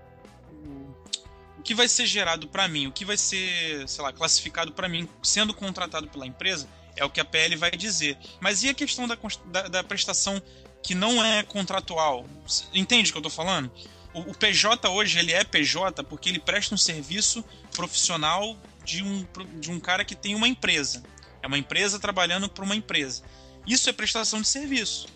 Que 1.67 1.75
vai 1.75 1.89
ser 1.89 2.05
gerado 2.05 2.47
para 2.47 2.65
mim, 2.65 2.87
o 2.87 2.93
que 2.93 3.03
vai 3.03 3.17
ser, 3.17 3.85
sei 3.89 4.01
lá, 4.01 4.13
classificado 4.13 4.71
para 4.71 4.87
mim 4.87 5.05
sendo 5.21 5.53
contratado 5.53 6.07
pela 6.07 6.25
empresa, 6.25 6.65
é 6.95 7.03
o 7.03 7.09
que 7.09 7.19
a 7.19 7.25
PL 7.25 7.57
vai 7.57 7.71
dizer. 7.71 8.17
Mas 8.39 8.63
e 8.63 8.69
a 8.69 8.73
questão 8.73 9.05
da, 9.05 9.17
da, 9.47 9.67
da 9.67 9.83
prestação 9.83 10.41
que 10.81 10.95
não 10.95 11.21
é 11.21 11.43
contratual? 11.43 12.25
Entende 12.73 13.09
o 13.09 13.11
que 13.11 13.17
eu 13.17 13.21
tô 13.21 13.29
falando? 13.29 13.69
O, 14.13 14.31
o 14.31 14.33
PJ 14.33 14.89
hoje 14.89 15.19
ele 15.19 15.33
é 15.33 15.43
PJ 15.43 16.05
porque 16.05 16.29
ele 16.29 16.39
presta 16.39 16.73
um 16.73 16.77
serviço 16.77 17.43
profissional 17.73 18.57
de 18.85 19.03
um, 19.03 19.27
de 19.59 19.69
um 19.69 19.77
cara 19.77 20.05
que 20.05 20.15
tem 20.15 20.35
uma 20.35 20.47
empresa. 20.47 21.03
É 21.43 21.47
uma 21.47 21.57
empresa 21.57 21.99
trabalhando 21.99 22.47
para 22.47 22.63
uma 22.63 22.77
empresa. 22.77 23.23
Isso 23.67 23.89
é 23.89 23.91
prestação 23.91 24.41
de 24.41 24.47
serviço. 24.47 25.09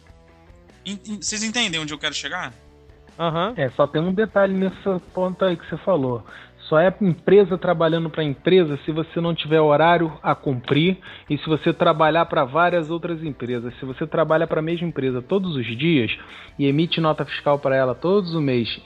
Vocês 1.21 1.43
entendem 1.43 1.79
onde 1.79 1.93
eu 1.93 1.97
quero 1.97 2.13
chegar? 2.13 2.53
Aham. 3.19 3.53
É, 3.57 3.69
só 3.71 3.87
tem 3.87 4.01
um 4.01 4.13
detalhe 4.13 4.53
nesse 4.53 4.75
ponto 5.13 5.43
aí 5.45 5.55
que 5.57 5.65
você 5.67 5.77
falou. 5.77 6.25
Só 6.71 6.79
é 6.79 6.95
empresa 7.01 7.57
trabalhando 7.57 8.09
para 8.09 8.23
empresa 8.23 8.79
se 8.85 8.93
você 8.93 9.19
não 9.19 9.35
tiver 9.35 9.59
horário 9.59 10.17
a 10.23 10.33
cumprir 10.33 10.99
e 11.29 11.37
se 11.37 11.45
você 11.45 11.73
trabalhar 11.73 12.25
para 12.27 12.45
várias 12.45 12.89
outras 12.89 13.21
empresas. 13.25 13.73
Se 13.77 13.85
você 13.85 14.07
trabalha 14.07 14.47
para 14.47 14.61
a 14.61 14.63
mesma 14.63 14.87
empresa 14.87 15.21
todos 15.21 15.57
os 15.57 15.65
dias 15.77 16.17
e 16.57 16.65
emite 16.65 17.01
nota 17.01 17.25
fiscal 17.25 17.59
para 17.59 17.75
ela 17.75 17.93
todos 17.93 18.33
os 18.33 18.41
meses 18.41 18.81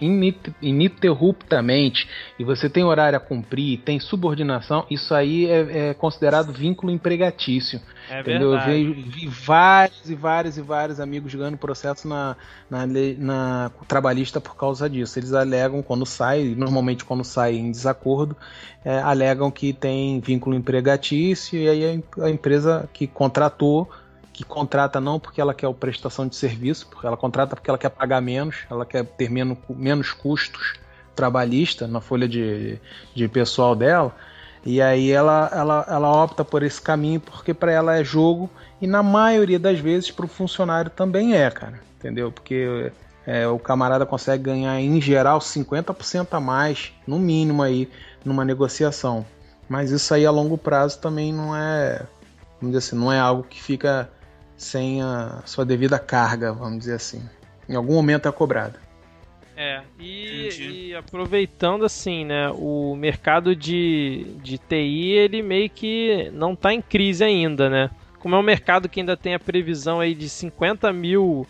ininterruptamente 0.62 2.10
e 2.40 2.44
você 2.44 2.68
tem 2.68 2.84
horário 2.84 3.18
a 3.18 3.22
cumprir, 3.22 3.78
tem 3.82 4.00
subordinação, 4.00 4.88
isso 4.90 5.14
aí 5.14 5.46
é, 5.46 5.90
é 5.90 5.94
considerado 5.94 6.52
vínculo 6.52 6.92
empregatício. 6.92 7.80
É 8.10 8.22
Entendeu? 8.22 8.54
Eu 8.54 8.60
verdade. 8.60 8.84
vi, 8.84 9.02
vi 9.02 9.28
vários 9.28 10.10
e 10.10 10.16
vários 10.16 10.58
e 10.58 10.62
vários 10.62 11.00
amigos 11.00 11.34
ganhando 11.34 11.58
processo 11.58 12.08
na, 12.08 12.36
na, 12.70 12.86
na 13.18 13.72
trabalhista 13.88 14.40
por 14.40 14.56
causa 14.56 14.90
disso. 14.90 15.18
Eles 15.18 15.34
alegam 15.34 15.82
quando 15.82 16.06
sai, 16.06 16.54
normalmente 16.56 17.04
quando 17.04 17.24
sai 17.24 17.56
em 17.56 17.72
desacordo, 17.76 18.36
é, 18.84 19.00
alegam 19.00 19.52
que 19.52 19.74
tem 19.74 20.20
vínculo 20.20 20.56
empregatício 20.56 21.60
e 21.60 21.70
aí 21.70 22.04
a, 22.20 22.26
a 22.26 22.30
empresa 22.30 22.90
que 22.94 23.08
contratou, 23.08 23.90
que 24.34 24.44
contrata 24.44 25.00
não 25.00 25.20
porque 25.20 25.40
ela 25.40 25.54
quer 25.54 25.72
prestação 25.74 26.28
de 26.28 26.36
serviço, 26.36 26.88
porque 26.88 27.06
ela 27.06 27.18
contrata 27.18 27.56
porque 27.56 27.70
ela 27.70 27.78
quer 27.78 27.90
pagar 27.90 28.22
menos, 28.22 28.58
ela 28.70 28.86
quer 28.86 29.06
ter 29.06 29.30
menos, 29.30 29.58
menos 29.70 30.12
custos 30.12 30.74
trabalhista 31.16 31.88
na 31.88 32.02
folha 32.02 32.28
de, 32.28 32.78
de 33.14 33.28
pessoal 33.28 33.76
dela. 33.76 34.14
E 34.66 34.82
aí 34.82 35.12
ela, 35.12 35.50
ela, 35.54 35.86
ela 35.88 36.24
opta 36.24 36.44
por 36.44 36.64
esse 36.64 36.82
caminho 36.82 37.20
porque 37.20 37.54
para 37.54 37.72
ela 37.72 37.96
é 37.96 38.04
jogo 38.04 38.50
e 38.82 38.88
na 38.88 39.04
maioria 39.04 39.60
das 39.60 39.80
vezes 39.80 40.12
para 40.12 40.26
o 40.26 40.30
funcionário 40.30 40.92
também 40.92 41.36
é, 41.36 41.50
cara. 41.50 41.80
Entendeu? 41.98 42.32
Porque 42.32 42.92
é, 43.26 43.48
o 43.48 43.58
camarada 43.58 44.06
consegue 44.06 44.44
ganhar 44.44 44.80
em 44.80 45.02
geral 45.02 45.40
50% 45.40 46.28
a 46.32 46.40
mais, 46.40 46.94
no 47.08 47.18
mínimo 47.18 47.64
aí, 47.64 47.90
numa 48.24 48.46
negociação. 48.46 49.26
Mas 49.68 49.92
isso 49.92 50.14
aí 50.14 50.26
a 50.26 50.32
longo 50.32 50.58
prazo 50.58 51.00
também 51.00 51.34
não 51.34 51.56
é, 51.56 52.06
vamos 52.62 52.76
dizer 52.76 52.78
assim, 52.78 52.96
não 52.96 53.12
é 53.12 53.20
algo 53.20 53.44
que 53.44 53.62
fica 53.62 54.10
sem 54.56 55.02
a 55.02 55.42
sua 55.46 55.66
devida 55.66 55.98
carga, 55.98 56.54
vamos 56.54 56.80
dizer 56.80 56.94
assim. 56.94 57.28
Em 57.68 57.76
algum 57.76 57.96
momento 57.96 58.28
é 58.28 58.32
cobrado. 58.32 58.78
É, 59.58 59.82
e, 59.98 60.90
e 60.90 60.96
aproveitando 60.96 61.86
assim, 61.86 62.26
né, 62.26 62.50
o 62.50 62.94
mercado 62.96 63.56
de, 63.56 64.36
de 64.44 64.58
TI, 64.58 65.12
ele 65.12 65.42
meio 65.42 65.70
que 65.70 66.30
não 66.34 66.56
tá 66.56 66.74
em 66.74 66.82
crise 66.82 67.24
ainda, 67.24 67.70
né? 67.70 67.90
Como 68.20 68.36
é 68.36 68.38
um 68.38 68.44
mercado 68.44 68.90
que 68.90 69.00
ainda 69.00 69.16
tem 69.16 69.34
a 69.34 69.40
previsão 69.40 70.00
aí 70.00 70.14
de 70.14 70.28
50 70.28 70.92
mil 70.92 71.48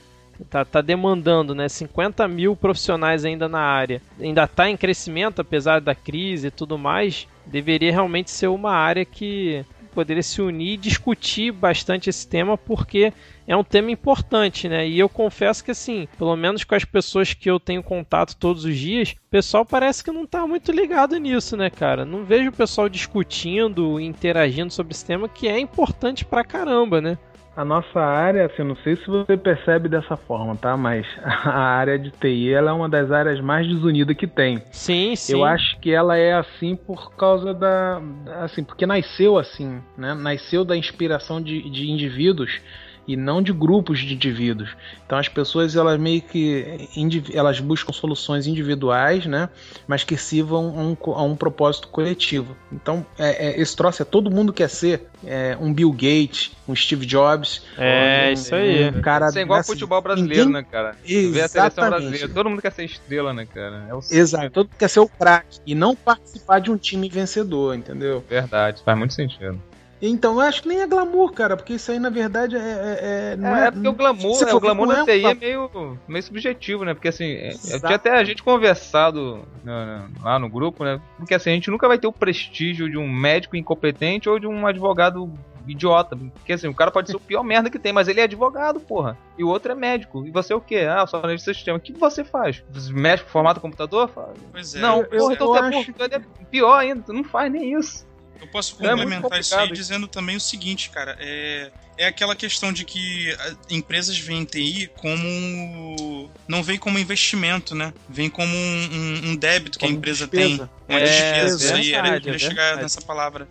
tá, 0.49 0.65
tá 0.65 0.81
demandando, 0.81 1.55
né? 1.55 1.69
50 1.69 2.27
mil 2.27 2.55
profissionais 2.55 3.25
ainda 3.25 3.47
na 3.47 3.59
área. 3.59 4.01
Ainda 4.19 4.43
está 4.43 4.69
em 4.69 4.77
crescimento, 4.77 5.41
apesar 5.41 5.81
da 5.81 5.95
crise 5.95 6.47
e 6.47 6.51
tudo 6.51 6.77
mais. 6.77 7.27
Deveria 7.45 7.91
realmente 7.91 8.31
ser 8.31 8.47
uma 8.47 8.71
área 8.71 9.05
que 9.05 9.65
poderia 9.95 10.21
se 10.21 10.41
unir 10.41 10.73
e 10.73 10.77
discutir 10.77 11.53
bastante 11.53 12.09
esse 12.09 12.27
tema, 12.27 12.57
porque 12.57 13.13
é 13.47 13.55
um 13.55 13.63
tema 13.63 13.89
importante, 13.89 14.67
né? 14.67 14.85
E 14.85 14.99
eu 14.99 15.07
confesso 15.07 15.63
que, 15.63 15.71
assim, 15.71 16.05
pelo 16.17 16.35
menos 16.35 16.65
com 16.65 16.75
as 16.75 16.83
pessoas 16.83 17.33
que 17.33 17.49
eu 17.49 17.59
tenho 17.59 17.81
contato 17.81 18.35
todos 18.35 18.65
os 18.65 18.77
dias, 18.77 19.11
o 19.11 19.29
pessoal 19.29 19.65
parece 19.65 20.03
que 20.03 20.11
não 20.11 20.25
tá 20.27 20.45
muito 20.45 20.71
ligado 20.71 21.17
nisso, 21.17 21.55
né, 21.55 21.69
cara? 21.69 22.03
Não 22.03 22.25
vejo 22.25 22.49
o 22.49 22.53
pessoal 22.53 22.89
discutindo, 22.89 23.99
interagindo 23.99 24.73
sobre 24.73 24.93
esse 24.93 25.05
tema, 25.05 25.29
que 25.29 25.47
é 25.47 25.57
importante 25.57 26.25
pra 26.25 26.43
caramba, 26.43 26.99
né? 26.99 27.17
A 27.55 27.63
nossa 27.63 27.99
área, 28.01 28.45
assim, 28.45 28.63
não 28.63 28.75
sei 28.77 28.97
se 28.97 29.07
você 29.07 29.37
percebe 29.37 29.87
dessa 29.87 30.17
forma, 30.17 30.55
tá? 30.57 30.75
Mas 30.75 31.07
a 31.23 31.57
área 31.57 31.97
de 31.97 32.11
TI 32.11 32.51
ela 32.51 32.71
é 32.71 32.73
uma 32.73 32.89
das 32.89 33.11
áreas 33.11 33.39
mais 33.39 33.65
desunidas 33.65 34.15
que 34.17 34.27
tem. 34.27 34.61
Sim, 34.71 35.15
sim. 35.15 35.33
Eu 35.33 35.45
acho 35.45 35.79
que 35.79 35.91
ela 35.91 36.17
é 36.17 36.33
assim 36.33 36.75
por 36.75 37.15
causa 37.15 37.53
da. 37.53 38.01
Assim, 38.41 38.63
porque 38.63 38.85
nasceu 38.85 39.37
assim, 39.37 39.81
né? 39.97 40.13
Nasceu 40.13 40.65
da 40.65 40.75
inspiração 40.75 41.41
de, 41.41 41.69
de 41.69 41.89
indivíduos 41.89 42.61
e 43.07 43.15
não 43.15 43.41
de 43.41 43.53
grupos 43.53 43.99
de 43.99 44.13
indivíduos. 44.13 44.75
Então 45.05 45.17
as 45.17 45.27
pessoas 45.27 45.75
elas 45.75 45.99
meio 45.99 46.21
que 46.21 46.89
elas 47.33 47.59
buscam 47.59 47.91
soluções 47.91 48.47
individuais, 48.47 49.25
né? 49.25 49.49
Mas 49.87 50.03
que 50.03 50.17
sirvam 50.17 50.67
a 50.77 50.81
um, 50.81 51.13
a 51.13 51.23
um 51.23 51.35
propósito 51.35 51.87
coletivo. 51.87 52.55
Então 52.71 53.05
é, 53.17 53.49
é, 53.49 53.61
esse 53.61 53.75
troço 53.75 54.01
é 54.01 54.05
todo 54.05 54.31
mundo 54.31 54.51
quer 54.51 54.69
ser 54.69 55.07
é, 55.25 55.57
um 55.59 55.73
Bill 55.73 55.91
Gates, 55.91 56.51
um 56.67 56.75
Steve 56.75 57.05
Jobs. 57.05 57.63
É 57.77 58.27
um, 58.29 58.33
isso 58.33 58.55
aí. 58.55 58.89
Um 58.89 59.01
cara 59.01 59.29
isso 59.29 59.39
é 59.39 59.41
igual 59.41 59.59
assim, 59.59 59.73
futebol 59.73 60.01
brasileiro, 60.01 60.45
ninguém... 60.45 60.61
né, 60.61 60.67
cara? 60.69 60.95
Exatamente. 61.05 61.41
a 61.41 61.47
seleção 61.47 61.89
brasileira, 61.89 62.29
todo 62.29 62.49
mundo 62.49 62.61
quer 62.61 62.71
ser 62.71 62.85
estrela, 62.85 63.33
né, 63.33 63.45
cara? 63.45 63.87
É 63.89 64.15
Exato. 64.15 64.49
Todo 64.49 64.67
mundo 64.67 64.75
quer 64.77 64.89
ser 64.89 64.99
o 64.99 65.07
craque 65.07 65.59
e 65.65 65.75
não 65.75 65.95
participar 65.95 66.59
de 66.59 66.71
um 66.71 66.77
time 66.77 67.09
vencedor, 67.09 67.75
entendeu? 67.75 68.23
Verdade, 68.29 68.81
faz 68.83 68.97
muito 68.97 69.13
sentido. 69.13 69.59
Então, 70.07 70.33
eu 70.33 70.41
acho 70.41 70.61
que 70.61 70.67
nem 70.67 70.81
é 70.81 70.87
glamour, 70.87 71.31
cara, 71.31 71.55
porque 71.55 71.73
isso 71.73 71.91
aí, 71.91 71.99
na 71.99 72.09
verdade, 72.09 72.55
é. 72.55 72.59
é, 72.59 72.99
é 73.33 73.35
não 73.35 73.55
é, 73.55 73.67
é, 73.67 73.71
porque 73.71 73.87
o 73.87 73.93
glamour, 73.93 74.43
é, 74.43 74.53
o 74.53 74.59
glamour 74.59 74.87
na 74.87 75.05
TI 75.05 75.25
é 75.25 75.33
meio, 75.33 75.97
meio 76.07 76.23
subjetivo, 76.23 76.85
né? 76.85 76.93
Porque 76.93 77.07
assim, 77.07 77.25
eu 77.25 77.79
tinha 77.79 77.95
até 77.95 78.11
a 78.11 78.23
gente 78.23 78.43
conversado 78.43 79.45
né, 79.63 80.07
lá 80.21 80.37
no 80.39 80.49
grupo, 80.49 80.83
né? 80.83 80.99
Porque 81.17 81.33
assim, 81.33 81.51
a 81.51 81.53
gente 81.53 81.71
nunca 81.71 81.87
vai 81.87 81.97
ter 81.97 82.07
o 82.07 82.11
prestígio 82.11 82.89
de 82.89 82.97
um 82.97 83.09
médico 83.09 83.55
incompetente 83.55 84.29
ou 84.29 84.39
de 84.39 84.47
um 84.47 84.67
advogado 84.67 85.31
idiota. 85.67 86.15
Porque 86.15 86.53
assim, 86.53 86.67
o 86.67 86.73
cara 86.73 86.91
pode 86.91 87.09
ser 87.09 87.17
o 87.17 87.19
pior 87.19 87.43
merda 87.43 87.69
que 87.69 87.79
tem, 87.79 87.93
mas 87.93 88.07
ele 88.07 88.19
é 88.19 88.23
advogado, 88.23 88.79
porra. 88.79 89.17
E 89.37 89.43
o 89.43 89.47
outro 89.47 89.71
é 89.71 89.75
médico. 89.75 90.25
E 90.25 90.31
você 90.31 90.53
é 90.53 90.55
o 90.55 90.61
quê? 90.61 90.87
Ah, 90.89 91.05
só 91.07 91.17
analista 91.17 91.51
de 91.51 91.57
sistema. 91.57 91.77
O 91.77 91.81
que 91.81 91.93
você 91.93 92.23
faz? 92.23 92.63
Mexe 92.91 93.23
com 93.23 93.29
formato 93.29 93.59
computador? 93.59 94.09
Pois 94.51 94.75
é. 94.75 94.79
Não, 94.79 94.99
eu, 94.99 95.19
porra, 95.19 95.33
então 95.33 95.55
eu 95.55 95.63
você 95.63 95.77
acho... 95.77 95.91
é, 95.99 96.15
é 96.15 96.45
pior 96.49 96.77
ainda. 96.77 97.01
Tu 97.01 97.13
não 97.13 97.23
faz 97.23 97.51
nem 97.51 97.77
isso. 97.77 98.05
Eu 98.39 98.47
posso 98.47 98.75
é 98.83 98.89
complementar 98.89 99.37
é 99.37 99.41
isso 99.41 99.55
aí 99.55 99.71
dizendo 99.71 100.07
também 100.07 100.35
o 100.35 100.41
seguinte, 100.41 100.89
cara. 100.89 101.15
É, 101.19 101.71
é 101.97 102.07
aquela 102.07 102.35
questão 102.35 102.73
de 102.73 102.83
que 102.83 103.35
empresas 103.69 104.17
veem 104.17 104.45
TI 104.45 104.91
como. 104.97 106.29
não 106.47 106.61
vem 106.61 106.77
como 106.77 106.99
investimento, 106.99 107.73
né? 107.73 107.93
Vem 108.09 108.29
como 108.29 108.55
um, 108.55 108.89
um, 108.91 109.29
um 109.29 109.35
débito 109.35 109.79
que 109.79 109.85
como 109.85 109.95
a 109.95 109.97
empresa 109.97 110.27
despesa. 110.27 110.57
tem. 110.57 110.69
Uma 110.87 110.99
é, 110.99 111.03
despesa. 111.05 111.65
Isso 111.65 111.73
aí, 111.73 111.93
era, 111.93 112.07
eu 112.09 112.21
queria 112.21 112.35
é 112.35 112.39
chegar 112.39 112.77
nessa 112.77 113.01
palavra. 113.01 113.47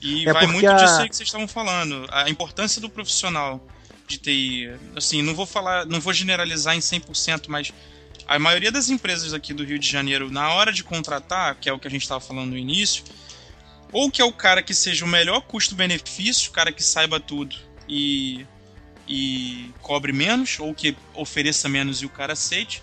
E 0.00 0.28
é 0.28 0.32
vai 0.32 0.46
muito 0.46 0.68
a... 0.68 0.74
disso 0.74 1.00
aí 1.00 1.08
que 1.08 1.16
vocês 1.16 1.28
estavam 1.28 1.48
falando. 1.48 2.06
A 2.10 2.30
importância 2.30 2.80
do 2.80 2.88
profissional 2.88 3.64
de 4.06 4.18
TI. 4.18 4.70
Assim, 4.96 5.22
não 5.22 5.34
vou 5.34 5.46
falar, 5.46 5.86
não 5.86 6.00
vou 6.00 6.12
generalizar 6.12 6.74
em 6.76 6.80
100%, 6.80 7.44
mas 7.48 7.72
a 8.26 8.38
maioria 8.38 8.70
das 8.70 8.88
empresas 8.88 9.34
aqui 9.34 9.52
do 9.52 9.64
Rio 9.64 9.78
de 9.78 9.88
Janeiro, 9.88 10.30
na 10.30 10.54
hora 10.54 10.72
de 10.72 10.84
contratar, 10.84 11.56
que 11.56 11.68
é 11.68 11.72
o 11.72 11.78
que 11.78 11.88
a 11.88 11.90
gente 11.90 12.02
estava 12.02 12.20
falando 12.20 12.50
no 12.50 12.56
início, 12.56 13.02
ou 13.92 14.10
que 14.10 14.20
é 14.20 14.24
o 14.24 14.32
cara 14.32 14.62
que 14.62 14.74
seja 14.74 15.04
o 15.04 15.08
melhor 15.08 15.40
custo-benefício, 15.42 16.50
o 16.50 16.52
cara 16.52 16.72
que 16.72 16.82
saiba 16.82 17.18
tudo 17.18 17.56
e, 17.88 18.46
e 19.06 19.70
cobre 19.82 20.12
menos, 20.12 20.58
ou 20.60 20.74
que 20.74 20.96
ofereça 21.14 21.68
menos 21.68 22.02
e 22.02 22.06
o 22.06 22.10
cara 22.10 22.34
aceite, 22.34 22.82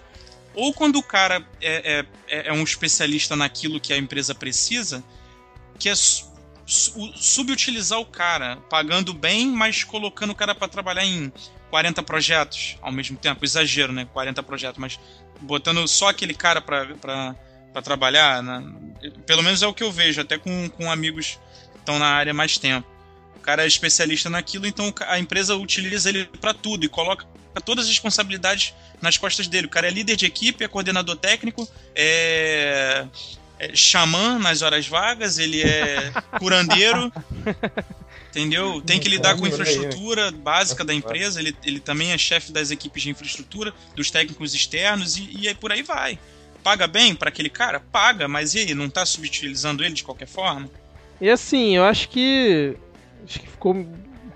ou 0.54 0.74
quando 0.74 0.98
o 0.98 1.04
cara 1.04 1.46
é, 1.62 2.06
é, 2.28 2.48
é 2.50 2.54
um 2.54 2.64
especialista 2.64 3.36
naquilo 3.36 3.80
que 3.80 3.94
a 3.94 3.98
empresa 3.98 4.34
precisa, 4.34 5.04
que 5.80 5.88
é 5.88 5.94
subutilizar 6.66 8.00
o 8.00 8.06
cara, 8.06 8.58
pagando 8.70 9.14
bem, 9.14 9.48
mas 9.48 9.84
colocando 9.84 10.32
o 10.32 10.36
cara 10.36 10.54
para 10.54 10.68
trabalhar 10.68 11.06
em 11.06 11.32
40 11.70 12.04
projetos 12.04 12.78
ao 12.82 12.92
mesmo 12.92 13.18
tempo. 13.18 13.46
Exagero, 13.46 13.94
né? 13.94 14.08
40 14.12 14.44
projetos, 14.44 14.80
mas 14.80 15.00
botando 15.40 15.88
só 15.88 16.10
aquele 16.10 16.34
cara 16.34 16.60
para 16.60 17.36
para 17.78 17.82
trabalhar, 17.84 18.42
né? 18.42 18.64
pelo 19.28 19.44
menos 19.44 19.62
é 19.62 19.68
o 19.68 19.74
que 19.74 19.84
eu 19.84 19.92
vejo, 19.92 20.20
até 20.22 20.36
com, 20.38 20.68
com 20.70 20.92
amigos 20.92 21.38
que 21.72 21.80
estão 21.80 22.00
na 22.00 22.08
área 22.08 22.34
mais 22.34 22.58
tempo. 22.58 22.88
O 23.36 23.40
cara 23.40 23.64
é 23.64 23.68
especialista 23.68 24.32
naquilo, 24.32 24.66
então 24.66 24.92
a 25.08 25.20
empresa 25.20 25.56
utiliza 25.56 26.10
ele 26.10 26.26
para 26.42 26.56
tudo 26.56 26.86
e 26.86 26.90
coloca 26.90 27.26
todas 27.64 27.86
as 27.86 27.92
responsabilidades 27.92 28.74
nas 29.00 29.16
costas 29.16 29.48
dele. 29.48 29.68
O 29.68 29.70
cara 29.70 29.88
é 29.88 29.92
líder 29.92 30.16
de 30.16 30.26
equipe, 30.26 30.64
é 30.64 30.68
coordenador 30.68 31.16
técnico, 31.18 31.70
é, 31.96 33.06
é 33.60 33.76
xamã 33.76 34.40
nas 34.40 34.64
horas 34.64 34.88
vagas, 34.88 35.38
ele 35.38 35.62
é 35.62 36.12
curandeiro. 36.40 37.14
entendeu? 38.30 38.82
Tem 38.82 39.00
que 39.00 39.08
lidar 39.08 39.38
com 39.38 39.48
infraestrutura 39.48 40.32
básica 40.32 40.84
da 40.84 40.94
empresa, 40.96 41.40
ele, 41.40 41.56
ele 41.64 41.80
também 41.80 42.12
é 42.12 42.18
chefe 42.18 42.52
das 42.52 42.72
equipes 42.72 43.04
de 43.04 43.12
infraestrutura, 43.12 43.72
dos 43.96 44.10
técnicos 44.10 44.56
externos 44.56 45.16
e, 45.16 45.30
e 45.42 45.48
aí 45.48 45.56
por 45.56 45.72
aí 45.72 45.84
vai 45.84 46.18
paga 46.68 46.86
bem 46.86 47.16
para 47.16 47.30
aquele 47.30 47.50
cara? 47.50 47.80
Paga, 47.80 48.28
mas 48.28 48.54
e 48.54 48.60
aí, 48.60 48.74
não 48.74 48.90
tá 48.90 49.06
subutilizando 49.06 49.86
ele 49.86 49.94
de 49.94 50.04
qualquer 50.04 50.28
forma? 50.28 50.70
E 51.22 51.30
assim, 51.30 51.78
eu 51.78 51.86
acho 51.86 52.10
que, 52.10 52.76
acho 53.24 53.40
que 53.40 53.48
ficou 53.48 53.88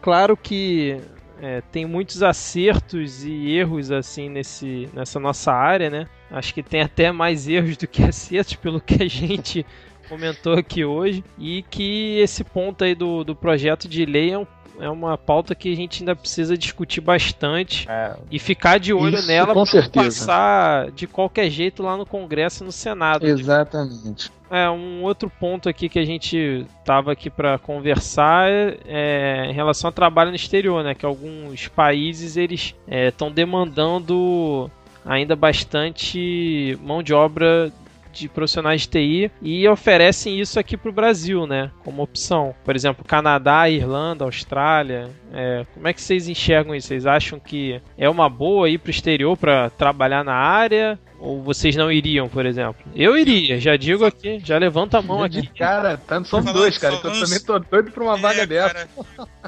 claro 0.02 0.38
que 0.38 0.98
é, 1.42 1.62
tem 1.74 1.86
muitos 1.86 2.24
acertos 2.24 3.26
e 3.26 3.52
erros 3.52 3.92
assim 3.92 4.30
nesse, 4.30 4.88
nessa 4.94 5.20
nossa 5.20 5.52
área, 5.52 5.90
né? 5.90 6.08
Acho 6.30 6.54
que 6.54 6.64
tem 6.64 6.80
até 6.80 7.12
mais 7.12 7.50
erros 7.50 7.76
do 7.76 7.86
que 7.86 8.02
acertos 8.08 8.56
pelo 8.56 8.80
que 8.80 9.04
a 9.04 9.10
gente 9.10 9.66
comentou 10.08 10.54
aqui 10.54 10.86
hoje 10.86 11.26
e 11.38 11.64
que 11.64 12.18
esse 12.20 12.46
ponto 12.46 12.82
aí 12.86 12.96
do, 12.96 13.26
do 13.26 13.36
projeto 13.36 13.90
de 13.90 14.06
lei 14.06 14.32
é 14.32 14.38
um 14.38 14.48
é 14.82 14.90
uma 14.90 15.18
pauta 15.18 15.54
que 15.54 15.72
a 15.72 15.76
gente 15.76 16.02
ainda 16.02 16.16
precisa 16.16 16.58
discutir 16.58 17.02
bastante 17.02 17.88
é, 17.90 18.18
e 18.30 18.40
ficar 18.40 18.80
de 18.80 18.94
olho 18.94 19.16
isso, 19.16 19.28
nela 19.28 19.54
para 19.54 19.90
passar 19.90 20.92
de 20.92 21.08
qualquer 21.08 21.50
jeito 21.50 21.84
lá 21.84 21.96
no 21.96 22.06
Congresso 22.06 22.64
e 22.64 22.66
no 22.66 22.72
Senado. 22.72 23.26
Exatamente. 23.28 24.32
É, 24.50 24.70
um 24.70 25.04
outro 25.04 25.30
ponto 25.30 25.70
aqui 25.70 25.88
que 25.88 25.98
a 25.98 26.04
gente 26.06 26.66
tava 26.84 27.14
aqui 27.14 27.30
para 27.30 27.58
conversar 27.58 28.50
é 28.86 29.46
em 29.50 29.54
relação 29.54 29.88
ao 29.88 29.94
trabalho 29.94 30.32
no 30.32 30.36
exterior, 30.36 30.84
né? 30.84 30.94
Que 30.94 31.06
alguns 31.06 31.70
países 31.70 32.36
eles 32.36 32.76
estão 32.88 33.30
é, 33.30 33.32
demandando 33.32 34.70
ainda 35.06 35.36
bastante 35.36 36.78
mão 36.82 37.02
de 37.02 37.14
obra 37.14 37.72
de 38.12 38.30
profissionais 38.30 38.82
de 38.82 38.88
TI 38.88 39.32
e 39.41 39.68
oferecem 39.68 40.39
isso 40.39 40.59
aqui 40.59 40.78
para 40.78 40.89
o 40.89 40.93
Brasil, 40.93 41.47
né? 41.47 41.72
Como 41.84 42.01
opção. 42.01 42.53
Por 42.64 42.76
exemplo, 42.76 43.05
Canadá, 43.05 43.70
Irlanda, 43.70 44.26
Austrália. 44.26 45.09
É, 45.34 45.66
como 45.74 45.88
é 45.88 45.93
que 45.93 46.01
vocês 46.01 46.28
enxergam 46.28 46.76
isso? 46.76 46.88
Vocês 46.88 47.05
acham 47.05 47.39
que 47.39 47.82
é 47.97 48.09
uma 48.09 48.30
boa 48.30 48.70
ir 48.70 48.78
para 48.78 48.89
o 48.89 48.91
exterior 48.91 49.38
para 49.38 49.70
trabalhar 49.70 50.24
na 50.24 50.36
área? 50.36 50.99
Ou 51.22 51.39
vocês 51.39 51.76
não 51.76 51.91
iriam, 51.91 52.28
por 52.28 52.47
exemplo? 52.47 52.84
Eu 52.95 53.16
iria, 53.16 53.59
já 53.59 53.78
digo 53.78 54.03
aqui, 54.03 54.41
já 54.43 54.57
levanta 54.57 54.97
a 54.97 55.01
mão 55.03 55.24
aqui. 55.24 55.45
Cara, 55.55 55.95
tanto 55.95 56.28
são 56.28 56.41
falando, 56.41 56.57
dois, 56.57 56.80
cara. 56.80 56.97
Falando, 56.97 57.20
eu 57.20 57.24
também 57.26 57.39
tô 57.39 57.59
doido 57.59 57.91
pra 57.91 58.03
uma 58.03 58.18
é, 58.18 58.20
vaga 58.20 58.47
dessa. 58.47 58.89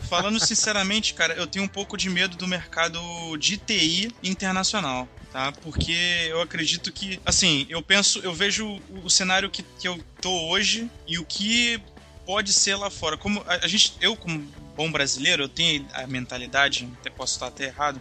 falando 0.03 0.39
sinceramente, 0.39 1.16
cara, 1.16 1.34
eu 1.34 1.47
tenho 1.47 1.66
um 1.66 1.68
pouco 1.68 1.97
de 1.97 2.11
medo 2.11 2.38
do 2.38 2.47
mercado 2.47 2.99
de 3.39 3.57
TI 3.57 4.11
internacional 4.24 5.07
tá? 5.34 5.52
Porque 5.52 6.28
eu 6.30 6.40
acredito 6.40 6.92
que, 6.92 7.20
assim, 7.26 7.66
eu 7.68 7.82
penso, 7.82 8.20
eu 8.20 8.32
vejo 8.32 8.80
o, 9.04 9.10
cenário 9.10 9.50
que, 9.50 9.64
que 9.80 9.88
eu 9.88 10.00
tô 10.22 10.32
hoje 10.50 10.90
e 11.08 11.18
o 11.18 11.26
que 11.26 11.82
pode 12.24 12.54
ser 12.54 12.76
lá 12.76 12.92
fora. 12.92 13.18
Como 13.18 13.44
a, 13.48 13.66
a 13.66 13.68
gente, 13.68 13.96
eu 14.00 14.16
como 14.16 14.40
bom 14.78 14.92
brasileiro, 14.92 15.44
eu 15.44 15.50
tenho 15.50 15.86
a 15.94 16.06
mentalidade, 16.06 16.88
até 17.00 17.10
posso 17.10 17.34
estar 17.34 17.48
até 17.48 17.66
errado, 17.66 18.00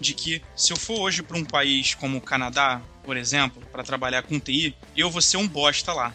de 0.00 0.14
que 0.14 0.42
se 0.56 0.72
eu 0.72 0.76
for 0.76 0.98
hoje 0.98 1.22
para 1.22 1.36
um 1.36 1.44
país 1.44 1.94
como 1.94 2.16
o 2.16 2.20
Canadá, 2.20 2.80
por 3.04 3.16
exemplo, 3.16 3.62
para 3.70 3.82
trabalhar 3.82 4.22
com 4.22 4.40
TI, 4.40 4.74
eu 4.96 5.10
vou 5.10 5.20
ser 5.20 5.36
um 5.36 5.46
bosta 5.46 5.92
lá. 5.92 6.14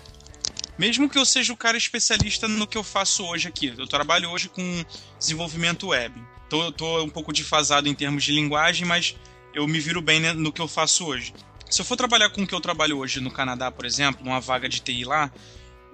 Mesmo 0.77 1.07
que 1.07 1.17
eu 1.17 1.25
seja 1.25 1.53
o 1.53 1.57
cara 1.57 1.77
especialista 1.77 2.47
no 2.47 2.67
que 2.67 2.77
eu 2.77 2.83
faço 2.83 3.23
hoje 3.23 3.47
aqui. 3.47 3.73
Eu 3.77 3.87
trabalho 3.87 4.29
hoje 4.31 4.49
com 4.49 4.83
desenvolvimento 5.17 5.87
web. 5.87 6.21
Tô, 6.49 6.71
tô 6.71 7.03
um 7.03 7.09
pouco 7.09 7.31
defasado 7.31 7.87
em 7.87 7.95
termos 7.95 8.23
de 8.23 8.33
linguagem, 8.33 8.85
mas 8.85 9.15
eu 9.55 9.65
me 9.67 9.79
viro 9.79 10.01
bem 10.01 10.19
no 10.33 10.51
que 10.51 10.61
eu 10.61 10.67
faço 10.67 11.05
hoje. 11.05 11.33
Se 11.69 11.81
eu 11.81 11.85
for 11.85 11.95
trabalhar 11.95 12.29
com 12.29 12.43
o 12.43 12.47
que 12.47 12.53
eu 12.53 12.59
trabalho 12.59 12.97
hoje 12.97 13.21
no 13.21 13.31
Canadá, 13.31 13.71
por 13.71 13.85
exemplo, 13.85 14.23
numa 14.23 14.39
vaga 14.39 14.69
de 14.69 14.81
TI 14.81 15.05
lá, 15.05 15.31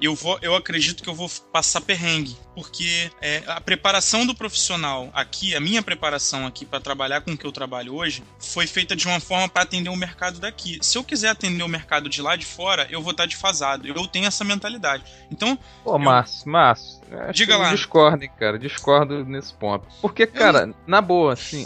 eu, 0.02 0.16
vou, 0.16 0.38
eu 0.42 0.56
acredito 0.56 1.04
que 1.04 1.10
eu 1.10 1.14
vou 1.14 1.30
passar 1.52 1.82
perrengue. 1.82 2.36
Porque 2.54 3.10
é, 3.22 3.44
a 3.48 3.62
preparação 3.62 4.26
do 4.26 4.36
profissional 4.36 5.10
aqui, 5.14 5.56
a 5.56 5.60
minha 5.60 5.82
preparação 5.82 6.46
aqui 6.46 6.66
para 6.66 6.82
trabalhar 6.82 7.22
com 7.22 7.32
o 7.32 7.38
que 7.38 7.46
eu 7.46 7.52
trabalho 7.52 7.96
hoje, 7.96 8.24
foi 8.40 8.68
feita 8.68 8.94
de 8.94 9.08
uma 9.08 9.22
forma 9.22 9.48
para 9.48 9.62
atender 9.64 9.90
o 9.90 9.96
mercado 9.96 10.40
daqui. 10.40 10.78
Se 10.82 10.98
eu 10.98 11.04
quiser 11.04 11.30
atender 11.30 11.64
o 11.64 11.68
mercado 11.70 12.10
de 12.10 12.22
lá 12.22 12.36
de 12.36 12.46
fora, 12.46 12.88
eu 12.90 13.02
vou 13.02 13.12
estar 13.12 13.26
defasado. 13.26 13.88
Eu 13.88 14.06
tenho 14.08 14.26
essa 14.26 14.44
mentalidade. 14.44 15.04
Então. 15.32 15.58
Pô, 15.84 15.98
Márcio, 15.98 16.50
Márcio. 16.50 17.02
Diga 17.34 17.58
lá. 17.58 17.74
Discordo, 17.74 18.28
cara. 18.38 18.60
Discordo 18.60 19.26
nesse 19.26 19.54
ponto. 19.54 19.86
Porque, 20.02 20.28
cara, 20.28 20.74
na 20.86 21.02
boa, 21.02 21.34
assim, 21.34 21.66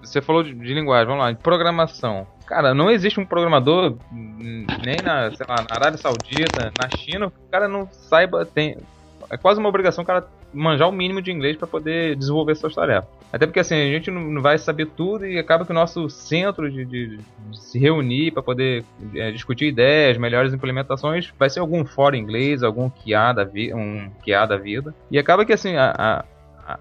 você 0.00 0.20
falou 0.20 0.42
de, 0.42 0.54
de 0.54 0.74
linguagem, 0.74 1.06
vamos 1.06 1.22
lá, 1.22 1.32
de 1.32 1.38
programação. 1.38 2.26
Cara, 2.50 2.74
não 2.74 2.90
existe 2.90 3.20
um 3.20 3.24
programador, 3.24 3.96
nem 4.10 4.96
na, 5.04 5.30
sei 5.30 5.46
lá, 5.48 5.54
na 5.62 5.76
Arábia 5.76 5.98
Saudita, 5.98 6.72
na 6.76 6.88
China, 6.98 7.30
que 7.30 7.36
o 7.36 7.48
cara 7.48 7.68
não 7.68 7.88
saiba, 7.92 8.44
tem. 8.44 8.76
É 9.30 9.36
quase 9.36 9.60
uma 9.60 9.68
obrigação 9.68 10.02
o 10.02 10.06
cara 10.06 10.26
manjar 10.52 10.88
o 10.88 10.92
mínimo 10.92 11.22
de 11.22 11.30
inglês 11.30 11.56
para 11.56 11.68
poder 11.68 12.16
desenvolver 12.16 12.56
suas 12.56 12.74
tarefas. 12.74 13.08
Até 13.32 13.46
porque 13.46 13.60
assim, 13.60 13.76
a 13.76 13.92
gente 13.92 14.10
não 14.10 14.42
vai 14.42 14.58
saber 14.58 14.86
tudo 14.86 15.24
e 15.24 15.38
acaba 15.38 15.64
que 15.64 15.70
o 15.70 15.74
nosso 15.74 16.10
centro 16.10 16.68
de, 16.68 16.84
de, 16.84 17.18
de 17.18 17.22
se 17.52 17.78
reunir 17.78 18.32
para 18.32 18.42
poder 18.42 18.84
é, 19.14 19.30
discutir 19.30 19.66
ideias, 19.66 20.18
melhores 20.18 20.52
implementações, 20.52 21.32
vai 21.38 21.48
ser 21.48 21.60
algum 21.60 21.84
fórum 21.84 22.16
inglês, 22.16 22.64
algum 22.64 22.90
QA 22.90 23.32
da, 23.32 23.44
vi 23.44 23.72
um 23.72 24.10
QA 24.26 24.44
da 24.44 24.56
vida. 24.56 24.92
E 25.08 25.20
acaba 25.20 25.44
que 25.44 25.52
assim, 25.52 25.76
a, 25.76 25.94
a 25.96 26.24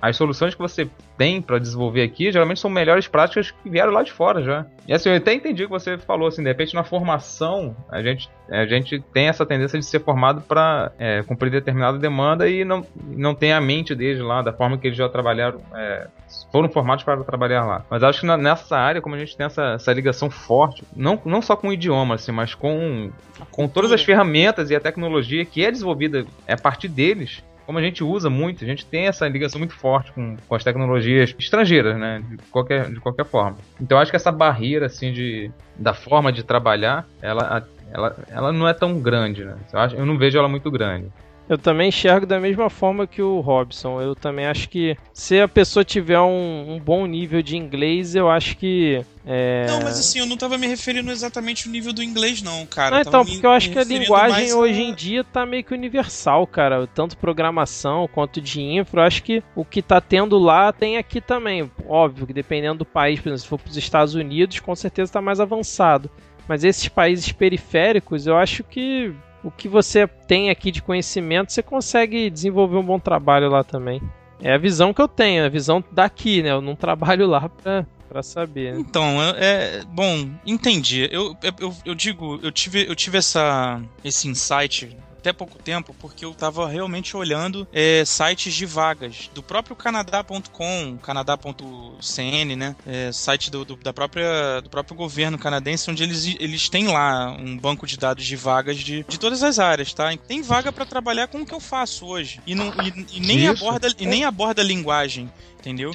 as 0.02 0.16
soluções 0.16 0.54
que 0.54 0.62
você 0.62 0.90
tem 1.18 1.42
para 1.42 1.60
desenvolver 1.60 2.04
aqui 2.04 2.32
geralmente 2.32 2.60
são 2.60 2.70
melhores 2.70 3.08
práticas 3.08 3.52
que 3.52 3.70
vieram 3.70 3.92
lá 3.92 4.04
de 4.04 4.12
fora 4.12 4.42
já. 4.42 4.66
E 4.88 4.94
assim, 4.94 5.10
eu 5.10 5.16
até 5.16 5.34
entendi 5.34 5.64
o 5.64 5.68
que 5.68 5.72
você 5.72 5.98
falou, 5.98 6.28
assim, 6.28 6.42
de 6.42 6.48
repente 6.48 6.74
na 6.74 6.84
formação 6.84 7.76
a 7.90 8.02
gente, 8.02 8.30
a 8.50 8.66
gente 8.66 9.00
tem 9.14 9.28
essa 9.28 9.46
tendência 9.46 9.78
de 9.78 9.86
ser 9.86 10.00
formado 10.00 10.42
para 10.42 10.92
é, 10.98 11.22
cumprir 11.24 11.52
determinada 11.52 11.98
demanda 11.98 12.48
e 12.48 12.64
não, 12.64 12.86
não 13.06 13.36
tem 13.36 13.54
a 13.54 13.62
mente 13.62 13.94
deles 13.94 14.22
lá, 14.22 14.42
da 14.42 14.54
forma 14.54 14.78
que 14.78 14.88
eles 14.88 14.98
já 14.98 15.10
trabalharam, 15.10 15.62
é, 15.76 16.08
foram 16.52 16.70
formados 16.70 17.04
para 17.04 17.24
trabalhar 17.24 17.66
lá. 17.66 17.86
Mas 17.90 18.04
acho 18.04 18.22
que 18.22 18.26
na, 18.26 18.38
nessa 18.38 18.78
área, 18.78 19.02
como 19.02 19.16
a 19.16 19.20
gente 19.20 19.36
tem 19.36 19.46
essa, 19.46 19.74
essa 19.74 19.94
ligação 19.94 20.30
forte, 20.30 20.84
não, 20.96 21.20
não 21.26 21.42
só 21.42 21.56
com 21.56 21.70
o 21.70 21.74
idioma, 21.74 22.16
assim, 22.16 22.32
mas 22.32 22.56
com, 22.56 23.12
com 23.52 23.68
todas 23.68 23.92
as 23.92 24.04
ferramentas 24.04 24.70
e 24.70 24.76
a 24.76 24.80
tecnologia 24.80 25.46
que 25.46 25.66
é 25.66 25.72
desenvolvida 25.72 26.26
é 26.48 26.54
a 26.54 26.58
partir 26.58 26.88
deles, 26.88 27.44
como 27.70 27.78
a 27.78 27.84
gente 27.84 28.04
usa 28.04 28.32
muito, 28.32 28.64
a 28.64 28.68
gente 28.68 28.84
tem 28.84 29.06
essa 29.06 29.28
ligação 29.28 29.60
muito 29.60 29.76
forte 29.76 30.12
com, 30.12 30.36
com 30.48 30.56
as 30.56 30.64
tecnologias 30.64 31.36
estrangeiras, 31.38 32.00
né? 32.00 32.24
De 32.28 32.38
qualquer, 32.50 32.90
de 32.90 33.00
qualquer 33.00 33.26
forma. 33.26 33.58
Então 33.80 34.00
acho 34.00 34.10
que 34.10 34.16
essa 34.16 34.32
barreira, 34.32 34.88
assim, 34.88 35.14
de, 35.14 35.52
da 35.78 35.94
forma 35.94 36.32
de 36.32 36.42
trabalhar, 36.42 37.08
ela, 37.22 37.68
ela, 37.94 38.16
ela 38.28 38.52
não 38.52 38.68
é 38.68 38.74
tão 38.74 39.00
grande, 39.00 39.46
né? 39.46 39.56
Eu, 39.72 39.80
acho, 39.82 39.96
eu 39.96 40.04
não 40.04 40.18
vejo 40.18 40.36
ela 40.40 40.48
muito 40.48 40.72
grande. 40.72 41.12
Eu 41.50 41.58
também 41.58 41.90
enxergo 41.90 42.28
da 42.28 42.40
mesma 42.40 42.70
forma 42.70 43.08
que 43.08 43.24
o 43.24 43.40
Robson. 43.40 44.00
Eu 44.00 44.14
também 44.14 44.46
acho 44.46 44.70
que 44.70 44.96
se 45.12 45.42
a 45.42 45.48
pessoa 45.48 45.84
tiver 45.84 46.20
um, 46.20 46.76
um 46.76 46.80
bom 46.80 47.08
nível 47.08 47.42
de 47.42 47.58
inglês, 47.58 48.14
eu 48.14 48.30
acho 48.30 48.56
que. 48.56 49.04
É... 49.26 49.66
Não, 49.68 49.82
mas 49.82 50.00
assim, 50.00 50.20
eu 50.20 50.28
não 50.28 50.36
estava 50.36 50.60
me 50.60 50.68
referindo 50.68 51.10
exatamente 51.10 51.68
ao 51.68 51.72
nível 51.72 51.92
do 51.92 52.04
inglês, 52.04 52.44
não, 52.44 52.68
cara. 52.68 52.98
Não, 52.98 53.02
então, 53.02 53.26
porque 53.26 53.44
eu 53.44 53.50
acho 53.50 53.72
que 53.72 53.80
a 53.80 53.84
linguagem 53.84 54.54
hoje 54.54 54.80
a... 54.80 54.84
em 54.84 54.94
dia 54.94 55.24
tá 55.24 55.44
meio 55.44 55.64
que 55.64 55.74
universal, 55.74 56.46
cara. 56.46 56.86
Tanto 56.86 57.18
programação 57.18 58.08
quanto 58.08 58.40
de 58.40 58.62
infra. 58.62 59.02
Eu 59.02 59.08
acho 59.08 59.24
que 59.24 59.42
o 59.56 59.66
que 59.66 59.82
tá 59.82 60.00
tendo 60.00 60.38
lá 60.38 60.72
tem 60.72 60.98
aqui 60.98 61.20
também. 61.20 61.70
Óbvio 61.88 62.28
que 62.28 62.34
dependendo 62.34 62.80
do 62.80 62.86
país, 62.86 63.20
por 63.20 63.30
exemplo, 63.30 63.42
se 63.42 63.48
for 63.48 63.58
para 63.58 63.72
os 63.72 63.78
Estados 63.78 64.14
Unidos, 64.14 64.60
com 64.60 64.76
certeza 64.76 65.10
está 65.10 65.22
mais 65.22 65.40
avançado. 65.40 66.12
Mas 66.48 66.64
esses 66.64 66.88
países 66.88 67.32
periféricos, 67.32 68.28
eu 68.28 68.38
acho 68.38 68.64
que 68.64 69.14
o 69.44 69.52
que 69.52 69.68
você 69.68 70.08
tem 70.08 70.50
aqui 70.50 70.72
de 70.72 70.82
conhecimento, 70.82 71.52
você 71.52 71.64
consegue 71.64 72.30
desenvolver 72.30 72.78
um 72.78 72.84
bom 72.84 73.00
trabalho 73.00 73.50
lá 73.50 73.64
também. 73.64 74.02
É 74.42 74.54
a 74.54 74.58
visão 74.58 74.94
que 74.94 75.02
eu 75.02 75.08
tenho, 75.08 75.44
é 75.44 75.46
a 75.46 75.50
visão 75.50 75.84
daqui, 75.92 76.42
né? 76.42 76.52
Eu 76.52 76.62
não 76.62 76.76
trabalho 76.76 77.28
lá 77.28 77.50
pra, 77.50 77.86
pra 78.08 78.24
saber. 78.24 78.74
Né? 78.74 78.80
Então, 78.80 79.22
é, 79.22 79.36
é, 79.38 79.84
bom, 79.86 80.30
entendi. 80.46 81.10
Eu, 81.12 81.36
eu, 81.60 81.74
eu 81.86 81.96
digo, 81.96 82.40
eu 82.42 82.52
tive, 82.52 82.88
eu 82.88 82.96
tive 82.96 83.18
essa, 83.18 83.82
esse 84.04 84.28
insight 84.28 84.96
até 85.20 85.34
pouco 85.34 85.58
tempo, 85.60 85.94
porque 86.00 86.24
eu 86.24 86.32
estava 86.32 86.68
realmente 86.68 87.16
olhando 87.16 87.68
é, 87.74 88.04
sites 88.06 88.54
de 88.54 88.66
vagas 88.66 89.30
do 89.34 89.44
próprio 89.44 89.76
canadá.com, 89.76 90.98
canadá.cn, 91.04 92.56
né? 92.56 92.76
É, 92.88 93.12
site 93.12 93.52
do, 93.52 93.66
do, 93.66 93.76
da 93.76 93.92
própria, 93.92 94.62
do 94.62 94.70
próprio 94.70 94.96
governo 94.96 95.38
canadense, 95.38 95.92
onde 95.92 96.04
eles, 96.04 96.26
eles 96.40 96.70
têm 96.70 96.88
lá 96.88 97.32
um 97.32 97.58
banco 97.58 97.86
de 97.86 97.98
dados 97.98 98.26
de 98.26 98.36
vagas 98.36 98.78
de, 98.78 99.04
de 99.04 99.20
todas 99.20 99.44
as 99.44 99.60
áreas, 99.60 99.94
tá? 99.94 100.16
Tem 100.28 100.42
vaga 100.42 100.72
para 100.72 100.86
trabalhar 100.86 101.28
com 101.28 101.42
o 101.42 101.46
que 101.46 101.54
eu 101.54 101.60
faço 101.60 102.06
hoje. 102.06 102.40
E, 102.48 102.56
não, 102.56 102.68
e, 102.68 103.18
e 103.18 103.20
nem, 103.20 103.48
aborda, 103.48 103.88
e 104.00 104.06
nem 104.06 104.24
aborda 104.24 104.62
a 104.62 104.66
linguagem, 104.66 105.30
entendeu? 105.60 105.92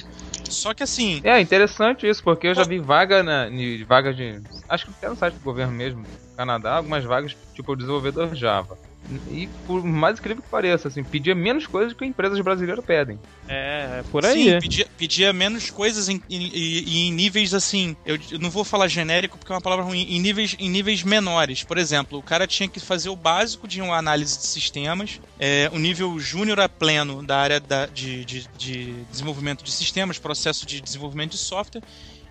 Só 0.49 0.73
que 0.73 0.83
assim. 0.83 1.19
É 1.23 1.41
interessante 1.41 2.07
isso, 2.07 2.23
porque 2.23 2.47
eu 2.47 2.55
já 2.55 2.63
vi 2.63 2.77
vaga 2.77 3.23
na 3.23 3.47
vaga 3.87 4.13
de. 4.13 4.39
Acho 4.69 4.85
que 4.85 4.91
até 4.91 5.09
no 5.09 5.15
site 5.15 5.33
do 5.33 5.39
governo 5.43 5.73
mesmo, 5.73 6.05
Canadá, 6.37 6.75
algumas 6.75 7.03
vagas 7.03 7.35
tipo 7.55 7.75
desenvolvedor 7.75 8.35
Java. 8.35 8.77
E 9.27 9.47
por 9.65 9.83
mais 9.83 10.19
incrível 10.19 10.41
que 10.41 10.49
pareça, 10.49 10.87
assim, 10.87 11.03
pedia 11.03 11.35
menos 11.35 11.67
coisas 11.67 11.93
que 11.93 12.05
empresas 12.05 12.39
brasileiras 12.39 12.83
pedem. 12.83 13.19
É, 13.47 13.99
é 13.99 14.03
por 14.11 14.25
aí. 14.25 14.53
Sim, 14.53 14.59
pedia, 14.59 14.87
pedia 14.97 15.33
menos 15.33 15.69
coisas 15.69 16.09
em, 16.09 16.21
em, 16.29 16.47
em, 16.47 17.07
em 17.07 17.11
níveis 17.11 17.53
assim. 17.53 17.95
Eu, 18.05 18.17
eu, 18.31 18.39
não 18.39 18.49
vou 18.49 18.63
falar 18.63 18.87
genérico 18.87 19.37
porque 19.37 19.51
é 19.51 19.55
uma 19.55 19.61
palavra 19.61 19.85
ruim. 19.85 20.01
Em 20.09 20.19
níveis, 20.19 20.55
em 20.59 20.69
níveis 20.69 21.03
menores. 21.03 21.63
Por 21.63 21.77
exemplo, 21.77 22.17
o 22.17 22.23
cara 22.23 22.47
tinha 22.47 22.67
que 22.67 22.79
fazer 22.79 23.09
o 23.09 23.15
básico 23.15 23.67
de 23.67 23.81
uma 23.81 23.97
análise 23.97 24.37
de 24.37 24.47
sistemas. 24.47 25.19
É, 25.39 25.69
o 25.71 25.77
nível 25.77 26.17
júnior 26.19 26.59
a 26.59 26.67
pleno 26.67 27.21
da 27.21 27.37
área 27.37 27.59
da, 27.59 27.85
de, 27.85 28.25
de, 28.25 28.47
de 28.57 28.93
desenvolvimento 29.11 29.63
de 29.63 29.71
sistemas, 29.71 30.17
processo 30.17 30.65
de 30.65 30.81
desenvolvimento 30.81 31.31
de 31.31 31.37
software. 31.37 31.83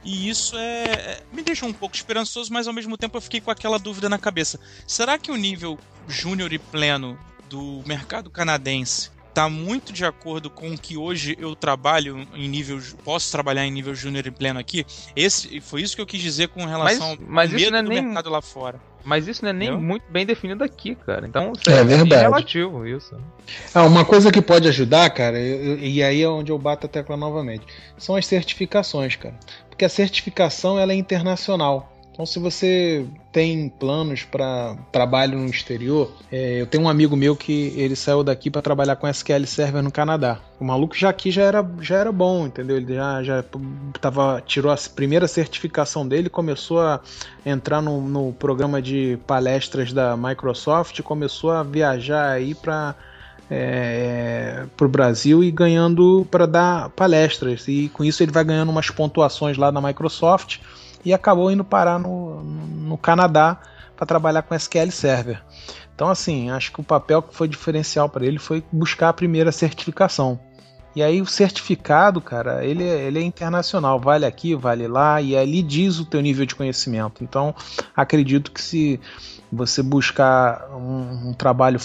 E 0.04 0.28
isso 0.28 0.56
é, 0.56 0.84
é 0.84 1.22
me 1.32 1.42
deixou 1.42 1.68
um 1.68 1.72
pouco 1.72 1.96
esperançoso, 1.96 2.52
mas 2.52 2.68
ao 2.68 2.74
mesmo 2.74 2.96
tempo 2.96 3.16
eu 3.16 3.22
fiquei 3.22 3.40
com 3.40 3.50
aquela 3.50 3.78
dúvida 3.78 4.08
na 4.08 4.18
cabeça. 4.18 4.60
Será 4.86 5.18
que 5.18 5.30
o 5.30 5.36
nível 5.36 5.78
júnior 6.06 6.52
e 6.52 6.58
pleno 6.58 7.18
do 7.48 7.82
mercado 7.86 8.30
canadense 8.30 9.10
está 9.34 9.48
muito 9.48 9.92
de 9.92 10.04
acordo 10.04 10.48
com 10.48 10.70
o 10.70 10.78
que 10.78 10.96
hoje 10.96 11.36
eu 11.40 11.56
trabalho 11.56 12.26
em 12.34 12.48
nível 12.48 12.80
posso 13.04 13.32
trabalhar 13.32 13.66
em 13.66 13.70
nível 13.70 13.94
júnior 13.94 14.26
e 14.26 14.30
pleno 14.30 14.60
aqui? 14.60 14.86
Esse 15.16 15.60
foi 15.60 15.82
isso 15.82 15.96
que 15.96 16.00
eu 16.00 16.06
quis 16.06 16.20
dizer 16.20 16.48
com 16.48 16.64
relação 16.64 17.16
mas, 17.18 17.50
mas 17.50 17.52
ao 17.52 17.58
medo 17.58 17.70
não 17.72 17.78
é 17.78 17.82
do 17.82 17.88
nem, 17.88 18.02
mercado 18.02 18.30
lá 18.30 18.40
fora. 18.40 18.80
Mas 19.04 19.28
isso 19.28 19.42
não 19.42 19.50
é 19.50 19.52
nem 19.52 19.68
Entendeu? 19.68 19.86
muito 19.86 20.04
bem 20.08 20.24
definido 20.24 20.64
aqui 20.64 20.94
cara. 20.94 21.26
Então 21.26 21.52
é, 21.66 21.72
é 21.72 21.84
verdade. 21.84 22.22
relativo 22.22 22.86
isso. 22.86 23.16
Ah, 23.74 23.82
uma 23.82 24.04
coisa 24.04 24.32
que 24.32 24.40
pode 24.40 24.68
ajudar 24.68 25.10
cara 25.10 25.38
eu, 25.38 25.78
e 25.78 26.02
aí 26.02 26.22
é 26.22 26.28
onde 26.28 26.50
eu 26.50 26.58
bato 26.58 26.86
a 26.86 26.88
tecla 26.88 27.16
novamente 27.16 27.66
são 27.98 28.16
as 28.16 28.26
certificações 28.26 29.16
cara 29.16 29.34
porque 29.74 29.84
a 29.84 29.88
certificação 29.88 30.78
ela 30.78 30.92
é 30.92 30.96
internacional 30.96 31.94
então, 32.14 32.24
se 32.24 32.38
você 32.38 33.04
tem 33.32 33.68
planos 33.68 34.22
para 34.22 34.76
trabalho 34.92 35.36
no 35.36 35.46
exterior, 35.46 36.12
é, 36.30 36.60
eu 36.60 36.66
tenho 36.66 36.84
um 36.84 36.88
amigo 36.88 37.16
meu 37.16 37.34
que 37.34 37.74
ele 37.76 37.96
saiu 37.96 38.22
daqui 38.22 38.48
para 38.48 38.62
trabalhar 38.62 38.94
com 38.94 39.08
SQL 39.08 39.44
Server 39.44 39.82
no 39.82 39.90
Canadá. 39.90 40.38
O 40.60 40.64
maluco 40.64 40.96
já 40.96 41.10
aqui 41.10 41.32
já 41.32 41.42
era, 41.42 41.68
já 41.80 41.96
era 41.96 42.12
bom, 42.12 42.46
entendeu? 42.46 42.76
Ele 42.76 42.94
já, 42.94 43.20
já 43.24 43.44
tava, 44.00 44.40
tirou 44.46 44.70
a 44.70 44.76
primeira 44.94 45.26
certificação 45.26 46.06
dele, 46.06 46.30
começou 46.30 46.80
a 46.80 47.00
entrar 47.44 47.82
no, 47.82 48.00
no 48.00 48.32
programa 48.32 48.80
de 48.80 49.18
palestras 49.26 49.92
da 49.92 50.16
Microsoft, 50.16 51.02
começou 51.02 51.50
a 51.50 51.64
viajar 51.64 52.30
aí 52.30 52.54
para 52.54 52.94
é, 53.50 54.64
para 54.76 54.86
o 54.86 54.88
Brasil 54.88 55.42
e 55.42 55.50
ganhando 55.50 56.26
para 56.30 56.46
dar 56.46 56.90
palestras. 56.90 57.66
E 57.68 57.88
com 57.88 58.04
isso 58.04 58.22
ele 58.22 58.32
vai 58.32 58.44
ganhando 58.44 58.70
umas 58.70 58.90
pontuações 58.90 59.56
lá 59.56 59.70
na 59.70 59.80
Microsoft 59.80 60.58
e 61.04 61.12
acabou 61.12 61.50
indo 61.50 61.64
parar 61.64 61.98
no, 61.98 62.42
no 62.42 62.98
Canadá 62.98 63.60
para 63.96 64.06
trabalhar 64.06 64.42
com 64.42 64.54
SQL 64.54 64.90
Server. 64.90 65.42
Então, 65.94 66.08
assim, 66.08 66.50
acho 66.50 66.72
que 66.72 66.80
o 66.80 66.84
papel 66.84 67.22
que 67.22 67.34
foi 67.34 67.46
diferencial 67.46 68.08
para 68.08 68.26
ele 68.26 68.38
foi 68.38 68.64
buscar 68.72 69.10
a 69.10 69.12
primeira 69.12 69.52
certificação. 69.52 70.40
E 70.96 71.02
aí 71.02 71.20
o 71.20 71.26
certificado, 71.26 72.20
cara, 72.20 72.64
ele, 72.64 72.84
é, 72.84 73.06
ele 73.06 73.18
é 73.18 73.22
internacional, 73.22 73.98
vale 73.98 74.24
aqui, 74.24 74.54
vale 74.54 74.86
lá, 74.86 75.20
e 75.20 75.36
ali 75.36 75.60
diz 75.60 75.98
o 75.98 76.04
teu 76.04 76.20
nível 76.20 76.46
de 76.46 76.54
conhecimento. 76.54 77.22
Então, 77.22 77.54
acredito 77.96 78.52
que 78.52 78.62
se 78.62 79.00
você 79.52 79.82
buscar 79.82 80.68
um, 80.70 81.30
um 81.30 81.32
trabalho 81.32 81.80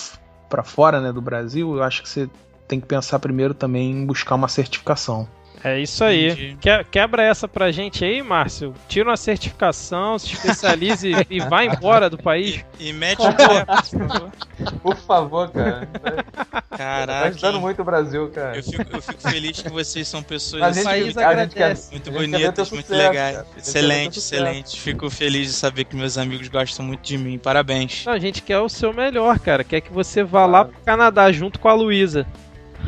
para 0.50 0.64
fora 0.64 1.00
né, 1.00 1.14
do 1.14 1.22
Brasil, 1.22 1.76
eu 1.76 1.84
acho 1.84 2.02
que 2.02 2.10
você 2.10 2.30
tem 2.68 2.80
que 2.80 2.88
pensar 2.88 3.20
primeiro 3.20 3.54
também 3.54 3.92
em 3.92 4.06
buscar 4.06 4.36
uma 4.36 4.48
certificação. 4.48 5.28
É 5.64 5.80
isso 5.80 6.04
aí. 6.04 6.56
Que- 6.62 6.84
quebra 6.86 7.22
essa 7.22 7.48
pra 7.48 7.72
gente 7.72 8.06
aí, 8.06 8.24
Márcio. 8.24 8.74
Tira 8.88 9.10
uma 9.10 9.18
certificação, 9.18 10.18
se 10.18 10.34
especialize 10.34 11.10
e, 11.30 11.38
e 11.38 11.40
vai 11.42 11.68
embora 11.68 12.10
do 12.10 12.18
país. 12.18 12.64
E 12.80 12.94
mete 12.94 13.22
o 13.22 13.34
pé, 13.34 13.66
por 13.66 13.84
favor. 13.84 14.32
Por 14.82 14.96
favor, 14.96 15.50
cara. 15.52 15.88
Tá 16.70 16.78
Caraca. 16.78 17.28
ajudando 17.28 17.60
muito 17.60 17.82
o 17.82 17.86
Brasil, 17.86 18.30
cara. 18.30 18.56
Eu 18.58 18.64
fico, 18.64 18.86
eu 18.96 19.02
fico 19.02 19.22
feliz 19.22 19.62
que 19.62 19.70
vocês 19.70 20.08
são 20.08 20.24
pessoas 20.24 20.64
A 20.64 20.68
assim, 20.68 20.80
gente, 20.80 20.86
país 20.86 21.02
a 21.04 21.06
gente 21.08 21.16
quer, 21.18 21.26
agradece. 21.26 21.92
muito 21.92 22.04
quer 22.06 22.12
ver 22.20 22.28
bonitas, 22.30 22.72
muito 22.72 22.86
sucesso, 22.88 23.10
legais. 23.10 23.36
cara. 23.36 23.48
Ver 23.54 23.60
Excelente, 23.60 24.20
excelente. 24.20 24.80
Fico 24.80 25.10
feliz 25.10 25.48
de 25.48 25.54
saber 25.54 25.84
que 25.84 25.96
meus 25.96 26.18
amigos 26.18 26.48
gostam 26.48 26.86
muito 26.86 27.02
de 27.02 27.18
mim. 27.18 27.38
Parabéns. 27.38 28.06
Não, 28.06 28.14
a 28.14 28.20
gente 28.20 28.42
quer 28.42 28.60
o 28.60 28.70
seu 28.70 28.94
melhor, 28.94 29.38
cara. 29.40 29.64
Quer 29.64 29.82
que 29.82 29.92
você 29.92 30.24
vá 30.24 30.46
lá 30.46 30.64
pro 30.66 30.80
Canadá 30.86 31.30
junto 31.32 31.60
com 31.60 31.68
a 31.68 31.74
Luísa. 31.74 32.26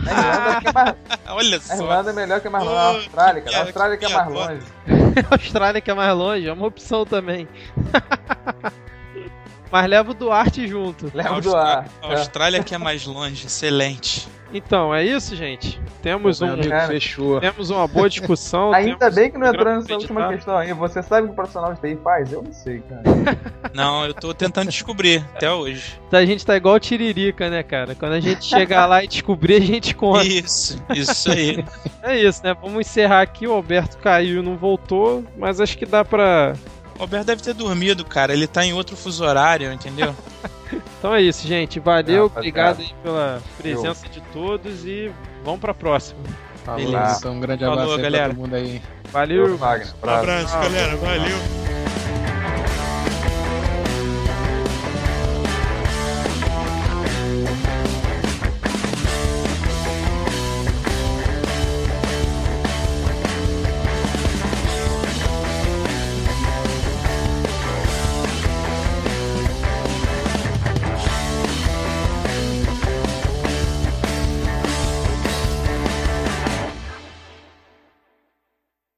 A 0.05 0.11
Irlanda, 0.11 0.69
é 0.69 0.73
mais, 0.73 0.95
Olha 1.29 1.57
a 1.57 1.61
só. 1.61 1.73
Irlanda 1.73 2.09
é 2.09 2.13
melhor 2.13 2.41
que 2.41 2.47
a 2.47 2.51
mais 2.51 2.63
longe. 2.63 2.77
A 2.77 2.87
Austrália, 2.87 3.41
que 3.41 3.49
cara. 3.49 3.57
A 3.57 3.65
Austrália 3.65 3.97
que 3.97 4.05
é 4.05 4.09
mais 4.09 4.27
longe. 4.29 4.61
A 5.29 5.35
Austrália 5.35 5.81
que 5.81 5.91
é 5.91 5.93
mais 5.93 6.15
longe, 6.15 6.47
é 6.47 6.53
uma 6.53 6.67
opção 6.67 7.05
também. 7.05 7.47
Mas 9.71 9.89
leva 9.89 10.11
o 10.11 10.13
Duarte 10.13 10.67
junto. 10.67 11.09
Leva 11.13 11.39
do 11.39 11.55
Austrália, 11.55 11.85
ar. 12.01 12.09
É. 12.09 12.15
Austrália 12.15 12.63
que 12.63 12.75
é 12.75 12.77
mais 12.77 13.05
longe. 13.05 13.45
Excelente. 13.45 14.27
Então, 14.53 14.93
é 14.93 15.03
isso, 15.03 15.35
gente. 15.35 15.79
Temos, 16.01 16.41
Meu 16.41 16.49
um, 16.49 16.53
amigo, 16.53 16.69
cara. 16.69 16.87
fechou. 16.87 17.39
temos 17.39 17.69
uma 17.69 17.87
boa 17.87 18.09
discussão. 18.09 18.73
Ainda 18.73 19.09
bem 19.09 19.31
que 19.31 19.37
não 19.37 19.47
entrou 19.47 19.65
nessa 19.65 19.93
última 19.93 20.29
questão 20.29 20.57
aí. 20.57 20.73
Você 20.73 21.01
sabe 21.03 21.23
o 21.23 21.27
que 21.27 21.33
o 21.33 21.35
profissional 21.35 21.73
de 21.73 21.81
TI 21.81 21.97
faz? 22.03 22.31
Eu 22.31 22.41
não 22.41 22.51
sei, 22.51 22.81
cara. 22.81 23.03
Não, 23.73 24.05
eu 24.05 24.13
tô 24.13 24.33
tentando 24.33 24.69
descobrir 24.69 25.23
até 25.33 25.49
hoje. 25.49 25.97
A 26.11 26.25
gente 26.25 26.45
tá 26.45 26.57
igual 26.57 26.75
o 26.75 26.79
Tiririca, 26.79 27.49
né, 27.49 27.63
cara? 27.63 27.95
Quando 27.95 28.13
a 28.13 28.19
gente 28.19 28.43
chegar 28.43 28.85
lá 28.85 29.01
e 29.01 29.07
descobrir, 29.07 29.55
a 29.55 29.59
gente 29.61 29.95
conta. 29.95 30.25
Isso, 30.25 30.83
isso 30.93 31.31
aí. 31.31 31.63
É 32.03 32.17
isso, 32.17 32.41
né? 32.43 32.53
Vamos 32.59 32.79
encerrar 32.79 33.21
aqui. 33.21 33.47
O 33.47 33.53
Alberto 33.53 33.97
caiu 33.99 34.41
e 34.41 34.43
não 34.43 34.57
voltou, 34.57 35.23
mas 35.37 35.61
acho 35.61 35.77
que 35.77 35.85
dá 35.85 36.03
pra. 36.03 36.55
O 37.01 37.03
Alberto 37.03 37.25
deve 37.25 37.41
ter 37.41 37.55
dormido, 37.55 38.05
cara. 38.05 38.31
Ele 38.31 38.45
tá 38.45 38.63
em 38.63 38.73
outro 38.73 38.95
fuso 38.95 39.25
horário, 39.25 39.73
entendeu? 39.73 40.15
Então 40.99 41.13
é 41.15 41.21
isso, 41.21 41.45
gente. 41.47 41.79
Valeu, 41.79 42.31
Ah, 42.33 42.37
obrigado 42.37 42.79
aí 42.79 42.93
pela 43.03 43.41
presença 43.57 44.07
de 44.07 44.21
todos 44.31 44.85
e 44.85 45.11
vamos 45.43 45.59
pra 45.59 45.73
próxima. 45.73 46.19
Falou, 46.63 46.79
Beleza. 46.91 47.17
então, 47.19 47.33
um 47.33 47.39
grande 47.39 47.63
Falou, 47.65 47.79
abraço 47.79 47.95
aí 47.95 48.01
galera. 48.03 48.23
pra 48.25 48.33
todo 48.35 48.41
mundo 48.43 48.55
aí. 48.55 48.81
Valeu. 49.11 49.51
Um 49.51 49.55
abraço, 49.55 49.95
galera. 50.59 50.95
Valeu. 50.95 51.80